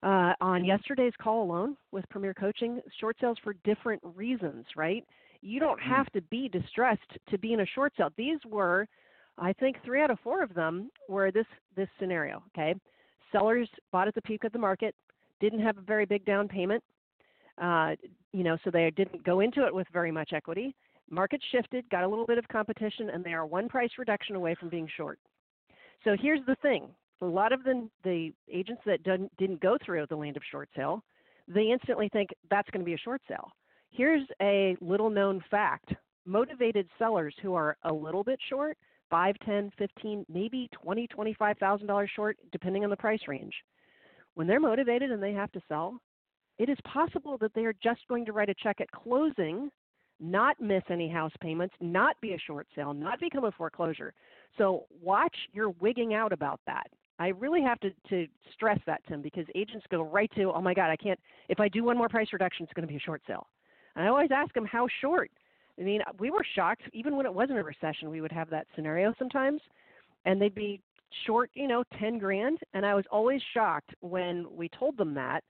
uh, 0.01 0.33
on 0.41 0.65
yesterday's 0.65 1.13
call 1.21 1.43
alone 1.43 1.77
with 1.91 2.03
Premier 2.09 2.33
Coaching, 2.33 2.81
short 2.99 3.15
sales 3.21 3.37
for 3.43 3.53
different 3.63 4.01
reasons, 4.15 4.65
right? 4.75 5.05
You 5.41 5.59
don't 5.59 5.79
hmm. 5.79 5.89
have 5.89 6.11
to 6.13 6.21
be 6.23 6.49
distressed 6.49 7.01
to 7.29 7.37
be 7.37 7.53
in 7.53 7.59
a 7.59 7.65
short 7.65 7.93
sale. 7.95 8.09
These 8.17 8.39
were, 8.49 8.87
I 9.37 9.53
think, 9.53 9.77
three 9.85 10.01
out 10.01 10.09
of 10.09 10.19
four 10.23 10.41
of 10.41 10.53
them 10.55 10.89
were 11.07 11.31
this 11.31 11.45
this 11.75 11.89
scenario. 11.99 12.41
Okay, 12.57 12.73
sellers 13.31 13.69
bought 13.91 14.07
at 14.07 14.15
the 14.15 14.21
peak 14.23 14.45
of 14.45 14.51
the 14.51 14.59
market, 14.59 14.95
didn't 15.39 15.59
have 15.59 15.77
a 15.77 15.81
very 15.81 16.05
big 16.05 16.25
down 16.25 16.47
payment, 16.47 16.83
uh, 17.61 17.91
you 18.31 18.43
know, 18.43 18.57
so 18.63 18.71
they 18.71 18.91
didn't 18.95 19.23
go 19.23 19.41
into 19.41 19.63
it 19.67 19.73
with 19.73 19.85
very 19.93 20.11
much 20.11 20.33
equity 20.33 20.75
Market 21.09 21.41
shifted, 21.51 21.89
got 21.89 22.03
a 22.03 22.07
little 22.07 22.25
bit 22.25 22.37
of 22.37 22.47
competition, 22.47 23.09
and 23.09 23.23
they 23.23 23.33
are 23.33 23.45
one 23.45 23.69
price 23.69 23.91
reduction 23.97 24.35
away 24.35 24.55
from 24.59 24.69
being 24.69 24.89
short. 24.97 25.19
So 26.03 26.15
here's 26.19 26.45
the 26.45 26.55
thing 26.61 26.89
a 27.21 27.25
lot 27.25 27.53
of 27.53 27.63
the, 27.63 27.87
the 28.03 28.33
agents 28.51 28.81
that 28.85 29.03
didn't, 29.03 29.35
didn't 29.37 29.61
go 29.61 29.77
through 29.83 30.05
the 30.09 30.15
land 30.15 30.35
of 30.35 30.43
short 30.51 30.69
sale, 30.75 31.03
they 31.47 31.71
instantly 31.71 32.09
think 32.09 32.29
that's 32.49 32.69
going 32.71 32.81
to 32.81 32.85
be 32.85 32.95
a 32.95 32.97
short 32.97 33.21
sale. 33.27 33.49
Here's 33.91 34.27
a 34.41 34.75
little 34.81 35.09
known 35.09 35.43
fact 35.49 35.93
motivated 36.25 36.87
sellers 36.97 37.35
who 37.41 37.53
are 37.53 37.77
a 37.83 37.93
little 37.93 38.23
bit 38.23 38.39
short, 38.49 38.77
5, 39.09 39.35
10, 39.45 39.71
15, 39.77 40.25
maybe 40.29 40.69
20, 40.71 41.07
25,000 41.07 41.87
dollars 41.87 42.09
short 42.15 42.37
depending 42.51 42.83
on 42.83 42.89
the 42.89 42.97
price 42.97 43.19
range. 43.27 43.53
When 44.35 44.47
they're 44.47 44.59
motivated 44.59 45.11
and 45.11 45.21
they 45.21 45.33
have 45.33 45.51
to 45.51 45.61
sell, 45.67 45.99
it 46.57 46.69
is 46.69 46.77
possible 46.85 47.37
that 47.39 47.53
they 47.53 47.65
are 47.65 47.75
just 47.83 48.01
going 48.07 48.25
to 48.25 48.33
write 48.33 48.49
a 48.49 48.55
check 48.55 48.81
at 48.81 48.91
closing 48.91 49.69
not 50.23 50.59
miss 50.61 50.83
any 50.89 51.09
house 51.09 51.33
payments, 51.41 51.75
not 51.81 52.19
be 52.21 52.33
a 52.33 52.39
short 52.39 52.65
sale, 52.75 52.93
not 52.93 53.19
become 53.19 53.43
a 53.43 53.51
foreclosure. 53.51 54.13
So 54.57 54.85
watch 55.01 55.35
your 55.51 55.69
wigging 55.69 56.13
out 56.13 56.31
about 56.31 56.61
that. 56.65 56.87
I 57.19 57.27
really 57.27 57.61
have 57.61 57.79
to, 57.81 57.91
to 58.09 58.27
stress 58.53 58.79
that, 58.85 59.01
Tim, 59.07 59.21
because 59.21 59.45
agents 59.53 59.85
go 59.91 60.01
right 60.01 60.31
to, 60.35 60.51
oh 60.51 60.61
my 60.61 60.73
God, 60.73 60.89
I 60.89 60.95
can't, 60.95 61.19
if 61.49 61.59
I 61.59 61.67
do 61.67 61.83
one 61.83 61.97
more 61.97 62.09
price 62.09 62.27
reduction, 62.31 62.63
it's 62.63 62.73
going 62.73 62.87
to 62.87 62.91
be 62.91 62.97
a 62.97 63.01
short 63.01 63.21
sale. 63.27 63.47
And 63.95 64.05
I 64.05 64.07
always 64.07 64.29
ask 64.33 64.53
them 64.53 64.65
how 64.65 64.87
short. 65.01 65.29
I 65.79 65.83
mean, 65.83 66.01
we 66.19 66.31
were 66.31 66.45
shocked. 66.55 66.83
Even 66.93 67.15
when 67.15 67.25
it 67.25 67.33
wasn't 67.33 67.59
a 67.59 67.63
recession, 67.63 68.09
we 68.09 68.21
would 68.21 68.31
have 68.31 68.49
that 68.49 68.67
scenario 68.75 69.13
sometimes, 69.19 69.61
and 70.25 70.41
they'd 70.41 70.55
be 70.55 70.81
short, 71.25 71.49
you 71.53 71.67
know, 71.67 71.83
10 71.99 72.17
grand. 72.17 72.59
And 72.73 72.85
I 72.85 72.95
was 72.95 73.05
always 73.11 73.41
shocked 73.53 73.93
when 74.01 74.45
we 74.51 74.69
told 74.69 74.97
them 74.97 75.13
that. 75.15 75.43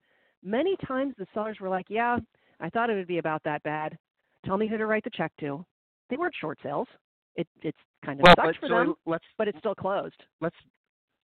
Many 0.44 0.76
times 0.86 1.14
the 1.18 1.28
sellers 1.34 1.58
were 1.62 1.70
like, 1.70 1.86
Yeah, 1.90 2.18
I 2.60 2.70
thought 2.70 2.90
it 2.90 2.96
would 2.96 3.08
be 3.08 3.20
about 3.20 3.44
that 3.44 3.64
bad. 3.64 3.98
Tell 4.46 4.58
me 4.58 4.68
who 4.68 4.78
to 4.78 4.86
write 4.86 5.04
the 5.04 5.10
check 5.10 5.32
to. 5.40 5.66
They 6.10 6.18
weren't 6.18 6.36
short 6.40 6.60
sales. 6.62 6.88
It, 7.36 7.48
it's 7.62 7.78
kind 8.06 8.20
of 8.20 8.24
well, 8.24 8.36
sucked 8.46 8.60
for 8.60 8.70
them, 8.70 8.96
let's, 9.06 9.24
but 9.38 9.48
it's 9.48 9.58
still 9.58 9.76
closed. 9.76 10.22
Let's 10.42 10.56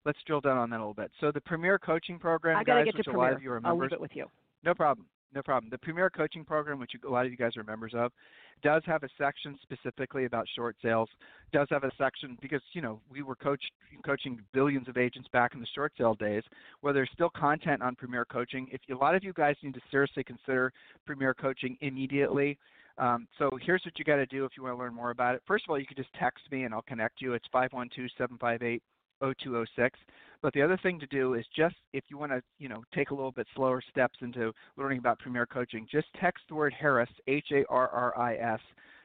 let's 0.06 0.18
drill 0.26 0.42
down 0.42 0.58
on 0.58 0.70
that 0.72 0.78
a 0.78 0.80
little 0.80 0.94
bit. 0.94 1.12
So 1.20 1.32
the 1.32 1.42
Premier 1.42 1.78
Coaching 1.78 2.18
Program, 2.18 2.58
I 2.58 2.64
gotta 2.64 2.80
guys, 2.80 2.86
get 2.86 2.96
which 2.96 3.06
to 3.06 3.12
a 3.12 3.14
Premier. 3.14 3.30
lot 3.30 3.36
of 3.38 3.44
you 3.44 3.52
are 3.52 3.56
I'll 3.58 3.74
members. 3.74 3.92
leave 3.92 3.98
it 3.98 4.02
with 4.02 4.12
you. 4.16 4.26
No 4.64 4.74
problem. 4.74 5.06
No 5.34 5.44
problem. 5.44 5.70
The 5.70 5.78
Premier 5.78 6.10
Coaching 6.10 6.44
Program, 6.44 6.80
which 6.80 6.92
a 7.06 7.10
lot 7.10 7.26
of 7.26 7.32
you 7.32 7.38
guys 7.38 7.56
are 7.56 7.64
members 7.64 7.94
of, 7.96 8.12
does 8.64 8.82
have 8.88 9.04
a 9.04 9.10
section 9.16 9.60
specifically 9.62 10.26
about 10.26 10.48
short 10.56 10.76
sales. 10.82 11.08
Does 11.54 11.68
have 11.70 11.84
a 11.84 11.92
section 12.00 12.36
because 12.42 12.62
you 12.74 12.82
know 12.82 13.00
we 13.12 13.22
were 13.22 13.36
coached 13.36 13.72
coaching 14.04 14.40
billions 14.54 14.88
of 14.88 14.98
agents 14.98 15.30
back 15.32 15.54
in 15.54 15.60
the 15.60 15.68
short 15.76 15.94
sale 15.98 16.16
days. 16.16 16.44
Where 16.82 16.94
there's 16.94 17.10
still 17.14 17.30
content 17.30 17.84
on 17.84 17.96
Premier 17.96 18.26
Coaching. 18.26 18.68
If 18.72 18.82
a 18.90 18.96
lot 19.00 19.14
of 19.14 19.24
you 19.24 19.34
guys 19.34 19.56
need 19.62 19.76
to 19.76 19.82
seriously 19.92 20.24
consider 20.24 20.74
Premier 21.06 21.34
Coaching 21.36 21.78
immediately. 21.82 22.58
Um, 23.00 23.28
so 23.38 23.50
here's 23.66 23.82
what 23.86 23.98
you 23.98 24.06
got 24.06 24.18
to 24.18 24.26
do 24.26 24.46
if 24.46 24.52
you 24.58 24.64
want 24.64 24.76
to 24.76 24.80
learn 24.80 24.94
more 24.94 25.12
about 25.12 25.34
it. 25.34 25.42
First 25.48 25.66
of 25.66 25.72
all, 25.72 25.80
you 25.80 25.88
can 25.88 25.98
just 25.98 26.14
text 26.20 26.44
me 26.52 26.64
and 26.64 26.74
I'll 26.74 26.82
connect 26.82 27.22
you. 27.22 27.34
It's 27.34 27.46
512-758 27.54 28.82
0206. 29.22 30.00
But 30.42 30.54
the 30.54 30.62
other 30.62 30.78
thing 30.82 31.00
to 31.00 31.08
do 31.08 31.34
is 31.34 31.46
just 31.56 31.76
if 31.94 32.04
you 32.10 32.18
want 32.18 32.32
to, 32.32 32.42
you 32.60 32.70
know, 32.70 32.84
take 32.94 33.12
a 33.12 33.14
little 33.14 33.32
bit 33.32 33.48
slower 33.56 33.82
steps 33.90 34.20
into 34.22 34.54
learning 34.78 35.00
about 35.00 35.20
Premier 35.20 35.46
Coaching, 35.46 35.88
just 35.92 36.08
text 36.20 36.44
the 36.48 36.56
word 36.56 36.74
Harris, 36.78 37.10
H 37.28 37.48
A 37.52 37.66
R 37.70 37.90
R 37.90 38.18
I 38.18 38.36
S, 38.36 38.60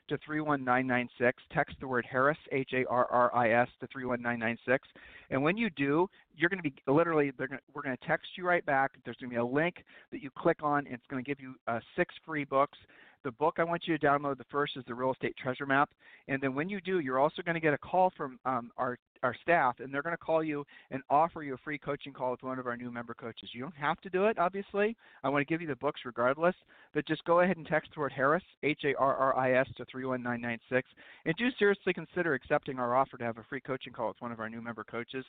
to 0.09 0.19
31996. 0.25 1.43
Text 1.53 1.77
the 1.81 1.89
word 1.89 2.07
Harris, 2.09 2.39
H 2.53 2.71
A 2.75 2.85
R 2.89 3.07
R 3.11 3.35
I 3.35 3.51
S, 3.51 3.69
to 3.81 3.87
31996. 3.89 4.89
And 5.31 5.43
when 5.43 5.57
you 5.57 5.71
do, 5.71 6.09
you're 6.37 6.51
going 6.51 6.63
to 6.63 6.71
be 6.71 6.75
literally, 6.87 7.33
gonna, 7.37 7.59
we're 7.75 7.83
going 7.83 7.97
to 7.97 8.07
text 8.07 8.29
you 8.37 8.47
right 8.47 8.65
back. 8.65 8.93
There's 9.05 9.17
going 9.17 9.31
to 9.31 9.35
be 9.35 9.41
a 9.41 9.45
link 9.45 9.83
that 10.13 10.23
you 10.23 10.31
click 10.37 10.59
on. 10.63 10.87
And 10.87 10.95
it's 10.95 11.07
going 11.11 11.25
to 11.25 11.29
give 11.29 11.41
you 11.41 11.55
uh, 11.67 11.81
six 11.97 12.15
free 12.25 12.45
books. 12.45 12.79
The 13.25 13.33
book 13.33 13.55
I 13.59 13.65
want 13.65 13.85
you 13.87 13.97
to 13.97 14.07
download, 14.07 14.37
the 14.37 14.45
first 14.51 14.77
is 14.77 14.85
the 14.87 14.95
Real 14.95 15.13
Estate 15.13 15.35
Treasure 15.37 15.65
Map. 15.65 15.89
And 16.29 16.43
then 16.43 16.55
when 16.55 16.69
you 16.69 16.79
do, 16.83 16.99
you're 17.01 17.19
also 17.19 17.41
going 17.41 17.55
to 17.55 17.61
get 17.61 17.73
a 17.73 17.79
call 17.79 18.13
from 18.17 18.39
um, 18.45 18.71
our 18.77 18.99
our 19.23 19.35
staff, 19.43 19.77
and 19.81 19.93
they're 19.93 20.03
going 20.03 20.13
to 20.13 20.19
call 20.19 20.45
you 20.45 20.67
and 20.91 21.03
offer 21.09 21.43
you 21.43 21.55
a 21.55 21.57
free 21.65 21.79
coaching 21.79 22.13
call 22.13 22.33
with 22.33 22.43
one 22.43 22.59
of 22.59 22.67
our 22.67 22.77
new 22.77 22.91
member 22.91 23.15
coaches. 23.15 23.49
You 23.55 23.63
don't 23.63 23.75
have 23.75 23.99
to 24.03 24.11
do 24.11 24.27
it, 24.27 24.39
obviously. 24.39 24.95
I 25.23 25.31
want 25.31 25.41
to 25.41 25.51
give 25.51 25.63
you 25.63 25.67
the 25.67 25.77
books 25.77 26.03
regardless, 26.05 26.55
but 26.93 27.07
just 27.07 27.25
go 27.25 27.41
ahead 27.41 27.57
and 27.57 27.67
text 27.67 27.91
the 27.95 28.01
word 28.01 28.13
Harris, 28.13 28.43
H 28.63 28.81
A 28.85 28.95
R 28.99 29.17
R 29.17 29.37
I 29.37 29.53
S, 29.53 29.67
to 29.79 29.87
31996, 29.87 30.87
and 31.25 31.35
do 31.37 31.49
seriously 31.59 31.95
consider 31.95 32.35
accepting 32.35 32.79
our 32.79 32.95
offer 32.95 33.17
to 33.17 33.25
have 33.25 33.39
a 33.39 33.45
free 33.49 33.63
coaching 33.63 33.95
call 33.95 34.09
with 34.09 34.21
one 34.21 34.31
of 34.31 34.41
our 34.41 34.51
new 34.51 34.61
member 34.61 34.85
coaches. 34.85 35.25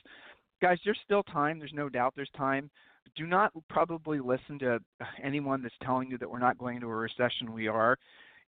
Guys, 0.60 0.78
there's 0.84 0.98
still 1.04 1.22
time. 1.24 1.58
There's 1.58 1.72
no 1.74 1.88
doubt 1.88 2.14
there's 2.16 2.30
time. 2.36 2.70
Do 3.16 3.26
not 3.26 3.52
probably 3.68 4.20
listen 4.20 4.58
to 4.60 4.78
anyone 5.22 5.62
that's 5.62 5.74
telling 5.82 6.10
you 6.10 6.18
that 6.18 6.30
we're 6.30 6.38
not 6.38 6.58
going 6.58 6.76
into 6.76 6.88
a 6.88 6.94
recession. 6.94 7.52
We 7.52 7.68
are. 7.68 7.98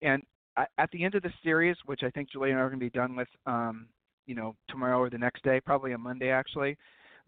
And 0.03 0.23
at 0.57 0.91
the 0.93 1.05
end 1.05 1.15
of 1.15 1.23
the 1.23 1.33
series, 1.43 1.77
which 1.87 2.03
I 2.03 2.11
think 2.11 2.31
Julie 2.31 2.51
and 2.51 2.59
I 2.59 2.63
are 2.63 2.69
going 2.69 2.81
to 2.81 2.87
be 2.87 2.91
done 2.91 3.15
with 3.15 3.29
um, 3.47 3.87
you 4.27 4.35
know, 4.35 4.55
tomorrow 4.69 4.99
or 4.99 5.11
the 5.11 5.19
next 5.19 5.43
day, 5.43 5.61
probably 5.61 5.93
on 5.93 6.03
Monday 6.03 6.31
actually. 6.31 6.77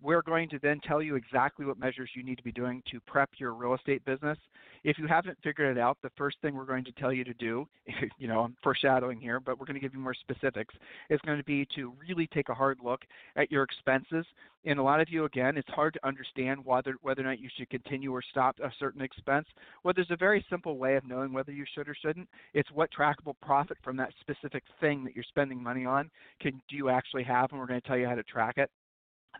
We're 0.02 0.22
going 0.22 0.48
to 0.50 0.58
then 0.62 0.80
tell 0.80 1.02
you 1.02 1.14
exactly 1.14 1.66
what 1.66 1.78
measures 1.78 2.10
you 2.14 2.22
need 2.22 2.38
to 2.38 2.42
be 2.42 2.52
doing 2.52 2.82
to 2.90 3.00
prep 3.06 3.28
your 3.36 3.52
real 3.52 3.74
estate 3.74 4.04
business. 4.04 4.38
If 4.82 4.98
you 4.98 5.06
haven't 5.06 5.36
figured 5.42 5.76
it 5.76 5.80
out, 5.80 5.98
the 6.02 6.10
first 6.16 6.38
thing 6.40 6.54
we're 6.54 6.64
going 6.64 6.84
to 6.84 6.92
tell 6.92 7.12
you 7.12 7.22
to 7.24 7.34
do, 7.34 7.66
you 8.18 8.26
know, 8.26 8.40
I'm 8.40 8.56
foreshadowing 8.62 9.20
here, 9.20 9.40
but 9.40 9.58
we're 9.58 9.66
going 9.66 9.74
to 9.74 9.80
give 9.80 9.92
you 9.92 10.00
more 10.00 10.14
specifics, 10.14 10.74
is 11.10 11.20
going 11.26 11.36
to 11.36 11.44
be 11.44 11.66
to 11.76 11.92
really 12.08 12.26
take 12.28 12.48
a 12.48 12.54
hard 12.54 12.78
look 12.82 13.02
at 13.36 13.50
your 13.50 13.62
expenses. 13.62 14.24
And 14.64 14.78
a 14.78 14.82
lot 14.82 15.00
of 15.00 15.10
you, 15.10 15.24
again, 15.24 15.58
it's 15.58 15.68
hard 15.68 15.94
to 15.94 16.06
understand 16.06 16.64
whether, 16.64 16.96
whether 17.02 17.20
or 17.20 17.24
not 17.24 17.38
you 17.38 17.50
should 17.54 17.68
continue 17.68 18.12
or 18.12 18.22
stop 18.22 18.58
a 18.60 18.70
certain 18.78 19.02
expense. 19.02 19.46
Well, 19.84 19.92
there's 19.94 20.10
a 20.10 20.16
very 20.16 20.44
simple 20.48 20.78
way 20.78 20.96
of 20.96 21.06
knowing 21.06 21.32
whether 21.32 21.52
you 21.52 21.64
should 21.74 21.88
or 21.88 21.94
shouldn't. 21.94 22.28
It's 22.54 22.70
what 22.72 22.90
trackable 22.90 23.34
profit 23.42 23.76
from 23.84 23.96
that 23.98 24.12
specific 24.20 24.64
thing 24.80 25.04
that 25.04 25.14
you're 25.14 25.24
spending 25.24 25.62
money 25.62 25.84
on 25.84 26.10
can 26.40 26.60
do 26.70 26.76
you 26.76 26.88
actually 26.88 27.24
have, 27.24 27.50
and 27.50 27.60
we're 27.60 27.66
going 27.66 27.80
to 27.80 27.86
tell 27.86 27.98
you 27.98 28.06
how 28.06 28.14
to 28.14 28.22
track 28.22 28.56
it. 28.56 28.70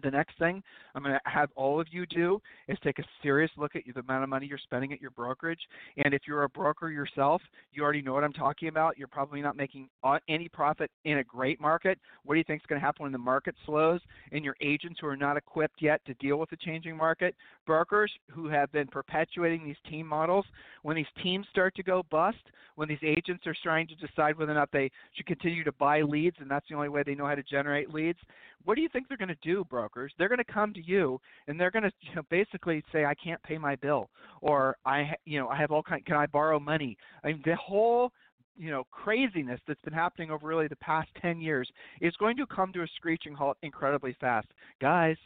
The 0.03 0.11
next 0.11 0.38
thing 0.38 0.62
I'm 0.94 1.03
going 1.03 1.14
to 1.14 1.31
have 1.31 1.50
all 1.57 1.81
of 1.81 1.88
you 1.90 2.07
do 2.07 2.40
is 2.68 2.79
take 2.83 2.98
a 2.98 3.05
serious 3.22 3.50
look 3.57 3.76
at 3.76 3.83
the 3.85 4.00
amount 4.00 4.22
of 4.22 4.31
money 4.31 4.46
you're 4.46 4.59
spending 4.59 4.92
at 4.92 5.00
your 5.00 5.11
brokerage. 5.11 5.61
And 6.03 6.14
if 6.14 6.22
you're 6.26 6.44
a 6.44 6.48
broker 6.48 6.90
yourself, 6.90 7.42
you 7.72 7.83
already 7.83 8.00
know 8.00 8.14
what 8.14 8.24
I'm 8.24 8.33
talking 8.33 8.68
about. 8.68 8.96
You're 8.96 9.09
probably 9.09 9.42
not 9.42 9.57
making 9.57 9.88
any 10.29 10.48
profit 10.48 10.90
in 11.05 11.18
a 11.18 11.24
great 11.24 11.61
market. 11.61 11.98
What 12.24 12.35
do 12.35 12.38
you 12.38 12.44
think 12.44 12.62
is 12.62 12.66
going 12.66 12.81
to 12.81 12.85
happen 12.85 13.03
when 13.03 13.12
the 13.12 13.18
market 13.18 13.55
slows 13.66 14.00
and 14.33 14.44
your 14.44 14.57
agents 14.61 14.98
who 15.00 15.07
are 15.07 15.16
not 15.16 15.37
equipped 15.37 15.83
yet 15.83 16.00
to 16.07 16.14
deal 16.14 16.38
with 16.38 16.50
the 16.50 16.57
changing 16.57 16.96
market? 16.96 17.35
Brokers 17.66 18.12
who 18.31 18.48
have 18.48 18.72
been 18.72 18.87
perpetuating 18.87 19.64
these 19.64 19.76
team 19.88 20.07
models, 20.07 20.46
when 20.83 20.96
these 20.96 21.07
teams 21.22 21.46
start 21.50 21.74
to 21.74 21.83
go 21.83 22.05
bust, 22.11 22.38
when 22.76 22.88
these 22.88 22.98
agents 23.03 23.46
are 23.46 23.57
trying 23.62 23.87
to 23.88 23.94
decide 23.96 24.38
whether 24.38 24.53
or 24.53 24.55
not 24.55 24.70
they 24.72 24.90
should 25.12 25.26
continue 25.26 25.64
to 25.64 25.72
buy 25.72 26.00
leads 26.00 26.37
and 26.40 26.50
that's 26.50 26.66
the 26.68 26.74
only 26.74 26.88
way 26.88 27.03
they 27.05 27.14
know 27.14 27.26
how 27.26 27.35
to 27.35 27.42
generate 27.42 27.92
leads, 27.92 28.18
what 28.64 28.74
do 28.74 28.83
you 28.83 28.88
think 28.88 29.09
they're 29.09 29.16
going 29.16 29.29
to 29.29 29.35
do, 29.42 29.64
brokers? 29.64 29.79
They're 30.18 30.28
going 30.28 30.38
to 30.38 30.52
come 30.52 30.72
to 30.74 30.82
you 30.84 31.20
and 31.46 31.58
they're 31.58 31.70
going 31.70 31.84
to 31.84 31.92
you 32.00 32.14
know, 32.16 32.22
basically 32.30 32.82
say, 32.92 33.04
"I 33.04 33.14
can't 33.14 33.42
pay 33.42 33.58
my 33.58 33.76
bill," 33.76 34.10
or 34.40 34.76
"I, 34.84 35.14
you 35.24 35.38
know, 35.38 35.48
I 35.48 35.56
have 35.56 35.70
all 35.70 35.82
kind. 35.82 36.04
Can 36.04 36.16
I 36.16 36.26
borrow 36.26 36.58
money?" 36.60 36.96
I 37.24 37.28
mean, 37.28 37.42
the 37.44 37.56
whole 37.56 38.12
you 38.56 38.70
know 38.70 38.84
craziness 38.90 39.60
that's 39.66 39.80
been 39.82 39.92
happening 39.92 40.30
over 40.30 40.46
really 40.46 40.68
the 40.68 40.76
past 40.76 41.08
10 41.22 41.40
years 41.40 41.70
is 42.00 42.14
going 42.16 42.36
to 42.36 42.46
come 42.46 42.72
to 42.72 42.82
a 42.82 42.86
screeching 42.96 43.34
halt 43.34 43.56
incredibly 43.62 44.14
fast 44.20 44.48
guys 44.80 45.16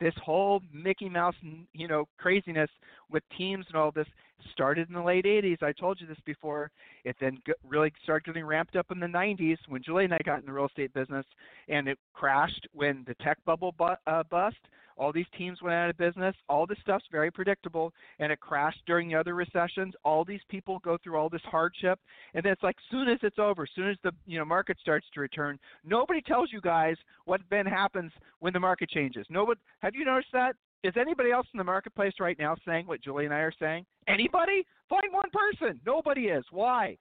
this 0.00 0.14
whole 0.24 0.60
Mickey 0.72 1.08
Mouse, 1.08 1.34
you 1.72 1.88
know, 1.88 2.06
craziness 2.18 2.70
with 3.10 3.22
teams 3.36 3.66
and 3.68 3.76
all 3.76 3.90
this 3.90 4.06
started 4.52 4.88
in 4.88 4.94
the 4.94 5.02
late 5.02 5.24
80s. 5.24 5.62
I 5.62 5.72
told 5.72 6.00
you 6.00 6.06
this 6.06 6.18
before. 6.24 6.70
It 7.04 7.16
then 7.20 7.38
really 7.66 7.92
started 8.02 8.26
getting 8.26 8.44
ramped 8.44 8.76
up 8.76 8.86
in 8.90 9.00
the 9.00 9.06
90s 9.06 9.58
when 9.68 9.82
Julie 9.82 10.04
and 10.04 10.14
I 10.14 10.18
got 10.24 10.40
in 10.40 10.46
the 10.46 10.52
real 10.52 10.66
estate 10.66 10.92
business, 10.94 11.26
and 11.68 11.88
it 11.88 11.98
crashed 12.12 12.66
when 12.72 13.04
the 13.06 13.14
tech 13.22 13.38
bubble 13.44 13.72
bu- 13.78 13.94
uh, 14.06 14.22
bust. 14.30 14.56
All 14.98 15.12
these 15.12 15.26
teams 15.36 15.62
went 15.62 15.74
out 15.74 15.90
of 15.90 15.96
business. 15.96 16.34
All 16.48 16.66
this 16.66 16.78
stuff's 16.82 17.04
very 17.12 17.30
predictable, 17.30 17.92
and 18.18 18.32
it 18.32 18.40
crashed 18.40 18.80
during 18.84 19.08
the 19.08 19.14
other 19.14 19.34
recessions. 19.34 19.94
All 20.04 20.24
these 20.24 20.40
people 20.48 20.80
go 20.80 20.98
through 21.02 21.16
all 21.16 21.28
this 21.28 21.42
hardship, 21.44 22.00
and 22.34 22.44
then 22.44 22.52
it's 22.52 22.64
like 22.64 22.76
soon 22.90 23.08
as 23.08 23.18
it's 23.22 23.38
over, 23.38 23.66
soon 23.66 23.90
as 23.90 23.96
the 24.02 24.12
you 24.26 24.38
know 24.38 24.44
market 24.44 24.76
starts 24.80 25.06
to 25.14 25.20
return, 25.20 25.58
nobody 25.84 26.20
tells 26.20 26.52
you 26.52 26.60
guys 26.60 26.96
what 27.26 27.40
then 27.48 27.64
happens 27.64 28.10
when 28.40 28.52
the 28.52 28.60
market 28.60 28.90
changes. 28.90 29.24
Nobody. 29.30 29.60
Have 29.80 29.94
you 29.94 30.04
noticed 30.04 30.32
that? 30.32 30.56
Is 30.84 30.94
anybody 30.98 31.32
else 31.32 31.46
in 31.52 31.58
the 31.58 31.64
marketplace 31.64 32.14
right 32.20 32.38
now 32.38 32.54
saying 32.66 32.86
what 32.86 33.02
Julie 33.02 33.24
and 33.24 33.34
I 33.34 33.38
are 33.38 33.52
saying? 33.58 33.84
Anybody? 34.06 34.64
Find 34.88 35.12
one 35.12 35.28
person. 35.32 35.80
Nobody 35.84 36.26
is. 36.26 36.44
Why? 36.50 36.96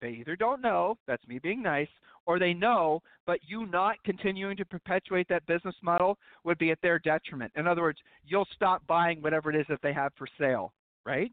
They 0.00 0.10
either 0.10 0.36
don't 0.36 0.62
know, 0.62 0.96
that's 1.06 1.26
me 1.28 1.38
being 1.38 1.62
nice, 1.62 1.88
or 2.24 2.38
they 2.38 2.54
know, 2.54 3.02
but 3.26 3.40
you 3.46 3.66
not 3.66 4.02
continuing 4.04 4.56
to 4.56 4.64
perpetuate 4.64 5.28
that 5.28 5.46
business 5.46 5.74
model 5.82 6.16
would 6.44 6.56
be 6.58 6.70
at 6.70 6.80
their 6.82 6.98
detriment. 6.98 7.52
In 7.56 7.66
other 7.66 7.82
words, 7.82 7.98
you'll 8.24 8.48
stop 8.54 8.86
buying 8.86 9.20
whatever 9.20 9.50
it 9.50 9.56
is 9.56 9.66
that 9.68 9.80
they 9.82 9.92
have 9.92 10.12
for 10.16 10.26
sale, 10.38 10.72
right? 11.04 11.30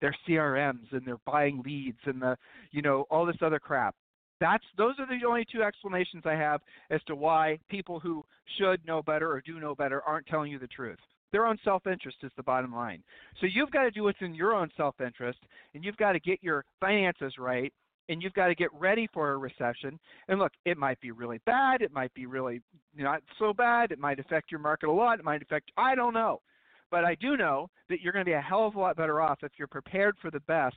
Their 0.00 0.16
CRMs 0.26 0.92
and 0.92 1.02
they're 1.04 1.18
buying 1.26 1.62
leads 1.64 1.98
and 2.06 2.20
the, 2.20 2.36
you 2.72 2.82
know, 2.82 3.04
all 3.10 3.24
this 3.24 3.36
other 3.40 3.60
crap. 3.60 3.94
That's 4.40 4.64
those 4.76 4.94
are 4.98 5.06
the 5.06 5.26
only 5.26 5.44
two 5.52 5.62
explanations 5.62 6.22
I 6.24 6.34
have 6.34 6.60
as 6.90 7.02
to 7.06 7.16
why 7.16 7.58
people 7.68 7.98
who 7.98 8.24
should 8.56 8.84
know 8.86 9.02
better 9.02 9.32
or 9.32 9.40
do 9.40 9.58
know 9.58 9.74
better 9.74 10.02
aren't 10.02 10.26
telling 10.26 10.52
you 10.52 10.58
the 10.60 10.68
truth. 10.68 10.98
Their 11.32 11.46
own 11.46 11.58
self 11.64 11.86
interest 11.86 12.18
is 12.22 12.32
the 12.36 12.42
bottom 12.42 12.74
line. 12.74 13.02
So 13.40 13.46
you've 13.46 13.70
got 13.70 13.82
to 13.82 13.90
do 13.90 14.04
what's 14.04 14.20
in 14.20 14.34
your 14.34 14.54
own 14.54 14.70
self 14.76 15.00
interest, 15.00 15.38
and 15.74 15.84
you've 15.84 15.96
got 15.96 16.12
to 16.12 16.20
get 16.20 16.42
your 16.42 16.64
finances 16.80 17.34
right, 17.38 17.72
and 18.08 18.22
you've 18.22 18.32
got 18.32 18.48
to 18.48 18.54
get 18.54 18.72
ready 18.72 19.08
for 19.12 19.32
a 19.32 19.36
recession. 19.36 19.98
And 20.28 20.38
look, 20.38 20.52
it 20.64 20.78
might 20.78 21.00
be 21.00 21.10
really 21.10 21.40
bad, 21.44 21.82
it 21.82 21.92
might 21.92 22.12
be 22.14 22.26
really 22.26 22.62
not 22.96 23.22
so 23.38 23.52
bad, 23.52 23.92
it 23.92 23.98
might 23.98 24.18
affect 24.18 24.50
your 24.50 24.60
market 24.60 24.88
a 24.88 24.92
lot, 24.92 25.18
it 25.18 25.24
might 25.24 25.42
affect, 25.42 25.70
I 25.76 25.94
don't 25.94 26.14
know. 26.14 26.40
But 26.90 27.04
I 27.04 27.14
do 27.16 27.36
know 27.36 27.68
that 27.90 28.00
you're 28.00 28.12
going 28.12 28.24
to 28.24 28.30
be 28.30 28.34
a 28.34 28.40
hell 28.40 28.66
of 28.66 28.74
a 28.74 28.80
lot 28.80 28.96
better 28.96 29.20
off 29.20 29.38
if 29.42 29.52
you're 29.58 29.68
prepared 29.68 30.16
for 30.22 30.30
the 30.30 30.40
best, 30.40 30.76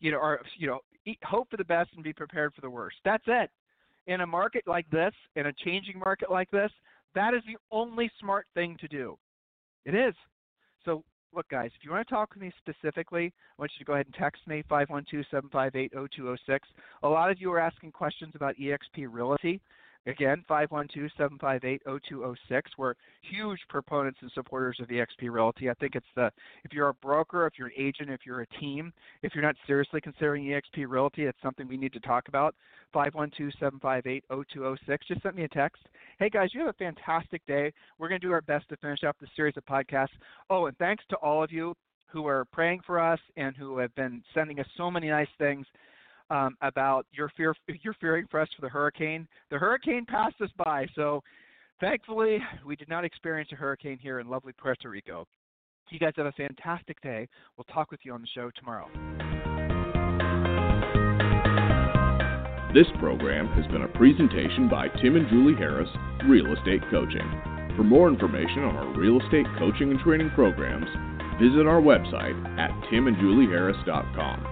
you 0.00 0.10
know, 0.10 0.18
or, 0.18 0.40
you 0.58 0.66
know, 0.66 0.80
hope 1.24 1.50
for 1.50 1.58
the 1.58 1.64
best 1.64 1.90
and 1.94 2.02
be 2.02 2.12
prepared 2.12 2.54
for 2.54 2.62
the 2.62 2.70
worst. 2.70 2.96
That's 3.04 3.24
it. 3.26 3.50
In 4.06 4.22
a 4.22 4.26
market 4.26 4.62
like 4.66 4.88
this, 4.90 5.12
in 5.36 5.46
a 5.46 5.52
changing 5.64 5.98
market 5.98 6.30
like 6.30 6.50
this, 6.50 6.70
that 7.14 7.34
is 7.34 7.42
the 7.46 7.58
only 7.70 8.10
smart 8.18 8.46
thing 8.54 8.76
to 8.80 8.88
do. 8.88 9.18
It 9.84 9.94
is. 9.94 10.14
So 10.84 11.04
look, 11.34 11.48
guys, 11.48 11.70
if 11.78 11.84
you 11.84 11.90
want 11.90 12.06
to 12.06 12.14
talk 12.14 12.34
with 12.34 12.42
me 12.42 12.52
specifically, 12.58 13.26
I 13.26 13.62
want 13.62 13.72
you 13.74 13.84
to 13.84 13.84
go 13.84 13.94
ahead 13.94 14.06
and 14.06 14.14
text 14.14 14.46
me 14.46 14.62
512-758-0206. 14.70 16.58
A 17.02 17.08
lot 17.08 17.30
of 17.30 17.40
you 17.40 17.52
are 17.52 17.58
asking 17.58 17.92
questions 17.92 18.32
about 18.34 18.56
eXp 18.56 19.06
Realty. 19.08 19.60
Again, 20.06 20.44
512-758-0206. 20.50 22.36
We're 22.76 22.94
huge 23.22 23.60
proponents 23.68 24.18
and 24.20 24.32
supporters 24.32 24.80
of 24.80 24.88
eXp 24.88 25.30
Realty. 25.30 25.70
I 25.70 25.74
think 25.74 25.94
it's 25.94 26.04
the 26.16 26.32
if 26.64 26.72
you're 26.72 26.88
a 26.88 26.94
broker, 26.94 27.46
if 27.46 27.52
you're 27.56 27.68
an 27.68 27.74
agent, 27.78 28.10
if 28.10 28.26
you're 28.26 28.40
a 28.40 28.46
team, 28.58 28.92
if 29.22 29.32
you're 29.34 29.44
not 29.44 29.54
seriously 29.64 30.00
considering 30.00 30.44
eXp 30.44 30.86
Realty, 30.88 31.26
it's 31.26 31.40
something 31.40 31.68
we 31.68 31.76
need 31.76 31.92
to 31.92 32.00
talk 32.00 32.26
about. 32.26 32.56
512-758-0206. 32.94 34.98
Just 35.06 35.22
send 35.22 35.36
me 35.36 35.44
a 35.44 35.48
text. 35.48 35.86
Hey 36.18 36.28
guys, 36.28 36.52
you 36.52 36.58
have 36.60 36.70
a 36.70 36.74
fantastic 36.74 37.46
day. 37.46 37.72
We're 37.98 38.08
going 38.08 38.20
to 38.20 38.26
do 38.26 38.32
our 38.32 38.42
best 38.42 38.68
to 38.70 38.76
finish 38.78 39.04
up 39.04 39.16
the 39.20 39.28
series 39.36 39.56
of 39.56 39.64
podcasts. 39.66 40.08
Oh, 40.50 40.66
and 40.66 40.76
thanks 40.78 41.04
to 41.10 41.16
all 41.16 41.44
of 41.44 41.52
you 41.52 41.76
who 42.08 42.26
are 42.26 42.44
praying 42.46 42.80
for 42.84 42.98
us 43.00 43.20
and 43.36 43.56
who 43.56 43.78
have 43.78 43.94
been 43.94 44.20
sending 44.34 44.58
us 44.58 44.66
so 44.76 44.90
many 44.90 45.08
nice 45.08 45.28
things 45.38 45.64
um, 46.32 46.56
about 46.62 47.06
your 47.12 47.30
fear 47.36 47.54
you're 47.82 47.94
fearing 48.00 48.26
for 48.30 48.40
us 48.40 48.48
for 48.56 48.62
the 48.62 48.68
hurricane. 48.68 49.28
The 49.50 49.58
hurricane 49.58 50.06
passed 50.06 50.40
us 50.40 50.50
by, 50.56 50.86
so 50.94 51.22
thankfully 51.80 52.38
we 52.66 52.74
did 52.74 52.88
not 52.88 53.04
experience 53.04 53.50
a 53.52 53.56
hurricane 53.56 53.98
here 54.00 54.18
in 54.18 54.28
lovely 54.28 54.52
Puerto 54.54 54.88
Rico. 54.88 55.26
You 55.90 55.98
guys 55.98 56.14
have 56.16 56.26
a 56.26 56.32
fantastic 56.32 56.98
day. 57.02 57.28
We'll 57.56 57.64
talk 57.64 57.90
with 57.90 58.00
you 58.02 58.14
on 58.14 58.22
the 58.22 58.28
show 58.34 58.50
tomorrow. 58.56 58.88
This 62.72 62.86
program 62.98 63.48
has 63.48 63.66
been 63.70 63.82
a 63.82 63.88
presentation 63.88 64.70
by 64.70 64.88
Tim 64.88 65.16
and 65.16 65.28
Julie 65.28 65.54
Harris, 65.58 65.90
Real 66.26 66.50
Estate 66.56 66.80
Coaching. 66.90 67.28
For 67.76 67.84
more 67.84 68.08
information 68.08 68.64
on 68.64 68.76
our 68.76 68.98
real 68.98 69.20
estate 69.20 69.46
coaching 69.58 69.90
and 69.90 70.00
training 70.00 70.30
programs, 70.34 70.86
visit 71.38 71.66
our 71.66 71.82
website 71.82 72.36
at 72.58 72.70
timandjulieharris.com. 72.90 74.51